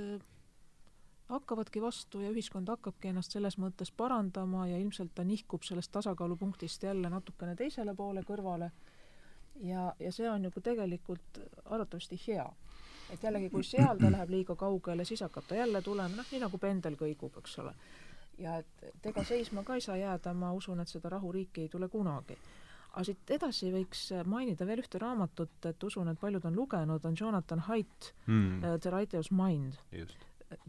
[1.27, 6.83] hakkavadki vastu ja ühiskond hakkabki ennast selles mõttes parandama ja ilmselt ta nihkub sellest tasakaalupunktist
[6.83, 8.71] jälle natukene teisele poole kõrvale.
[9.63, 12.47] ja, ja see on ju ka tegelikult arvatavasti hea.
[13.13, 16.39] et jällegi, kui seal ta läheb liiga kaugele, siis hakkab ta jälle tulema, noh, nii
[16.43, 17.73] nagu pendel kõigub, eks ole.
[18.37, 21.69] ja et, et ega seisma ka ei saa jääda, ma usun, et seda rahuriiki ei
[21.69, 22.37] tule kunagi
[22.93, 27.15] aga siit edasi võiks mainida veel ühte raamatut, et usun, et paljud on lugenud, on
[27.19, 28.79] Jonathan Haidt mm.
[28.79, 29.77] The Writer's Mind.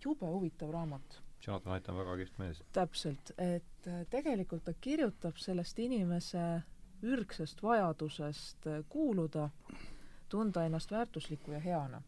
[0.05, 1.23] Jube huvitav raamat.
[1.47, 2.63] Jonathan Haidt on väga kihvt mees.
[2.73, 6.63] täpselt, et äh, tegelikult ta kirjutab sellest inimese
[7.03, 9.49] ürgsest vajadusest äh, kuuluda,
[10.29, 12.03] tunda ennast väärtusliku ja heana.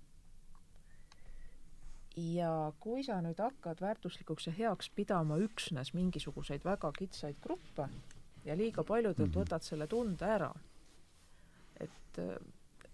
[2.17, 7.87] ja kui sa nüüd hakkad väärtuslikuks ja heaks pidama üksnes mingisuguseid väga kitsaid gruppe
[8.45, 9.45] ja liiga paljudelt mm -hmm.
[9.45, 10.55] võtad selle tunde ära,
[11.81, 12.37] et äh,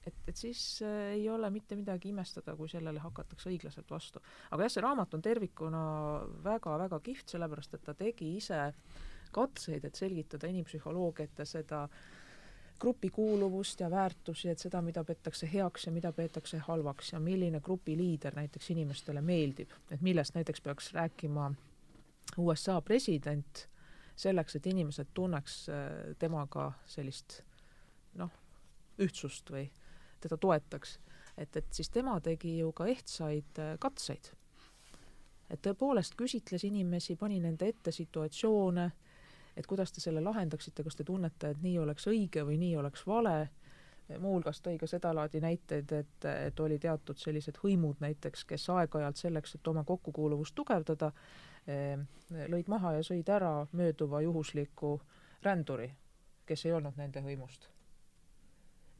[0.06, 4.22] et, et siis äh, ei ole mitte midagi imestada, kui sellele hakatakse õiglaselt vastu.
[4.50, 5.82] aga jah, see raamat on tervikuna
[6.44, 8.60] väga-väga kihvt, sellepärast et ta tegi ise
[9.36, 11.86] katseid, et selgitada inimpsühholoogiat ja seda
[12.80, 18.36] grupikuuluvust ja väärtusi, et seda, mida peetakse heaks ja mida peetakse halvaks ja milline grupiliider
[18.36, 21.50] näiteks inimestele meeldib, et millest näiteks peaks rääkima
[22.38, 23.66] USA president
[24.16, 25.88] selleks, et inimesed tunneks äh,
[26.18, 27.40] temaga sellist
[28.16, 28.32] noh,
[28.98, 29.66] ühtsust või
[30.20, 30.98] teda toetaks.
[31.38, 34.32] et, et siis tema tegi ju ka ehtsaid äh, katseid.
[35.50, 38.90] et tõepoolest küsitles inimesi, pani nende ette situatsioone,
[39.56, 43.06] et kuidas te selle lahendaksite, kas te tunnete, et nii oleks õige või nii oleks
[43.06, 43.36] vale,
[44.18, 49.54] muuhulgas tõi ka sedalaadi näiteid, et, et oli teatud sellised hõimud näiteks, kes aeg-ajalt selleks,
[49.54, 51.12] et oma kokkukuuluvust tugevdada,
[51.66, 51.96] eh,
[52.52, 54.96] lõid maha ja sõid ära mööduva juhusliku
[55.42, 55.90] ränduri,
[56.46, 57.70] kes ei olnud nende hõimust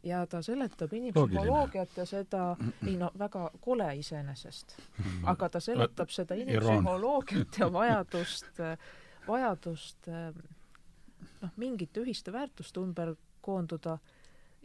[0.06, 2.42] ja ta seletab inimpsühholoogiat ja seda,
[2.86, 5.24] ei no väga kole iseenesest, mm-hmm.
[5.32, 8.62] aga ta seletab seda inimpsühholoogiat ja vajadust,
[9.26, 10.10] vajadust
[11.42, 13.98] noh, mingite ühiste väärtuste ümber koonduda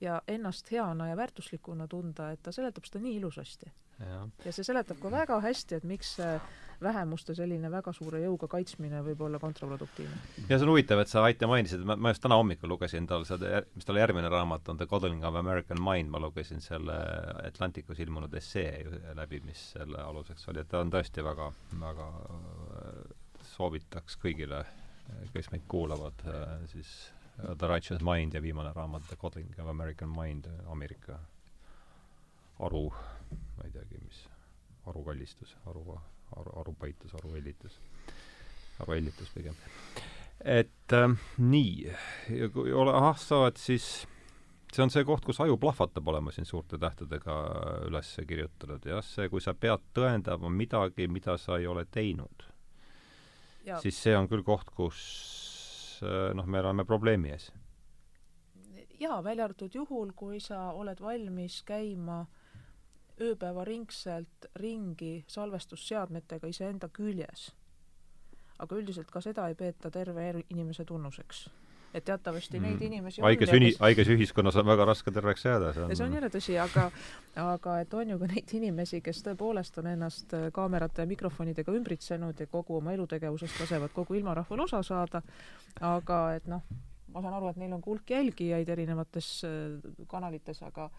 [0.02, 3.72] ja ennast heana ja väärtuslikuna tunda, et ta seletab seda nii ilusasti.
[4.46, 6.38] ja see seletab ka väga hästi, et miks see
[6.84, 10.18] vähemuste selline väga suure jõuga kaitsmine võib olla kontraproduktiivne.
[10.50, 13.26] ja see on huvitav, et sa Aite mainisid, ma, ma just täna hommikul lugesin tal
[13.30, 16.98] seda, mis tal järgmine raamat on, The Coddling of American Mind, ma lugesin selle
[17.46, 18.86] Atlanticus ilmunud essee
[19.18, 21.52] läbi, mis selle aluseks oli, et ta on tõesti väga,
[21.82, 22.12] väga
[23.54, 24.64] soovitaks kõigile,
[25.34, 26.26] kes meid kuulavad,
[26.72, 31.20] siis The Righteous Mind ja viimane raamat The Coddling of American Mind, Ameerika
[32.62, 32.88] aru,
[33.58, 34.26] ma ei teagi, mis,
[34.90, 35.86] arukallistus, aru
[36.38, 37.80] aru, arupaitus, aruhellitus,
[38.80, 39.58] aruhellitus pigem.
[40.46, 41.92] et äh, nii,
[42.38, 43.88] ja kui ole, ahah, sa oled siis,
[44.74, 47.38] see on see koht, kus aju plahvatab, olema siin suurte tähtedega
[47.90, 52.48] üles kirjutatud, jah, see, kui sa pead tõendama midagi, mida sa ei ole teinud,
[53.84, 55.02] siis see on küll koht, kus
[56.06, 57.52] äh, noh, me oleme probleemi ees.
[59.02, 62.20] Jaa, välja arvatud juhul, kui sa oled valmis käima
[63.22, 67.52] ööpäevaringselt ringi salvestusseadmetega iseenda küljes.
[68.62, 71.50] aga üldiselt ka seda ei peeta terve inimese tunnuseks.
[71.94, 72.66] et teatavasti mm.
[72.66, 76.14] neid inimesi haiges üni-, haiges ühiskonnas on väga raske terveks jääda, see on see on
[76.14, 76.86] jälle tõsi, aga
[77.36, 82.40] aga et on ju ka neid inimesi, kes tõepoolest on ennast kaamerate ja mikrofonidega ümbritsenud
[82.40, 85.22] ja kogu oma elutegevusest lasevad kogu ilmarahval osa saada,
[85.82, 86.64] aga et noh,
[87.12, 90.90] ma saan aru, et neil on ka hulk jälgijaid erinevates äh, kanalites, aga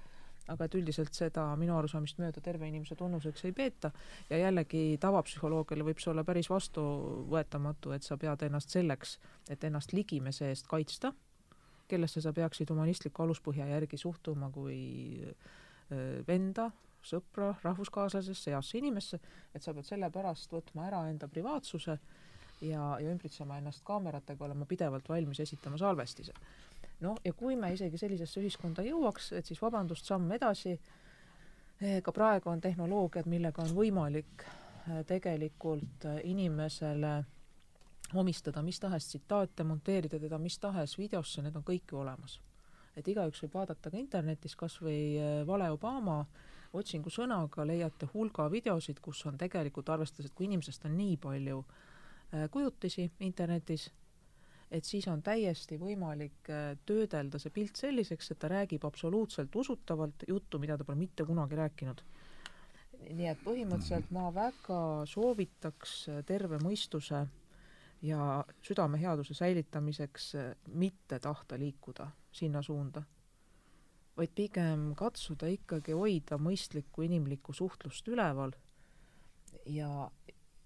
[0.50, 3.92] aga et üldiselt seda minu arusaamist mööda terve inimese tunnuseks ei peeta.
[4.30, 9.18] Ja jällegi tavapsühholoogiale võib see olla päris vastuvõetamatu, et sa pead ennast selleks,
[9.50, 11.12] et ennast ligimese eest kaitsta,
[11.88, 14.80] kellesse sa peaksid humanistliku aluspõhja järgi suhtuma kui
[16.26, 16.70] venda,
[17.04, 19.18] sõpra, rahvuskaaslasesse, heasse inimesse,
[19.54, 21.98] et sa pead sellepärast võtma ära enda privaatsuse
[22.62, 26.32] ja, ja ümbritsema ennast kaameratega, olema pidevalt valmis esitama salvestise
[27.02, 30.76] noh, ja kui me isegi sellisesse ühiskonda jõuaks, et siis vabandust, samm edasi,
[32.02, 37.12] ka praegu on tehnoloogiad, millega on võimalik eh, tegelikult eh, inimesele
[38.18, 42.40] omistada mis tahes tsitaate, monteerida teda mis tahes videosse, need on kõik ju olemas.
[42.96, 45.16] et igaüks võib vaadata ka internetis kas või
[45.48, 46.26] vale Obama
[46.76, 51.62] otsingusõnaga leiate hulga videosid, kus on tegelikult, arvestades, et kui inimesest on nii palju
[52.52, 53.88] kujutisi internetis,
[54.72, 60.24] et siis on täiesti võimalik äh, töödelda see pilt selliseks, et ta räägib absoluutselt usutavalt
[60.28, 62.02] juttu, mida ta pole mitte kunagi rääkinud.
[63.02, 64.80] nii et põhimõtteliselt ma väga
[65.10, 67.24] soovitaks äh, terve mõistuse
[68.02, 73.02] ja südameheaduse säilitamiseks äh, mitte tahta liikuda sinna suunda,
[74.16, 78.54] vaid pigem katsuda ikkagi hoida mõistlikku inimlikku suhtlust üleval
[79.66, 80.08] ja,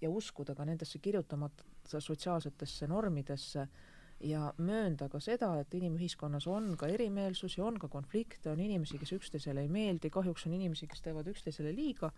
[0.01, 1.65] ja uskuda ka nendesse kirjutamata
[1.99, 3.67] sotsiaalsetesse normidesse
[4.21, 9.13] ja möönda ka seda, et inimühiskonnas on ka erimeelsusi, on ka konflikte, on inimesi, kes
[9.13, 12.11] üksteisele ei meeldi, kahjuks on inimesi, kes teevad üksteisele liiga,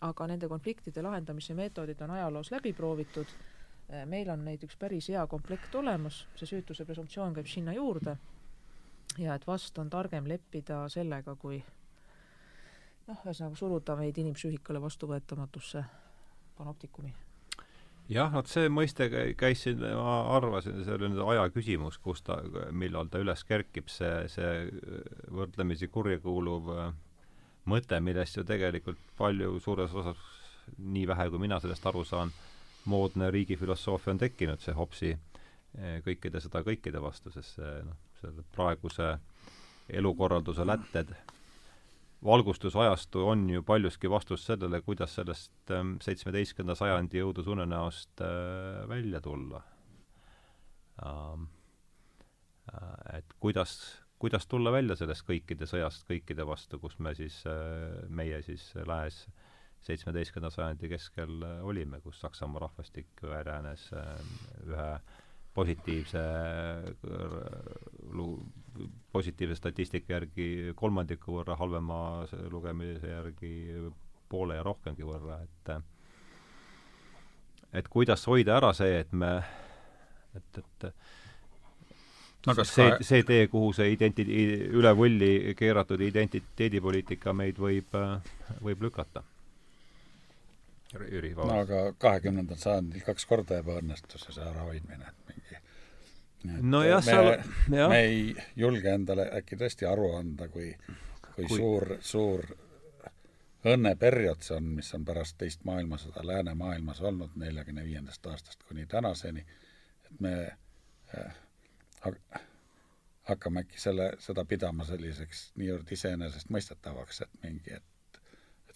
[0.00, 3.36] aga nende konfliktide lahendamise meetodid on ajaloos läbi proovitud,
[4.06, 8.16] meil on neid üks päris hea komplekt olemas, see süütuse presumptsioon käib sinna juurde,
[9.18, 11.60] ja et vast on targem leppida sellega, kui
[13.06, 15.84] noh, ühesõnaga suruda meid inimpsüühikale vastuvõetamatusse
[16.56, 17.14] panoptikumi?
[18.12, 19.08] Jah, vot see mõiste
[19.38, 22.38] käis siin, ma arvasin, see oli nüüd aja küsimus, kus ta,
[22.70, 24.68] millal ta üles kerkib, see, see
[25.34, 26.94] võrdlemisi kurjakuuluv äh,
[27.70, 30.18] mõte, millest ju tegelikult palju suures osas,
[30.78, 32.32] nii vähe kui mina sellest aru saan,
[32.90, 38.44] moodne riigifilosoofia on tekkinud, see Hobsi eh, kõikide sõda kõikide vastu, sest see noh, selle
[38.54, 39.16] praeguse
[39.98, 41.12] elukorralduse lätted,
[42.26, 49.62] valgustusajastu on ju paljuski vastus sellele, kuidas sellest ehm, seitsmeteistkümnenda sajandi jõudusunenäost äh, välja tulla
[51.06, 51.52] ähm,.
[52.66, 53.76] Äh, et kuidas,
[54.18, 59.20] kuidas tulla välja sellest kõikide sõjast kõikide vastu, kus me siis, äh, meie siis lääs
[59.86, 63.84] seitsmeteistkümnenda sajandi keskel olime, kus Saksamaa rahvastik vääräänes
[64.66, 64.88] ühe
[65.54, 66.22] positiivse
[69.12, 72.00] positiivse statistika järgi kolmandiku võrra, halvema
[72.52, 73.52] lugemise järgi
[74.28, 75.76] poole ja rohkemgi võrra, et
[77.76, 79.30] et kuidas hoida ära see, et me,
[80.36, 80.90] et, et
[82.46, 84.26] no kas see ka..., see tee, kuhu see identi-,
[84.80, 87.96] üle võlli keeratud identiteedipoliitika meid võib,
[88.62, 89.24] võib lükata.
[90.96, 91.50] Jüri, vabandust.
[91.50, 95.45] no aga kahekümnendal sajandil kaks korda ebaõnnestus see ärahoidmine, et mingi
[96.62, 97.32] nojah, seal,
[97.72, 97.90] jah.
[97.90, 100.70] me ei julge endale äkki tõesti aru anda, kui,
[101.34, 102.46] kui, kui suur, suur
[103.66, 109.42] õnneperiood see on, mis on pärast teist maailmasõda läänemaailmas olnud neljakümne viiendast aastast kuni tänaseni,
[110.06, 110.34] et me
[111.16, 111.40] äh,
[113.26, 118.20] hakkame äkki selle, seda pidama selliseks niivõrd iseenesestmõistetavaks, et mingi, et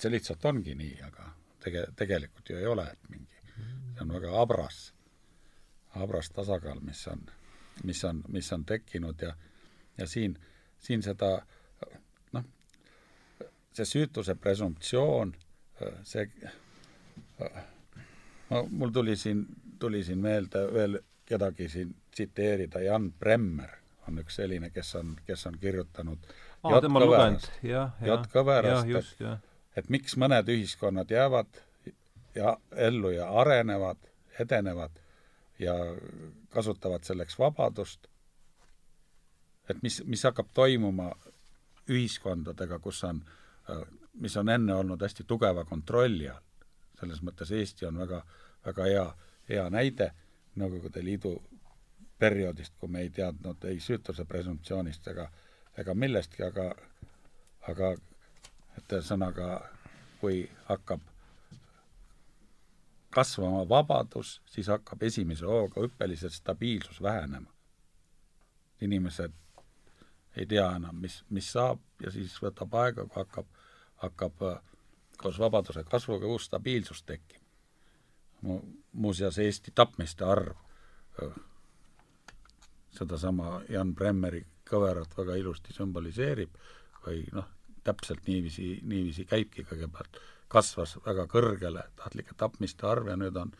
[0.00, 1.26] et see lihtsalt ongi nii, aga
[1.60, 4.78] tege-, tegelikult ju ei ole, et mingi, see on väga habras,
[5.96, 7.26] habras tasakaal, mis on,
[7.84, 9.34] mis on, mis on tekkinud ja
[10.00, 10.36] ja siin,
[10.78, 11.30] siin seda
[12.32, 12.44] noh,
[13.76, 15.34] see süütuse presumptsioon,
[16.04, 16.26] see
[18.50, 19.44] no mul tuli siin,
[19.78, 20.98] tuli siin meelde veel
[21.28, 23.76] kedagi siin tsiteerida, Jan Bremmer
[24.08, 26.32] on üks selline, kes on, kes on kirjutanud
[26.64, 28.24] lugenud, jah, jah.
[28.24, 28.30] J.
[28.32, 29.22] Kõverast,
[29.76, 31.60] et miks mõned ühiskonnad jäävad
[32.34, 32.56] ja
[32.88, 34.00] ellu ja arenevad,
[34.40, 34.99] edenevad
[35.60, 35.74] ja
[36.50, 38.08] kasutavad selleks vabadust,
[39.70, 41.10] et mis, mis hakkab toimuma
[41.90, 43.20] ühiskondadega, kus on,
[44.22, 46.46] mis on enne olnud hästi tugeva kontrolli all.
[47.00, 48.18] selles mõttes Eesti on väga,
[48.66, 49.04] väga hea,
[49.48, 50.10] hea näide
[50.60, 51.30] Nõukogude Liidu
[52.18, 55.28] perioodist, kui me ei teadnud ei süütuse presumptsioonist ega,
[55.78, 56.66] ega millestki, aga,
[57.70, 57.92] aga
[58.76, 59.46] et ühesõnaga,
[60.20, 61.06] kui hakkab
[63.10, 67.50] kasvama vabadus, siis hakkab esimese hooga hüppeliselt stabiilsus vähenema.
[68.80, 69.32] inimesed
[70.36, 73.46] ei tea enam, mis, mis saab ja siis võtab aega, kui hakkab,
[73.96, 74.42] hakkab
[75.20, 77.44] koos vabaduse kasvuga uus stabiilsus tekkima
[78.42, 78.60] mu,.
[78.92, 80.56] muuseas, Eesti tapmiste arv
[82.90, 86.56] sedasama Jan Bremmeri kõverat väga ilusti sümboliseerib
[87.04, 87.46] või noh,
[87.84, 90.18] täpselt niiviisi, niiviisi käibki kõigepealt,
[90.50, 93.52] kasvas väga kõrgele tahtlike tapmiste arv ja nüüd on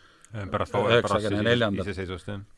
[0.52, 1.92] pärast üheksakümne neljandal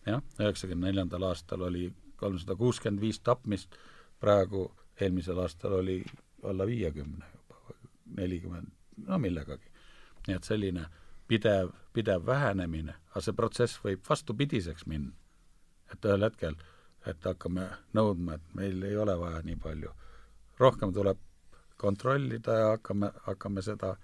[0.06, 0.22] jah?
[0.40, 3.74] üheksakümne neljandal aastal oli kolmsada kuuskümmend viis tapmist,
[4.20, 4.68] praegu
[5.00, 6.00] eelmisel aastal oli
[6.48, 7.76] alla viiekümne juba,
[8.18, 8.68] nelikümmend,
[9.08, 9.68] no millegagi.
[10.28, 10.86] nii et selline
[11.28, 15.12] pidev, pidev vähenemine, aga see protsess võib vastupidiseks minna
[15.92, 16.56] et ühel hetkel,
[17.08, 19.92] et hakkame nõudma, et meil ei ole vaja nii palju.
[20.58, 21.18] rohkem tuleb
[21.76, 23.96] kontrollida ja hakkame, hakkame seda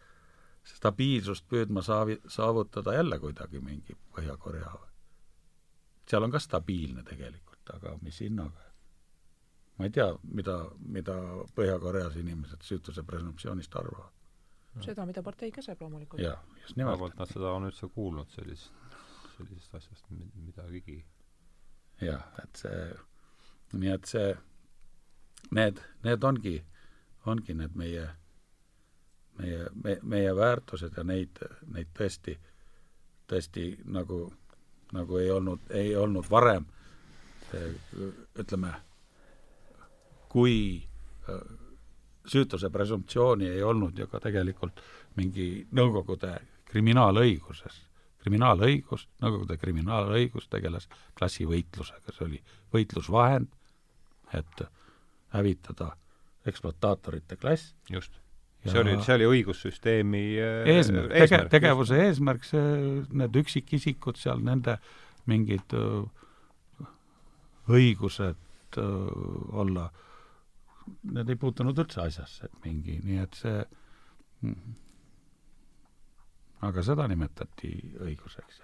[0.69, 4.73] stabiilsust püüdma saavi-, saavutada jälle kuidagi mingi Põhja-Korea.
[6.09, 8.69] seal on ka stabiilne tegelikult, aga mis hinnaga?
[9.79, 11.19] ma ei tea, mida, mida
[11.57, 14.13] Põhja-Koreas inimesed süütuse presumptsioonist arvavad.
[14.85, 16.23] seda, mida partei käseb loomulikult.
[16.23, 17.15] jah, just nimelt.
[17.19, 18.73] Nad seda on üldse kuulnud, sellist,
[19.37, 21.05] sellisest asjast midagigi
[22.01, 22.87] jah, et see,
[23.79, 24.33] nii et see,
[25.57, 26.57] need, need ongi,
[27.27, 28.07] ongi need meie,
[29.39, 31.41] meie, me, meie väärtused ja neid,
[31.75, 32.37] neid tõesti,
[33.31, 34.27] tõesti nagu,
[34.93, 36.67] nagu ei olnud, ei olnud varem,
[38.39, 38.75] ütleme,
[40.29, 41.43] kui äh,
[42.29, 44.83] süütuse presumptsiooni ei olnud ju ka tegelikult
[45.17, 46.35] mingi Nõukogude
[46.69, 47.89] kriminaalõiguses
[48.29, 50.89] kriminaalõigus, Nõukogude kriminaalõigus tegeles
[51.19, 52.41] klassivõitlusega, see oli
[52.75, 53.49] võitlusvahend,
[54.37, 54.63] et
[55.33, 55.93] hävitada
[56.49, 57.75] ekspluataatorite klass.
[58.63, 58.73] Just.
[58.73, 62.07] see oli, see oli õigussüsteemi äh, eesmärk, tege-, tegevuse just.
[62.09, 62.67] eesmärk, see,
[63.23, 64.79] need üksikisikud seal, nende
[65.29, 66.87] mingid äh,
[67.69, 69.09] õigused öö,
[69.61, 69.89] olla,
[71.13, 73.59] need ei puutunud üldse asjasse, et mingi, nii et see
[76.65, 77.73] aga seda nimetati
[78.03, 78.63] õiguseks,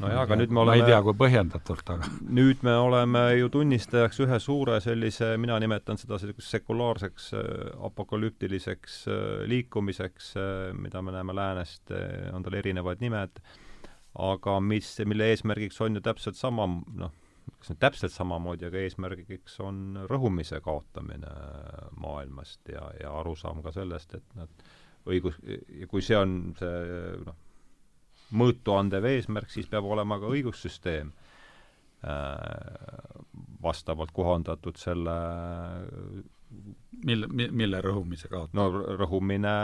[0.00, 2.08] nojah, aga nüüd me oleme ma ei tea, kui põhjendatult, aga
[2.38, 7.48] nüüd me oleme ju tunnistajaks ühe suure sellise, mina nimetan seda selliseks sekulaarseks äh,
[7.88, 11.92] apokalüptiliseks äh, liikumiseks, äh, mida me näeme läänest,
[12.34, 13.42] on tal erinevad nimed,
[14.20, 16.66] aga mis, mille eesmärgiks on ju täpselt sama,
[17.00, 17.12] noh,
[17.58, 21.34] kas nüüd täpselt samamoodi, aga eesmärgiks on rõhumise kaotamine
[22.00, 24.66] maailmast ja, ja arusaam ka sellest, et nad
[25.10, 25.38] õigus,
[25.88, 26.74] kui see on see
[27.26, 27.38] noh,
[28.32, 31.12] mõõtu andev eesmärk, siis peab olema ka õigussüsteem
[32.04, 32.34] äh,
[33.62, 35.16] vastavalt kohandatud selle
[37.06, 38.56] mille, mille rõhumise kaotab?
[38.56, 38.66] no
[39.00, 39.54] rõhumine,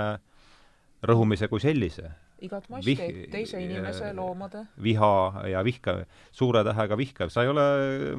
[1.06, 2.10] rõhumise kui sellise.
[2.42, 4.66] igat massi Vih-, teise inimese, loomade.
[4.82, 5.98] viha ja vihka,
[6.36, 7.64] suure tähega vihkav, sa ei ole,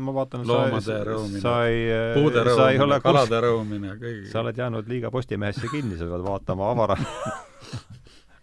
[0.01, 1.85] ma vaatan loomade rõhumine, sa ei,
[2.17, 4.31] puude rõhumine, kalade rõhumine, kõigi.
[4.31, 6.97] sa oled jäänud liiga Postimehesse kinni, sa pead vaatama avara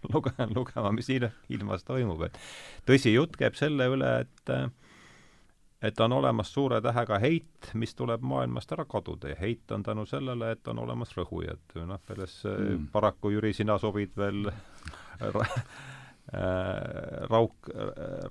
[0.13, 2.39] lugema, lugema, mis il-, ilmas toimub, et
[2.87, 4.55] tõsi, jutt käib selle üle, et
[5.85, 10.05] et on olemas suure tähega heit, mis tuleb maailmast ära kaduda ja heit on tänu
[10.09, 11.75] sellele, et on olemas rõhujad.
[11.85, 12.87] noh, selles mm.
[12.93, 14.47] paraku, Jüri, sina sobid veel
[15.19, 17.69] ra äh, rauk,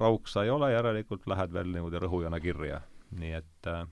[0.00, 2.80] rauk sa ei ole, järelikult lähed veel niimoodi rõhujana kirja.
[3.14, 3.84] nii et äh,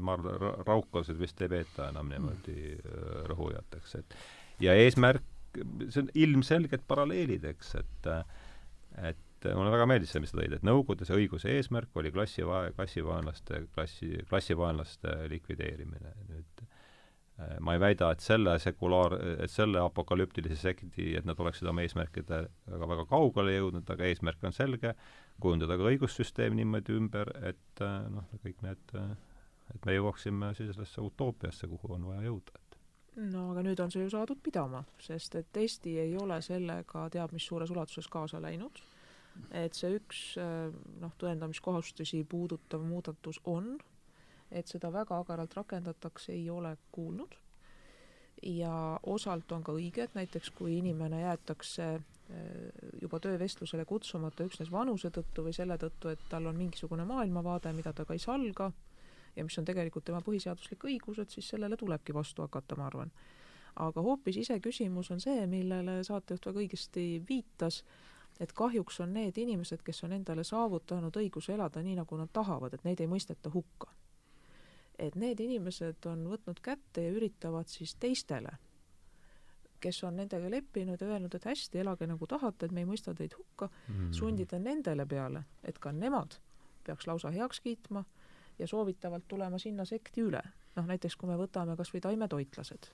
[0.00, 4.18] ma arvan, rauklased vist ei peeta enam niimoodi äh, rõhujateks, et
[4.60, 5.35] ja eesmärk
[5.88, 8.10] see on ilmselged paralleelid, eks, et
[9.46, 12.70] et mulle väga meeldis see, mis sa tõid, et Nõukogude see õiguse eesmärk oli klassiva-,
[12.76, 16.14] klassivaenlaste, klassi, klassivaenlaste likvideerimine.
[16.30, 21.68] nüüd äh, ma ei väida, et selle sekulaar, et selle apokalüptilise sekti, et nad oleksid
[21.68, 24.94] oma eesmärkide väga, kaugele jõudnud, aga eesmärk on selge,
[25.42, 28.96] kujundada ka õigussüsteem niimoodi ümber, et äh, noh, kõik need,
[29.74, 32.65] et me jõuaksime sellisesse utoopiasse, kuhu on vaja jõuda
[33.16, 37.32] no aga nüüd on see ju saadud pidama, sest et Eesti ei ole sellega teab
[37.32, 38.82] mis suures ulatuses kaasa läinud.
[39.52, 40.20] et see üks
[41.00, 43.74] noh, tõendamiskohustusi puudutav muudatus on,
[44.50, 47.36] et seda väga agaralt rakendatakse, ei ole kuulnud.
[48.42, 54.70] ja osalt on ka õige, et näiteks kui inimene jäetakse eh, juba töövestlusele kutsumata üksnes
[54.72, 58.70] vanuse tõttu või selle tõttu, et tal on mingisugune maailmavaade, mida ta ka ei salga,
[59.36, 63.12] ja mis on tegelikult tema põhiseaduslik õigus, et siis sellele tulebki vastu hakata, ma arvan.
[63.76, 67.82] aga hoopis iseküsimus on see, millele saatejuht väga õigesti viitas,
[68.40, 72.74] et kahjuks on need inimesed, kes on endale saavutanud õiguse elada nii, nagu nad tahavad,
[72.74, 73.92] et neid ei mõisteta hukka.
[74.98, 78.54] et need inimesed on võtnud kätte ja üritavad siis teistele,
[79.80, 83.12] kes on nendega leppinud ja öelnud, et hästi, elage nagu tahate, et me ei mõista
[83.14, 86.38] teid hukka mm., sundida nendele peale, et ka nemad
[86.86, 88.04] peaks lausa heaks kiitma
[88.58, 90.42] ja soovitavalt tulema sinna sekti üle.
[90.76, 92.88] noh, näiteks kui me võtame kas või taimetoitlased.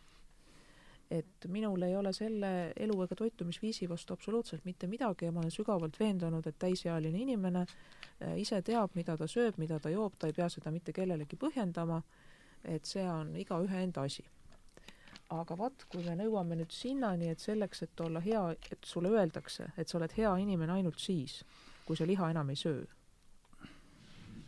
[1.10, 5.51] et minul ei ole selle elu ega toitumisviisi vastu absoluutselt mitte midagi ja ma olen
[5.51, 10.26] sügavalt veendunud, et täisealine inimene äh, ise teab, mida ta sööb, mida ta joob, ta
[10.26, 12.02] ei pea seda mitte kellelegi põhjendama,
[12.64, 14.24] et see on igaühe enda asi
[15.32, 19.70] aga vot, kui me nõuame nüüd sinnani, et selleks, et olla hea, et sulle öeldakse,
[19.76, 21.39] et sa oled hea inimene ainult siis,
[21.86, 22.84] kui sa liha enam ei söö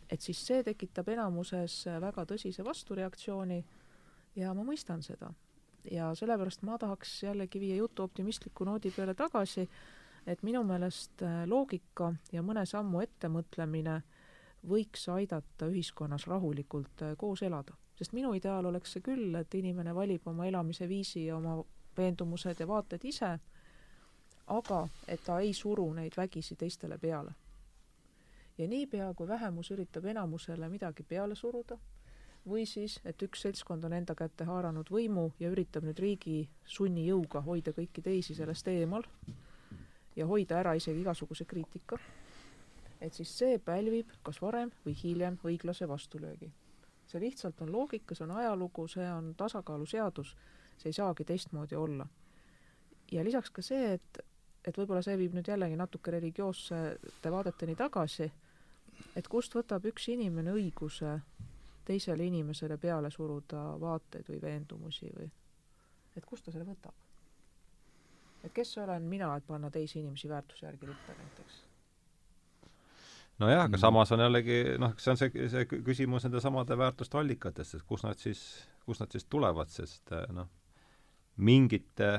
[0.09, 3.63] et siis see tekitab enamuses väga tõsise vastureaktsiooni
[4.35, 5.31] ja ma mõistan seda.
[5.91, 9.67] ja sellepärast ma tahaks jällegi viia jutu optimistliku noodi peale tagasi,
[10.25, 14.01] et minu meelest äh, loogika ja mõne sammu ettemõtlemine
[14.67, 17.73] võiks aidata ühiskonnas rahulikult äh, koos elada.
[17.95, 21.63] sest minu ideaal oleks see küll, et inimene valib oma elamise viisi ja oma
[21.97, 23.39] veendumused ja vaated ise,
[24.47, 27.35] aga et ta ei suru neid vägisi teistele peale
[28.57, 31.77] ja niipea, kui vähemus üritab enamusele midagi peale suruda,
[32.49, 37.41] või siis, et üks seltskond on enda kätte haaranud võimu ja üritab nüüd riigi sunnijõuga
[37.45, 39.05] hoida kõiki teisi sellest eemal
[40.15, 41.97] ja hoida ära isegi igasuguse kriitika,
[43.01, 46.51] et siis see pälvib kas varem või hiljem õiglase vastulöögi.
[47.05, 50.35] see lihtsalt on loogika, see on ajalugu, see on tasakaaluseadus,
[50.77, 52.07] see ei saagi teistmoodi olla.
[53.11, 54.19] ja lisaks ka see, et,
[54.65, 58.31] et võib-olla see viib nüüd jällegi natuke religioossete vaadeteni tagasi
[59.15, 61.19] et kust võtab üks inimene õiguse
[61.85, 65.29] teisele inimesele peale suruda vaateid või veendumusi või
[66.15, 66.93] et kust ta selle võtab?
[68.43, 71.61] et kes olen mina, et panna teisi inimesi väärtuse järgi ritta näiteks?
[73.39, 77.79] nojah, aga samas on jällegi noh, see on see, see küsimus nende samade väärtuste allikatest,
[77.79, 78.45] et kust nad siis,
[78.85, 80.49] kust nad siis tulevad, sest noh,
[81.37, 82.13] mingite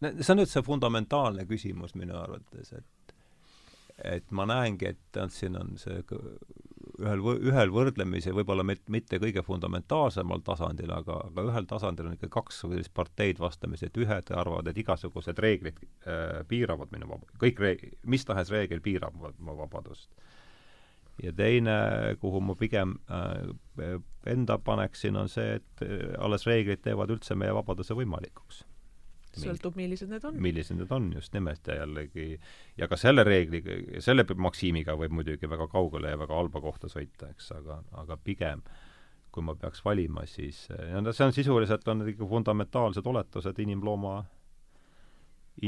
[0.00, 2.86] see on nüüd see fundamentaalne küsimus minu arvates, et
[4.04, 6.02] et ma näengi, et siin on see
[6.98, 12.62] ühel, ühel võrdlemise, võib-olla mitte kõige fundamentaalsemal tasandil, aga, aga ühel tasandil on ikka kaks
[12.64, 17.86] sellist parteid vastamisi, et ühed arvavad, et igasugused reeglid äh, piiravad minu vaba-, kõik reeg-,
[18.06, 20.10] mis tahes reegel piirab mu vabadust.
[21.22, 21.78] ja teine,
[22.22, 27.54] kuhu ma pigem äh, enda paneksin, on see, et äh, alles reeglid teevad üldse meie
[27.54, 28.64] vabaduse võimalikuks
[29.42, 30.36] sõltub, millised need on.
[30.42, 32.28] millised need on, just nimelt, ja jällegi
[32.78, 37.30] ja ka selle reegliga, selle maksiimiga võib muidugi väga kaugele ja väga halba kohta sõita,
[37.34, 38.64] eks, aga, aga pigem
[39.32, 40.66] kui ma peaks valima, siis
[41.02, 44.14] no see on sisuliselt, on ikka fundamentaalsed oletused inimlooma,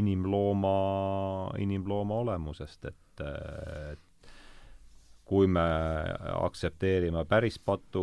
[0.01, 0.76] inimlooma,
[1.60, 3.24] inimlooma olemusest, et,
[3.92, 4.32] et
[5.30, 5.66] kui me
[6.40, 8.02] aktsepteerime päris patu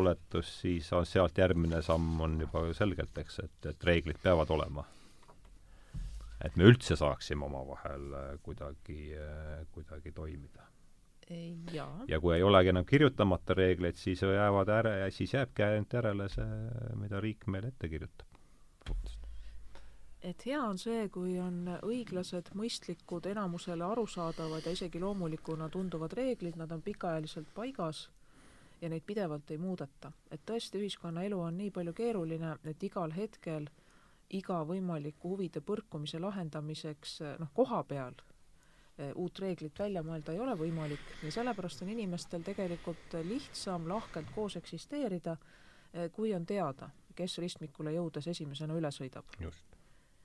[0.00, 4.82] oletust, siis on sealt järgmine samm on juba selgelt, eks, et, et reeglid peavad olema
[6.44, 10.68] et me üldse saaksime omavahel äh, kuidagi, äh, kuidagi toimida.
[12.08, 16.48] ja kui ei olegi enam kirjutamata reegleid, siis jäävad äre, siis jääbki ainult järele see,
[17.00, 18.28] mida riik meile ette kirjutab.
[20.22, 26.60] et hea on see, kui on õiglased, mõistlikud, enamusele arusaadavad ja isegi loomulikuna tunduvad reeglid,
[26.60, 28.10] nad on pikaajaliselt paigas
[28.80, 30.12] ja neid pidevalt ei muudeta.
[30.30, 33.83] et tõesti, ühiskonnaelu on nii palju keeruline, et igal hetkel äh,
[34.34, 38.16] iga võimaliku huvide põrkumise lahendamiseks noh, koha peal
[38.98, 44.32] eh, uut reeglit välja mõelda ei ole võimalik ja sellepärast on inimestel tegelikult lihtsam lahkelt
[44.34, 45.36] koos eksisteerida,
[45.92, 49.38] eh, kui on teada, kes ristmikule jõudes esimesena üle sõidab.
[49.40, 49.64] just.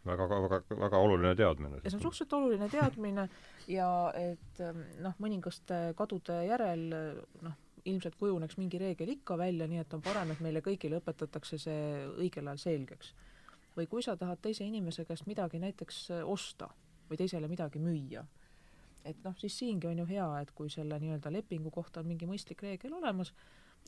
[0.06, 1.81] väga, väga, väga oluline teadmine.
[1.86, 3.30] see on suhteliselt oluline teadmine
[3.68, 6.88] ja et eh, noh, mõningaste kadude järel
[7.41, 11.57] noh, ilmselt kujuneks mingi reegel ikka välja, nii et on parem, et meile kõigile õpetatakse
[11.61, 11.84] see
[12.19, 13.14] õigel ajal selgeks
[13.80, 16.70] või kui sa tahad teise inimese käest midagi näiteks äh, osta
[17.10, 18.26] või teisele midagi müüa,
[19.08, 22.28] et noh, siis siingi on ju hea, et kui selle nii-öelda lepingu kohta on mingi
[22.30, 23.34] mõistlik reegel olemas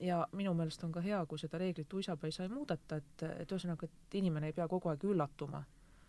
[0.01, 3.85] ja minu meelest on ka hea, kui seda reeglit uisapäisa ei muudeta, et, et ühesõnaga,
[3.85, 5.61] et inimene ei pea kogu aeg üllatuma,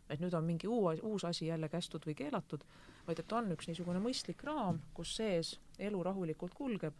[0.08, 2.64] et nüüd on mingi uue, uus asi jälle kästud või keelatud,
[3.06, 6.94] vaid et on üks niisugune mõistlik raam, kus sees elu rahulikult kulgeb,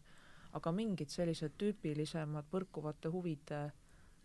[0.53, 3.63] aga mingid sellised tüüpilisemad põrkuvate huvide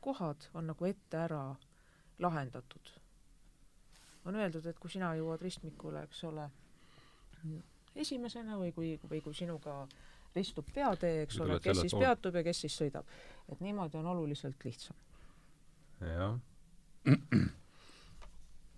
[0.04, 1.44] kohad on nagu ette ära
[2.20, 2.94] lahendatud.
[4.26, 6.50] on öeldud, et kui sina jõuad ristmikule, eks ole,
[7.96, 9.88] esimesena või kui, või kui sinuga
[10.36, 13.06] ristub peatee, eks ole, kes siis peatub ja kes siis sõidab.
[13.52, 14.98] et niimoodi on oluliselt lihtsam.
[16.02, 16.40] jah.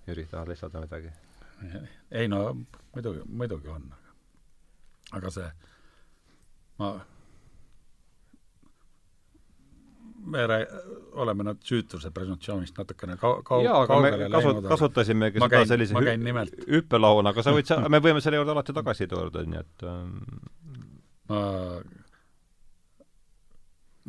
[0.07, 1.11] Jüri, tahad lisada midagi?
[2.11, 2.55] ei no
[2.95, 3.93] muidugi, muidugi on.
[5.11, 5.49] aga see,
[6.77, 6.93] ma
[10.25, 10.45] me
[11.11, 16.65] oleme nad süütuse presumptsioonist natukene kau-, kau-, jaa, me kasut-, kasutasimegi seda käin, sellise hü-,
[16.73, 20.17] hüppelauna, aga sa võid me võime selle juurde alati tagasi tulla, nii et ähm...
[21.29, 21.41] ma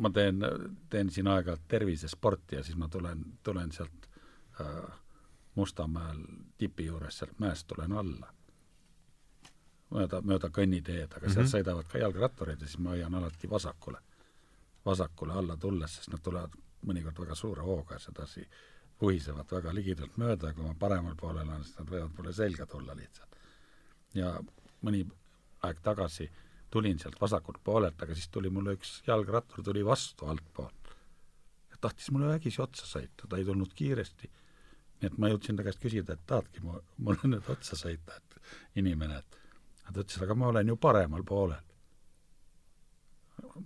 [0.01, 0.41] ma teen,
[0.89, 4.07] teen siin aeg-ajalt tervisesporti ja siis ma tulen, tulen sealt
[4.61, 4.99] äh,
[5.55, 6.21] Mustamäel
[6.57, 8.31] tipi juures, sealt mäest tulen alla.
[9.91, 11.33] mööda, mööda kõnniteed, aga mm -hmm.
[11.33, 13.99] seal sõidavad ka jalgratturid ja siis ma hoian alati vasakule
[14.85, 16.55] vasakule alla tulles, sest nad tulevad
[16.87, 18.45] mõnikord väga suure hooga sedasi
[19.01, 22.95] puhisevad väga ligidalt mööda kui ma paremal poolel olen, siis nad võivad mulle selga tulla
[22.97, 23.37] lihtsalt.
[24.13, 24.33] ja
[24.85, 25.05] mõni
[25.67, 26.27] aeg tagasi
[26.71, 30.93] tulin sealt vasakult poolelt, aga siis tuli mulle üks jalgrattur, tuli vastu altpoolt.
[31.81, 34.29] tahtis mulle vägisi otsa sõita, ta ei tulnud kiiresti.
[35.01, 38.77] nii et ma jõudsin ta käest küsida, et tahadki mu, mulle nüüd otsa sõita, et
[38.81, 39.37] inimene, et
[39.93, 41.70] ta ütles, aga ma olen ju paremal poolel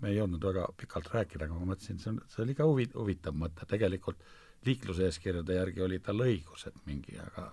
[0.02, 2.88] me ei jõudnud väga pikalt rääkida, aga ma mõtlesin, see on, see oli ka huvi,
[2.96, 4.24] huvitav mõte, tegelikult
[4.66, 7.50] liikluseeskirjade järgi oli tal õigus, et mingi, aga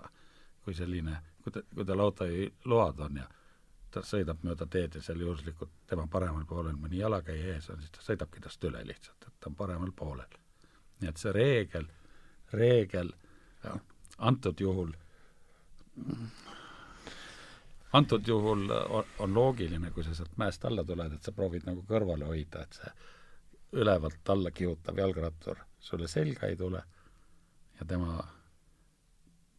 [0.64, 3.26] kui selline, kui ta, kui tal autojuhiload on ja
[3.92, 7.92] ta sõidab mööda teed ja seal juhuslikult tema paremal poolel mõni jalakäija ees on, siis
[7.92, 10.38] ta sõidabki tast üle lihtsalt, et ta on paremal poolel.
[11.02, 11.86] nii et see reegel,
[12.52, 13.10] reegel,
[14.18, 14.92] antud juhul
[17.92, 21.84] antud juhul on, on loogiline, kui sa sealt mäest alla tuled, et sa proovid nagu
[21.88, 22.92] kõrvale hoida, et see
[23.82, 26.82] ülevalt alla kihutav jalgrattur sulle selga ei tule.
[27.80, 28.16] Ja tema,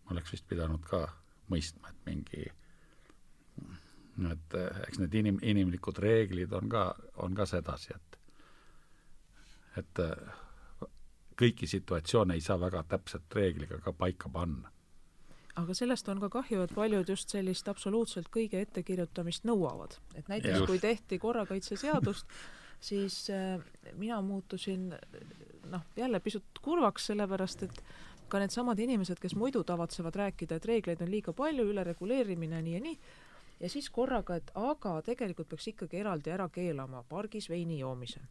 [0.03, 1.05] ma oleks vist pidanud ka
[1.51, 2.45] mõistma, et mingi
[4.29, 6.85] et eh, eks need inim-, inimlikud reeglid on ka,
[7.25, 8.19] on ka sedasi, et
[9.81, 10.87] et eh,
[11.37, 14.72] kõiki situatsioone ei saa väga täpselt reegliga ka paika panna
[15.55, 19.97] aga sellest on ka kahju, et paljud just sellist absoluutselt kõige ettekirjutamist nõuavad.
[20.15, 20.67] et näiteks just.
[20.67, 22.25] kui tehti korrakaitseseadust,
[22.81, 23.59] siis äh,
[23.97, 24.93] mina muutusin
[25.71, 27.83] noh, jälle pisut kurvaks, sellepärast et
[28.27, 32.81] ka needsamad inimesed, kes muidu tavatsevad rääkida, et reegleid on liiga palju, ülereguleerimine nii ja
[32.81, 32.97] nii,
[33.63, 38.21] ja siis korraga, et aga tegelikult peaks ikkagi eraldi ära keelama pargis veini joomise.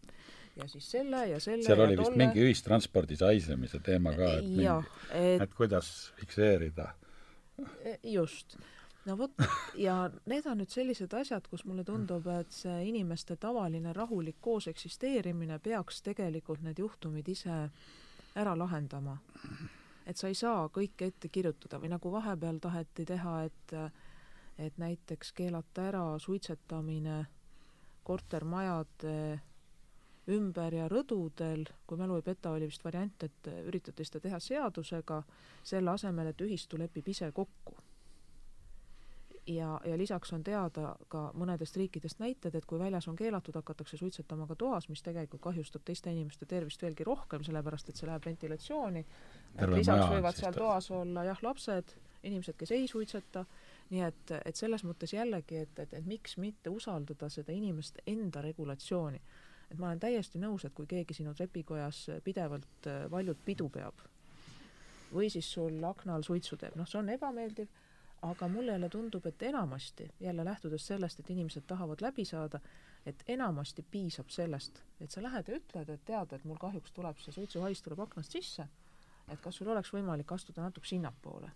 [0.57, 2.19] ja siis selle ja selle seal ja oli vist tolle.
[2.20, 4.66] mingi ühistranspordis haislemise teema ka, et mingi,
[5.47, 6.90] et kuidas fikseerida.
[8.03, 8.57] Just.
[9.05, 9.33] no vot,
[9.77, 9.97] ja
[10.31, 15.59] need on nüüd sellised asjad, kus mulle tundub, et see inimeste tavaline rahulik koos eksisteerimine
[15.59, 17.59] peaks tegelikult need juhtumid ise
[18.35, 19.19] ära lahendama.
[20.07, 23.77] et sa ei saa kõike ette kirjutada või nagu vahepeal taheti teha, et
[24.59, 27.25] et näiteks keelata ära suitsetamine
[28.03, 29.41] kortermajade
[30.31, 35.23] ümber ja rõdudel, kui mälu ei peta, oli vist variant, et üritati seda teha seadusega,
[35.66, 37.74] selle asemel, et ühistu lepib ise kokku.
[39.47, 43.97] ja, ja lisaks on teada ka mõnedest riikidest näited, et kui väljas on keelatud, hakatakse
[43.97, 48.24] suitsetama ka toas, mis tegelikult kahjustab teiste inimeste tervist veelgi rohkem, sellepärast et see läheb
[48.27, 49.05] ventilatsiooni.
[49.74, 53.44] Lisaks võivad seal toas olla jah, lapsed, inimesed, kes ei suitseta,
[53.90, 58.44] nii et, et selles mõttes jällegi, et, et, et miks mitte usaldada seda inimeste enda
[58.47, 59.19] regulatsiooni.
[59.73, 64.05] Et ma olen täiesti nõus, et kui keegi sinu trepikojas pidevalt äh, valjult pidu peab
[65.12, 67.69] või siis sul aknal suitsu teeb, noh, see on ebameeldiv,
[68.23, 72.61] aga mulle jälle tundub, et enamasti, jälle lähtudes sellest, et inimesed tahavad läbi saada,
[73.07, 77.19] et enamasti piisab sellest, et sa lähed ja ütled, et tead, et mul kahjuks tuleb
[77.19, 78.69] see suitsuhais tuleb aknast sisse,
[79.28, 81.51] et kas sul oleks võimalik astuda natuke sinnapoole.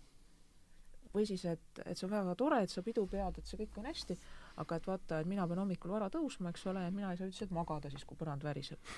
[1.13, 3.77] või siis, et, et see on väga tore, et sa pidu pead, et see kõik
[3.79, 4.17] on hästi,
[4.61, 7.53] aga et vaata, et mina pean hommikul vara tõusma, eks ole, mina ei saa üldiselt
[7.55, 8.91] magada siis, kui põrand väriseb.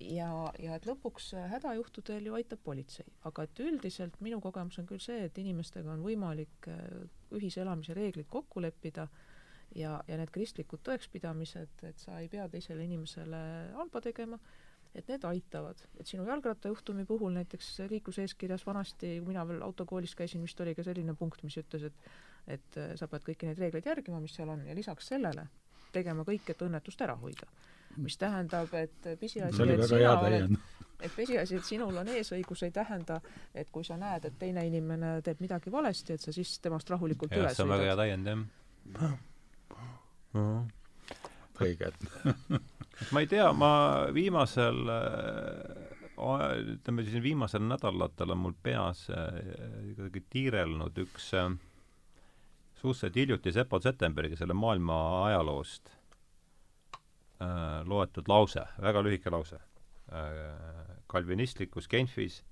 [0.00, 0.30] ja,
[0.62, 5.02] ja et lõpuks äh, hädajuhtudel ju aitab politsei, aga et üldiselt minu kogemus on küll
[5.02, 6.84] see, et inimestega on võimalik äh,
[7.38, 9.08] ühise elamise reeglid kokku leppida
[9.74, 13.42] ja, ja need kristlikud tõekspidamised, et sa ei pea teisele inimesele
[13.78, 14.38] halba tegema,
[14.96, 15.80] et need aitavad.
[16.00, 20.82] et sinu jalgrattajuhtumi puhul näiteks liikluseeskirjas vanasti, kui mina veel autokoolis käisin, vist oli ka
[20.86, 22.08] selline punkt, mis ütles, et
[22.46, 25.44] et äh, sa pead kõiki neid reegleid järgima, mis seal on, ja lisaks sellele
[25.92, 27.46] tegema kõik, et õnnetust ära hoida.
[27.96, 30.56] mis tähendab, et pisiasi, et sina oled
[31.00, 33.20] et pisiasi, et sinul on eesõigus, ei tähenda,
[33.54, 37.32] et kui sa näed, et teine inimene teeb midagi valesti, et sa siis temast rahulikult
[37.32, 38.04] jah üle see on väga hea sõidad.
[38.04, 38.38] täiend jah
[41.64, 41.98] õige, et
[43.12, 43.70] ma ei tea, ma
[44.14, 45.00] viimasel äh,
[46.76, 49.16] ütleme siis viimasel nädalatel on mul peas äh,
[49.96, 51.46] kuidagi tiirelnud üks äh,
[52.76, 55.90] suhteliselt hiljuti Seppo Zetterbergi selle maailma ajaloost
[57.42, 59.56] äh, loetud lause, väga lühike lause
[60.12, 60.96] äh,.
[61.06, 62.44] kalvinistlikus Genfis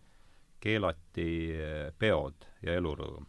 [0.60, 3.26] keelati äh, peod ja elurõõm.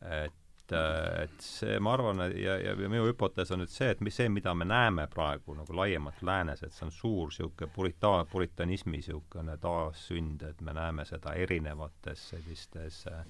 [0.00, 4.16] et äh, et see, ma arvan, ja, ja minu hüpotees on nüüd see, et mis
[4.16, 8.98] see, mida me näeme praegu nagu laiemalt läänes, et see on suur niisugune purita-, puritanismi
[8.98, 13.24] niisugune taassünd, et me näeme seda erinevates sellistes äh,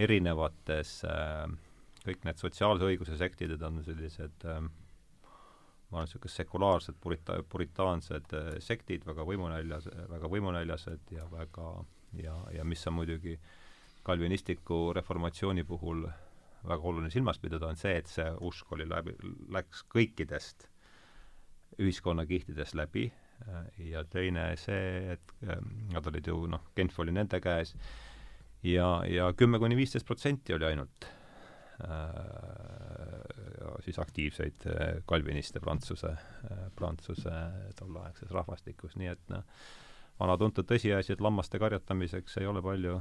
[0.00, 1.46] erinevates äh,
[2.04, 4.60] kõik need sotsiaalse õiguse sektid on sellised äh,
[5.90, 11.72] ma arvan, niisugused sekulaarsed purita-, puritaansed äh, sektid, väga võimunäljas, väga võimunäljased ja väga
[12.18, 13.36] ja, ja mis on muidugi
[14.06, 16.06] kalvinistliku reformatsiooni puhul
[16.66, 19.14] väga oluline silmas pidada, on see, et see usk oli läbi,
[19.52, 20.68] läks kõikidest
[21.80, 25.60] ühiskonnakihtidest läbi äh, ja teine see, et äh,
[25.94, 27.74] nad olid ju noh, Genf oli nende käes
[28.62, 31.06] ja, ja kümme kuni viisteist protsenti oli ainult
[31.84, 32.10] äh,
[33.84, 37.30] siis aktiivseid äh, kalviniste Prantsuse äh,, Prantsuse
[37.78, 39.44] tolleaegses rahvastikus, nii et noh,
[40.20, 42.98] vana tuntud tõsiasi, et lammaste karjatamiseks ei ole palju,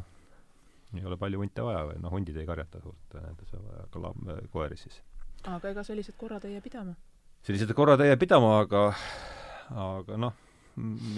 [0.96, 4.78] ei ole palju hunte vaja või noh, hundid ei karjata suurt nendes, aga lam-, koeri
[4.80, 5.02] siis.
[5.44, 6.96] aga ega sellised korrad ei jää pidama.
[7.44, 8.86] sellised korrad ei jää pidama, aga
[9.70, 10.34] aga noh,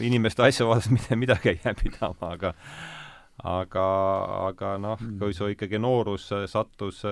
[0.02, 2.54] inimeste asja vaadates mitte midagi ei jää pidama, aga
[3.48, 3.86] aga,
[4.48, 7.04] aga noh, kui su ikkagi noorus sattus,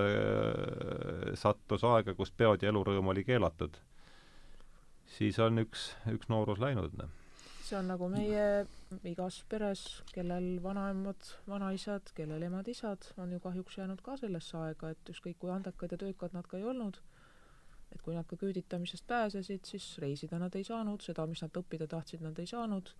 [1.38, 3.78] sattus aega, kus peod ja elurõõm oli keelatud,
[5.16, 7.16] siis on üks, üks noorus läinud, noh.
[7.70, 8.64] See on nagu meie
[9.06, 15.12] igas peres, kellel vanaemad, vanaisad, kellel emad-isad on ju kahjuks jäänud ka sellesse aega, et
[15.12, 16.98] ükskõik kui andekad ja töökad nad ka ei olnud,
[17.94, 21.86] et kui nad ka küüditamisest pääsesid, siis reisida nad ei saanud, seda, mis nad õppida
[21.90, 22.90] tahtsid, nad ei saanud,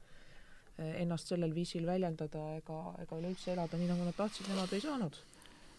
[0.78, 5.18] ennast sellel viisil väljendada ega, ega üleüldse elada nii, nagu nad tahtsid, nemad ei saanud.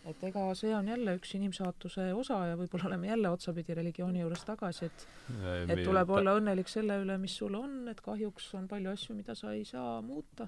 [0.10, 4.44] et ega see on jälle üks inimsaatuse osa ja võib-olla oleme jälle otsapidi religiooni juures
[4.46, 5.08] tagasi, et
[5.70, 9.36] et tuleb olla õnnelik selle üle, mis sul on, et kahjuks on palju asju, mida
[9.36, 10.48] sa ei saa muuta,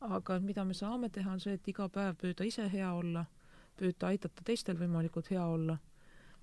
[0.00, 3.24] aga mida me saame teha, on see, et iga päev püüda ise hea olla,
[3.78, 5.78] püüda aidata teistel võimalikult hea olla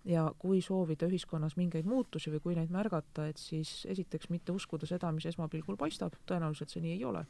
[0.05, 4.87] ja kui soovida ühiskonnas mingeid muutusi või kui neid märgata, et siis esiteks mitte uskuda
[4.89, 7.25] seda, mis esmapilgul paistab, tõenäoliselt see nii ei ole,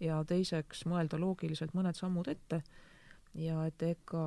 [0.00, 2.62] ja teiseks mõelda loogiliselt mõned sammud ette
[3.38, 4.24] ja et ega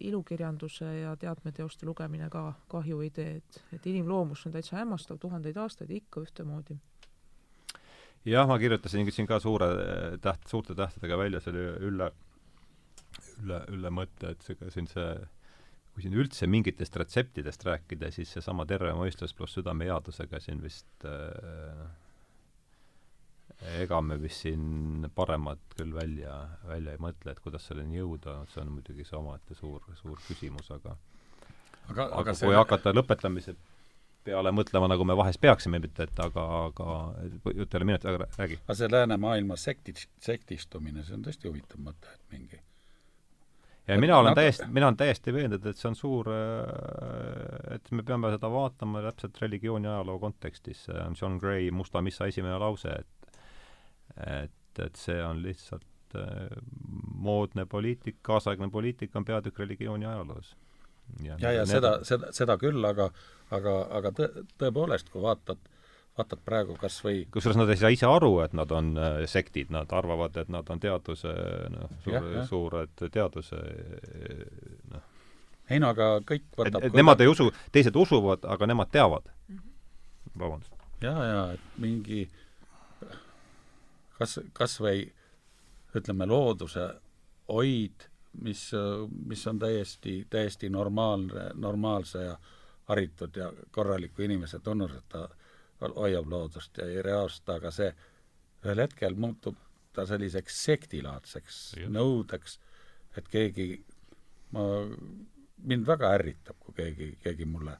[0.00, 5.56] ilukirjanduse ja teatmeteoste lugemine ka kahju ei tee, et, et inimloomus on täitsa hämmastav, tuhandeid
[5.56, 6.76] aastaid ikka ühtemoodi.
[8.26, 9.68] jah, ma kirjutasin siin ka suure
[10.20, 12.10] täht, suurte tähtedega välja selle Ülle,
[13.40, 15.14] Ülle, Ülle mõtte, et see, siin see
[15.96, 21.86] kui siin üldse mingitest retseptidest rääkida, siis seesama terve mõistus pluss südameheadusega siin vist äh,
[23.80, 26.34] ega me vist siin paremat küll välja,
[26.68, 30.68] välja ei mõtle, et kuidas selleni jõuda, see on muidugi see omaette suur, suur küsimus,
[30.76, 32.60] aga aga, aga, aga kui selle...
[32.60, 33.56] hakata lõpetamise
[34.26, 37.00] peale mõtlema, nagu me vahest peaksime, mitte et aga, aga
[37.56, 38.60] jutt ei ole minut, aga räägi.
[38.66, 39.96] aga see läänemaailma sekti,
[40.28, 42.65] sektistumine, see on tõesti huvitav mõte, et mingi
[43.88, 46.30] ja mina olen täiesti, mina olen täiesti veendunud, et see on suur,
[47.74, 52.26] et me peame seda vaatama täpselt religiooni ajaloo kontekstis, see on John Gray Musta missa
[52.26, 53.16] esimene lause, et
[54.16, 56.48] et, et see on lihtsalt äh,
[57.14, 60.56] moodne poliitik, kaasaegne poliitika on peatükk religiooni ajaloos.
[61.22, 63.10] ja, ja, ja seda, seda, seda küll, aga,
[63.54, 65.60] aga, aga tõ-, tõepoolest, kui vaatad,
[66.18, 69.70] vaatad praegu kas või kusjuures nad ei saa ise aru, et nad on äh, sektid,
[69.74, 71.32] nad arvavad, et nad on teaduse
[71.72, 73.60] noh, suur, suured teaduse
[74.92, 75.04] noh.
[75.70, 79.28] ei no aga kõik võtab et, et nemad ei usu, teised usuvad, aga nemad teavad.
[79.48, 79.62] Mhm.
[80.38, 80.88] vabandust.
[81.04, 83.18] jaa, jaa, et mingi äh,
[84.18, 85.06] kas, kas või
[85.96, 86.90] ütleme, looduse
[87.48, 88.08] hoid,
[88.44, 88.68] mis,
[89.26, 92.36] mis on täiesti, täiesti normaalne, normaalse ja
[92.86, 95.28] haritud ja korraliku inimese tunnus, et ta
[95.80, 97.90] hoiab loodust ja ei reosta, aga see
[98.64, 99.58] ühel hetkel muutub
[99.96, 101.60] ta selliseks sektilaadseks
[101.92, 102.58] nõudeks,
[103.16, 103.68] et keegi,
[104.52, 104.64] ma,
[105.64, 107.78] mind väga ärritab, kui keegi, keegi mulle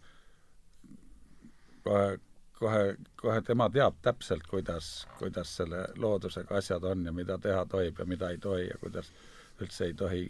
[1.84, 2.16] kohe
[2.58, 7.98] kohe, kohe tema teab täpselt, kuidas, kuidas selle loodusega asjad on ja mida teha tohib
[7.98, 9.12] ja mida ei tohi ja kuidas
[9.60, 10.22] üldse ei tohi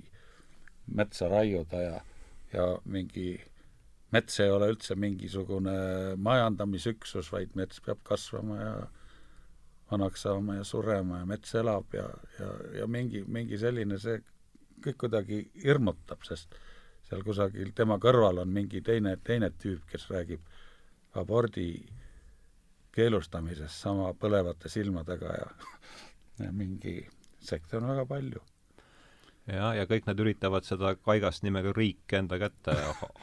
[0.95, 2.01] metsa raiuda ja,
[2.53, 3.29] ja mingi
[4.15, 5.75] mets ei ole üldse mingisugune
[6.23, 8.77] majandamisüksus, vaid mets peab kasvama ja
[9.91, 12.07] vanaks saama ja surema ja mets elab ja,
[12.39, 14.19] ja, ja mingi, mingi selline, see
[14.85, 16.55] kõik kuidagi hirmutab, sest
[17.07, 20.43] seal kusagil tema kõrval on mingi teine, teine tüüp, kes räägib
[21.17, 21.71] abordi
[22.97, 25.49] keelustamisest sama põlevate silmadega ja,
[26.45, 26.99] ja mingi
[27.41, 28.43] sekte on väga palju.
[29.47, 32.75] Jah, ja kõik nad üritavad seda kaigast nimega riik enda kätte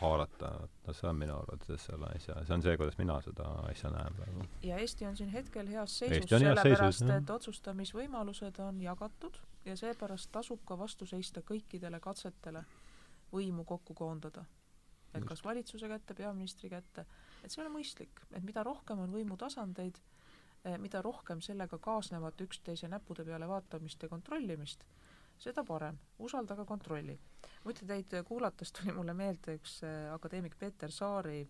[0.02, 0.52] haarata,
[0.88, 4.18] no see on minu arvates selle asja, see on see, kuidas mina seda asja näen
[4.20, 4.48] praegu.
[4.64, 10.64] ja Eesti on siin hetkel heas seisus, sellepärast et otsustamisvõimalused on jagatud ja seepärast tasub
[10.66, 12.66] ka vastu seista kõikidele katsetele
[13.34, 14.46] võimu kokku koondada.
[15.14, 17.06] et kas valitsuse kätte, peaministri kätte
[17.44, 20.00] et see ei ole mõistlik, et mida rohkem on võimutasandeid,
[20.64, 24.86] eh, mida rohkem sellega kaasnevat üksteise näppude peale vaatamist ja kontrollimist,
[25.44, 27.18] seda parem, usaldage kontrolli.
[27.64, 31.48] muide, teid kuulates tuli mulle meelde üks eh, akadeemik Peeter Saari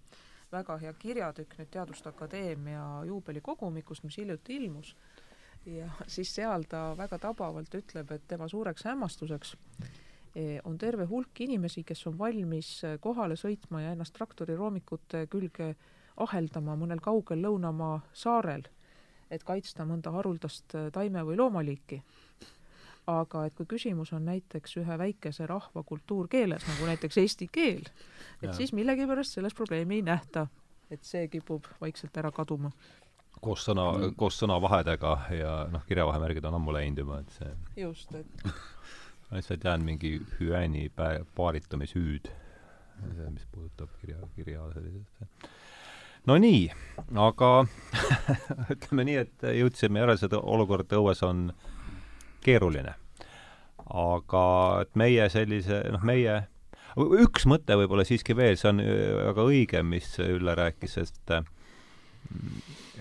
[0.52, 4.96] väga hea kirjatükk nüüd Teaduste Akadeemia juubelikogumikust, mis hiljuti ilmus,
[5.66, 9.56] ja siis seal ta väga tabavalt ütleb, et tema suureks hämmastuseks
[10.36, 15.76] Eh, on terve hulk inimesi, kes on valmis eh, kohale sõitma ja ennast traktoriroomikute külge
[16.26, 18.64] aheldama mõnel kaugel lõunamaa saarel,
[19.30, 22.02] et kaitsta mõnda haruldast eh, taime- või loomaliiki.
[23.08, 27.88] Aga et kui küsimus on näiteks ühe väikese rahva kultuurkeeles, nagu näiteks eesti keel,
[28.42, 28.54] et ja.
[28.54, 30.48] siis millegipärast selles probleemi ei nähta,
[30.92, 32.72] et see kipub vaikselt ära kaduma
[33.44, 38.14] koos sõna mm., koos sõnavahedega ja noh, kirjavahemärgid on ammu läinud juba, et see just,
[38.16, 38.48] et
[39.34, 40.90] lihtsalt jään mingi hüääni
[41.36, 42.30] paaritumishüüd,
[43.34, 45.48] mis puudutab kirja, kirja sellisest.
[46.30, 46.68] no nii,
[47.26, 47.52] aga
[48.76, 51.48] ütleme nii, et jõudsime järeldusele, et olukord õues on
[52.46, 52.96] keeruline.
[53.94, 54.44] aga
[54.82, 56.44] et meie sellise, noh, meie
[56.96, 61.34] üks mõte võib-olla siiski veel, see on väga õige, mis Ülle rääkis, sest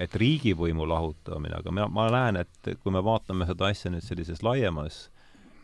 [0.03, 4.43] et riigivõimu lahutamine, aga mina, ma näen, et kui me vaatame seda asja nüüd sellises
[4.43, 5.05] laiemas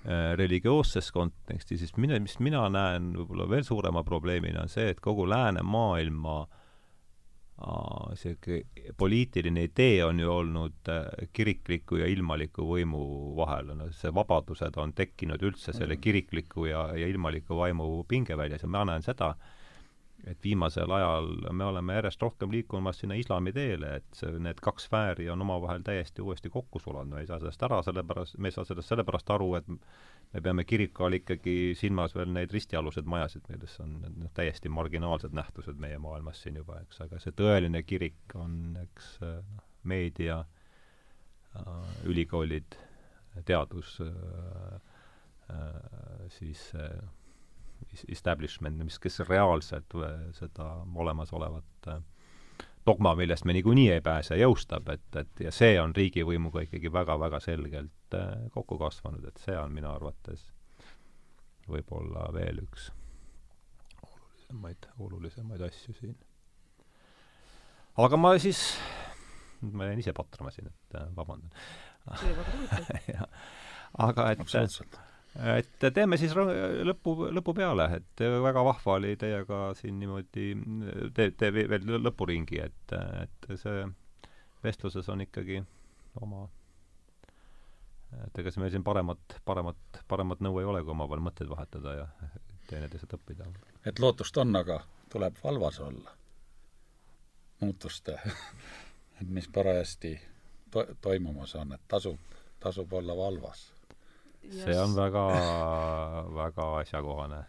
[0.07, 5.01] Äh, religioosses kontekstis, siis mina, mis mina näen võib-olla veel suurema probleemina, on see, et
[5.05, 6.37] kogu läänemaailma
[7.59, 13.01] niisugune poliitiline idee on ju olnud äh, kirikliku ja ilmaliku võimu
[13.37, 16.01] vahel, no see vabadused on tekkinud üldse selle mm.
[16.01, 19.35] kirikliku ja, ja ilmaliku vaimu pingeväljas ja ma näen seda,
[20.31, 24.89] et viimasel ajal me oleme järjest rohkem liikumas sinna islami teele, et see, need kaks
[24.89, 28.57] sfääri on omavahel täiesti uuesti kokku sulanud, me ei saa sellest ära, sellepärast, me ei
[28.57, 33.47] saa sellest sellepärast aru, et me peame kiriku all ikkagi silmas veel neid ristialused majasid,
[33.53, 38.37] milles on noh, täiesti marginaalsed nähtused meie maailmas siin juba, eks, aga see tõeline kirik
[38.37, 40.43] on, eks, noh, meedia,
[41.57, 41.73] äh,
[42.11, 42.77] ülikoolid,
[43.49, 44.81] teadus, äh,
[46.35, 46.69] siis
[48.09, 49.97] establishment, mis, kes reaalselt
[50.37, 51.89] seda olemasolevat
[52.87, 57.41] dogma, millest me niikuinii ei pääse, jõustab, et, et ja see on riigivõimuga ikkagi väga-väga
[57.45, 58.17] selgelt
[58.55, 60.47] kokku kasvanud, et see on minu arvates
[61.69, 62.89] võib-olla veel üks
[64.07, 66.17] olulisemaid, olulisemaid asju siin.
[68.05, 68.63] aga ma siis,
[69.61, 71.53] ma jäin ise patrama siin, et äh, vabandan.
[74.09, 74.45] aga et
[75.39, 80.51] et teeme siis lõpu, lõpu peale, et väga vahva oli teiega siin niimoodi,
[81.15, 83.85] te, te veel lõpuringi, et, et see
[84.65, 85.61] vestluses on ikkagi
[86.23, 86.49] oma
[88.25, 91.95] et ega siis meil siin paremat, paremat, paremat nõu ei ole, kui omavahel mõtteid vahetada
[91.99, 92.07] ja
[92.71, 93.47] teineteiselt õppida.
[93.87, 94.81] et lootust on, aga
[95.13, 96.15] tuleb valvas olla
[97.61, 98.17] muutuste
[99.37, 100.21] mis parajasti
[100.71, 102.19] to-, toimumas on, et tasub,
[102.61, 103.73] tasub olla valvas.
[104.51, 105.25] See on väga,
[106.35, 107.45] väga asjakohane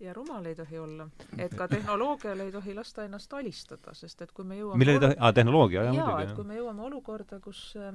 [0.00, 1.08] ja rumal ei tohi olla.
[1.38, 5.04] et ka tehnoloogial ei tohi lasta ennast alistada, sest et kui me jõuame millel ei
[5.06, 6.12] tohi, aa, tehnoloogia, jah, muidugi.
[6.12, 7.94] jaa, et kui me jõuame olukorda, kus äh,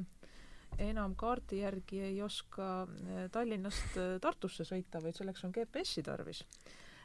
[0.80, 6.44] enam kaardi järgi ei oska eh, Tallinnast eh, Tartusse sõita, vaid selleks on GPS-i tarvis.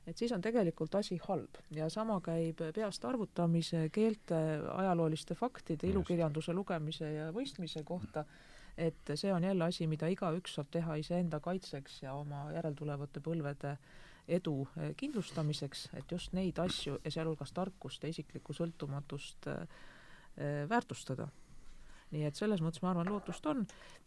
[0.06, 4.36] et siis on tegelikult asi halb ja sama käib peast arvutamise, keelte,
[4.72, 8.24] ajalooliste faktide, ilukirjanduse lugemise ja mõistmise kohta,
[8.76, 13.76] et see on jälle asi, mida igaüks saab teha iseenda kaitseks ja oma järeltulevate põlvede
[14.28, 19.50] edu eh, kindlustamiseks, et just neid asju ja sealhulgas tarkust ja isiklikku sõltumatust
[20.68, 21.30] väärtustada.
[22.12, 23.62] Nii et selles mõttes ma arvan, lootust on.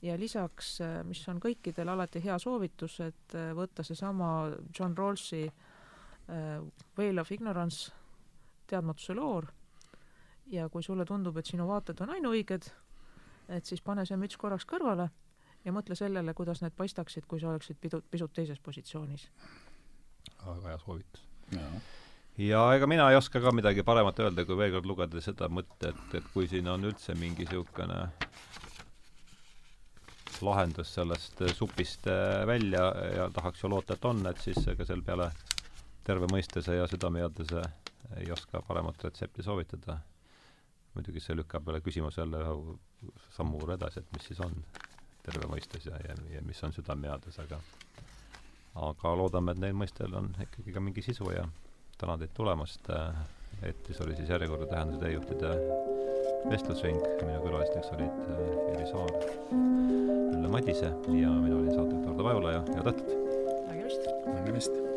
[0.05, 4.29] Ja lisaks, äh, mis on kõikidel alati hea soovitus, et võtta seesama
[4.77, 5.47] John Rawlsi
[6.29, 7.89] Veil of Ignorance,
[8.69, 9.47] teadmatuse loor,
[10.53, 12.69] ja kui sulle tundub, et sinu vaated on ainuõiged,
[13.49, 15.09] et siis pane see müts korraks kõrvale
[15.65, 19.29] ja mõtle sellele, kuidas need paistaksid, kui sa oleksid pidu, pisut teises positsioonis.
[20.45, 21.25] väga hea soovitus
[22.39, 25.99] ja ega mina ei oska ka midagi paremat öelda, kui veel kord lugeda seda mõtet,
[26.13, 27.99] et kui siin on üldse mingi niisugune
[30.45, 32.07] lahendus sellest supist
[32.47, 32.85] välja
[33.15, 35.27] ja tahaks ju loota, et on, et siis ega seal peale
[36.07, 37.63] terve mõistuse ja südameteaduse
[38.21, 39.99] ei oska paremat retsepti soovitada.
[40.95, 42.43] Muidugi see lükkab jälle küsimuse jälle
[43.35, 44.55] sammu võrra edasi, et mis siis on
[45.23, 47.59] terve mõistus ja, ja, ja mis on südameteadus, aga
[48.79, 51.47] aga loodame, et neil mõistel on ikkagi ka mingi sisu ja
[51.99, 52.89] tänan teid tulemast.
[53.63, 55.49] eetris oli siis järjekordne Tähenduse teejuhtide
[56.49, 58.21] vestlusring, minu külalisteks olid
[58.69, 59.11] Jüri äh, Saar,
[59.51, 63.17] Ülle Madise ja mina olin saatejuht Ardo Vajula ja head õhtut!
[63.67, 64.07] nägemist!
[64.29, 64.88] nägemist!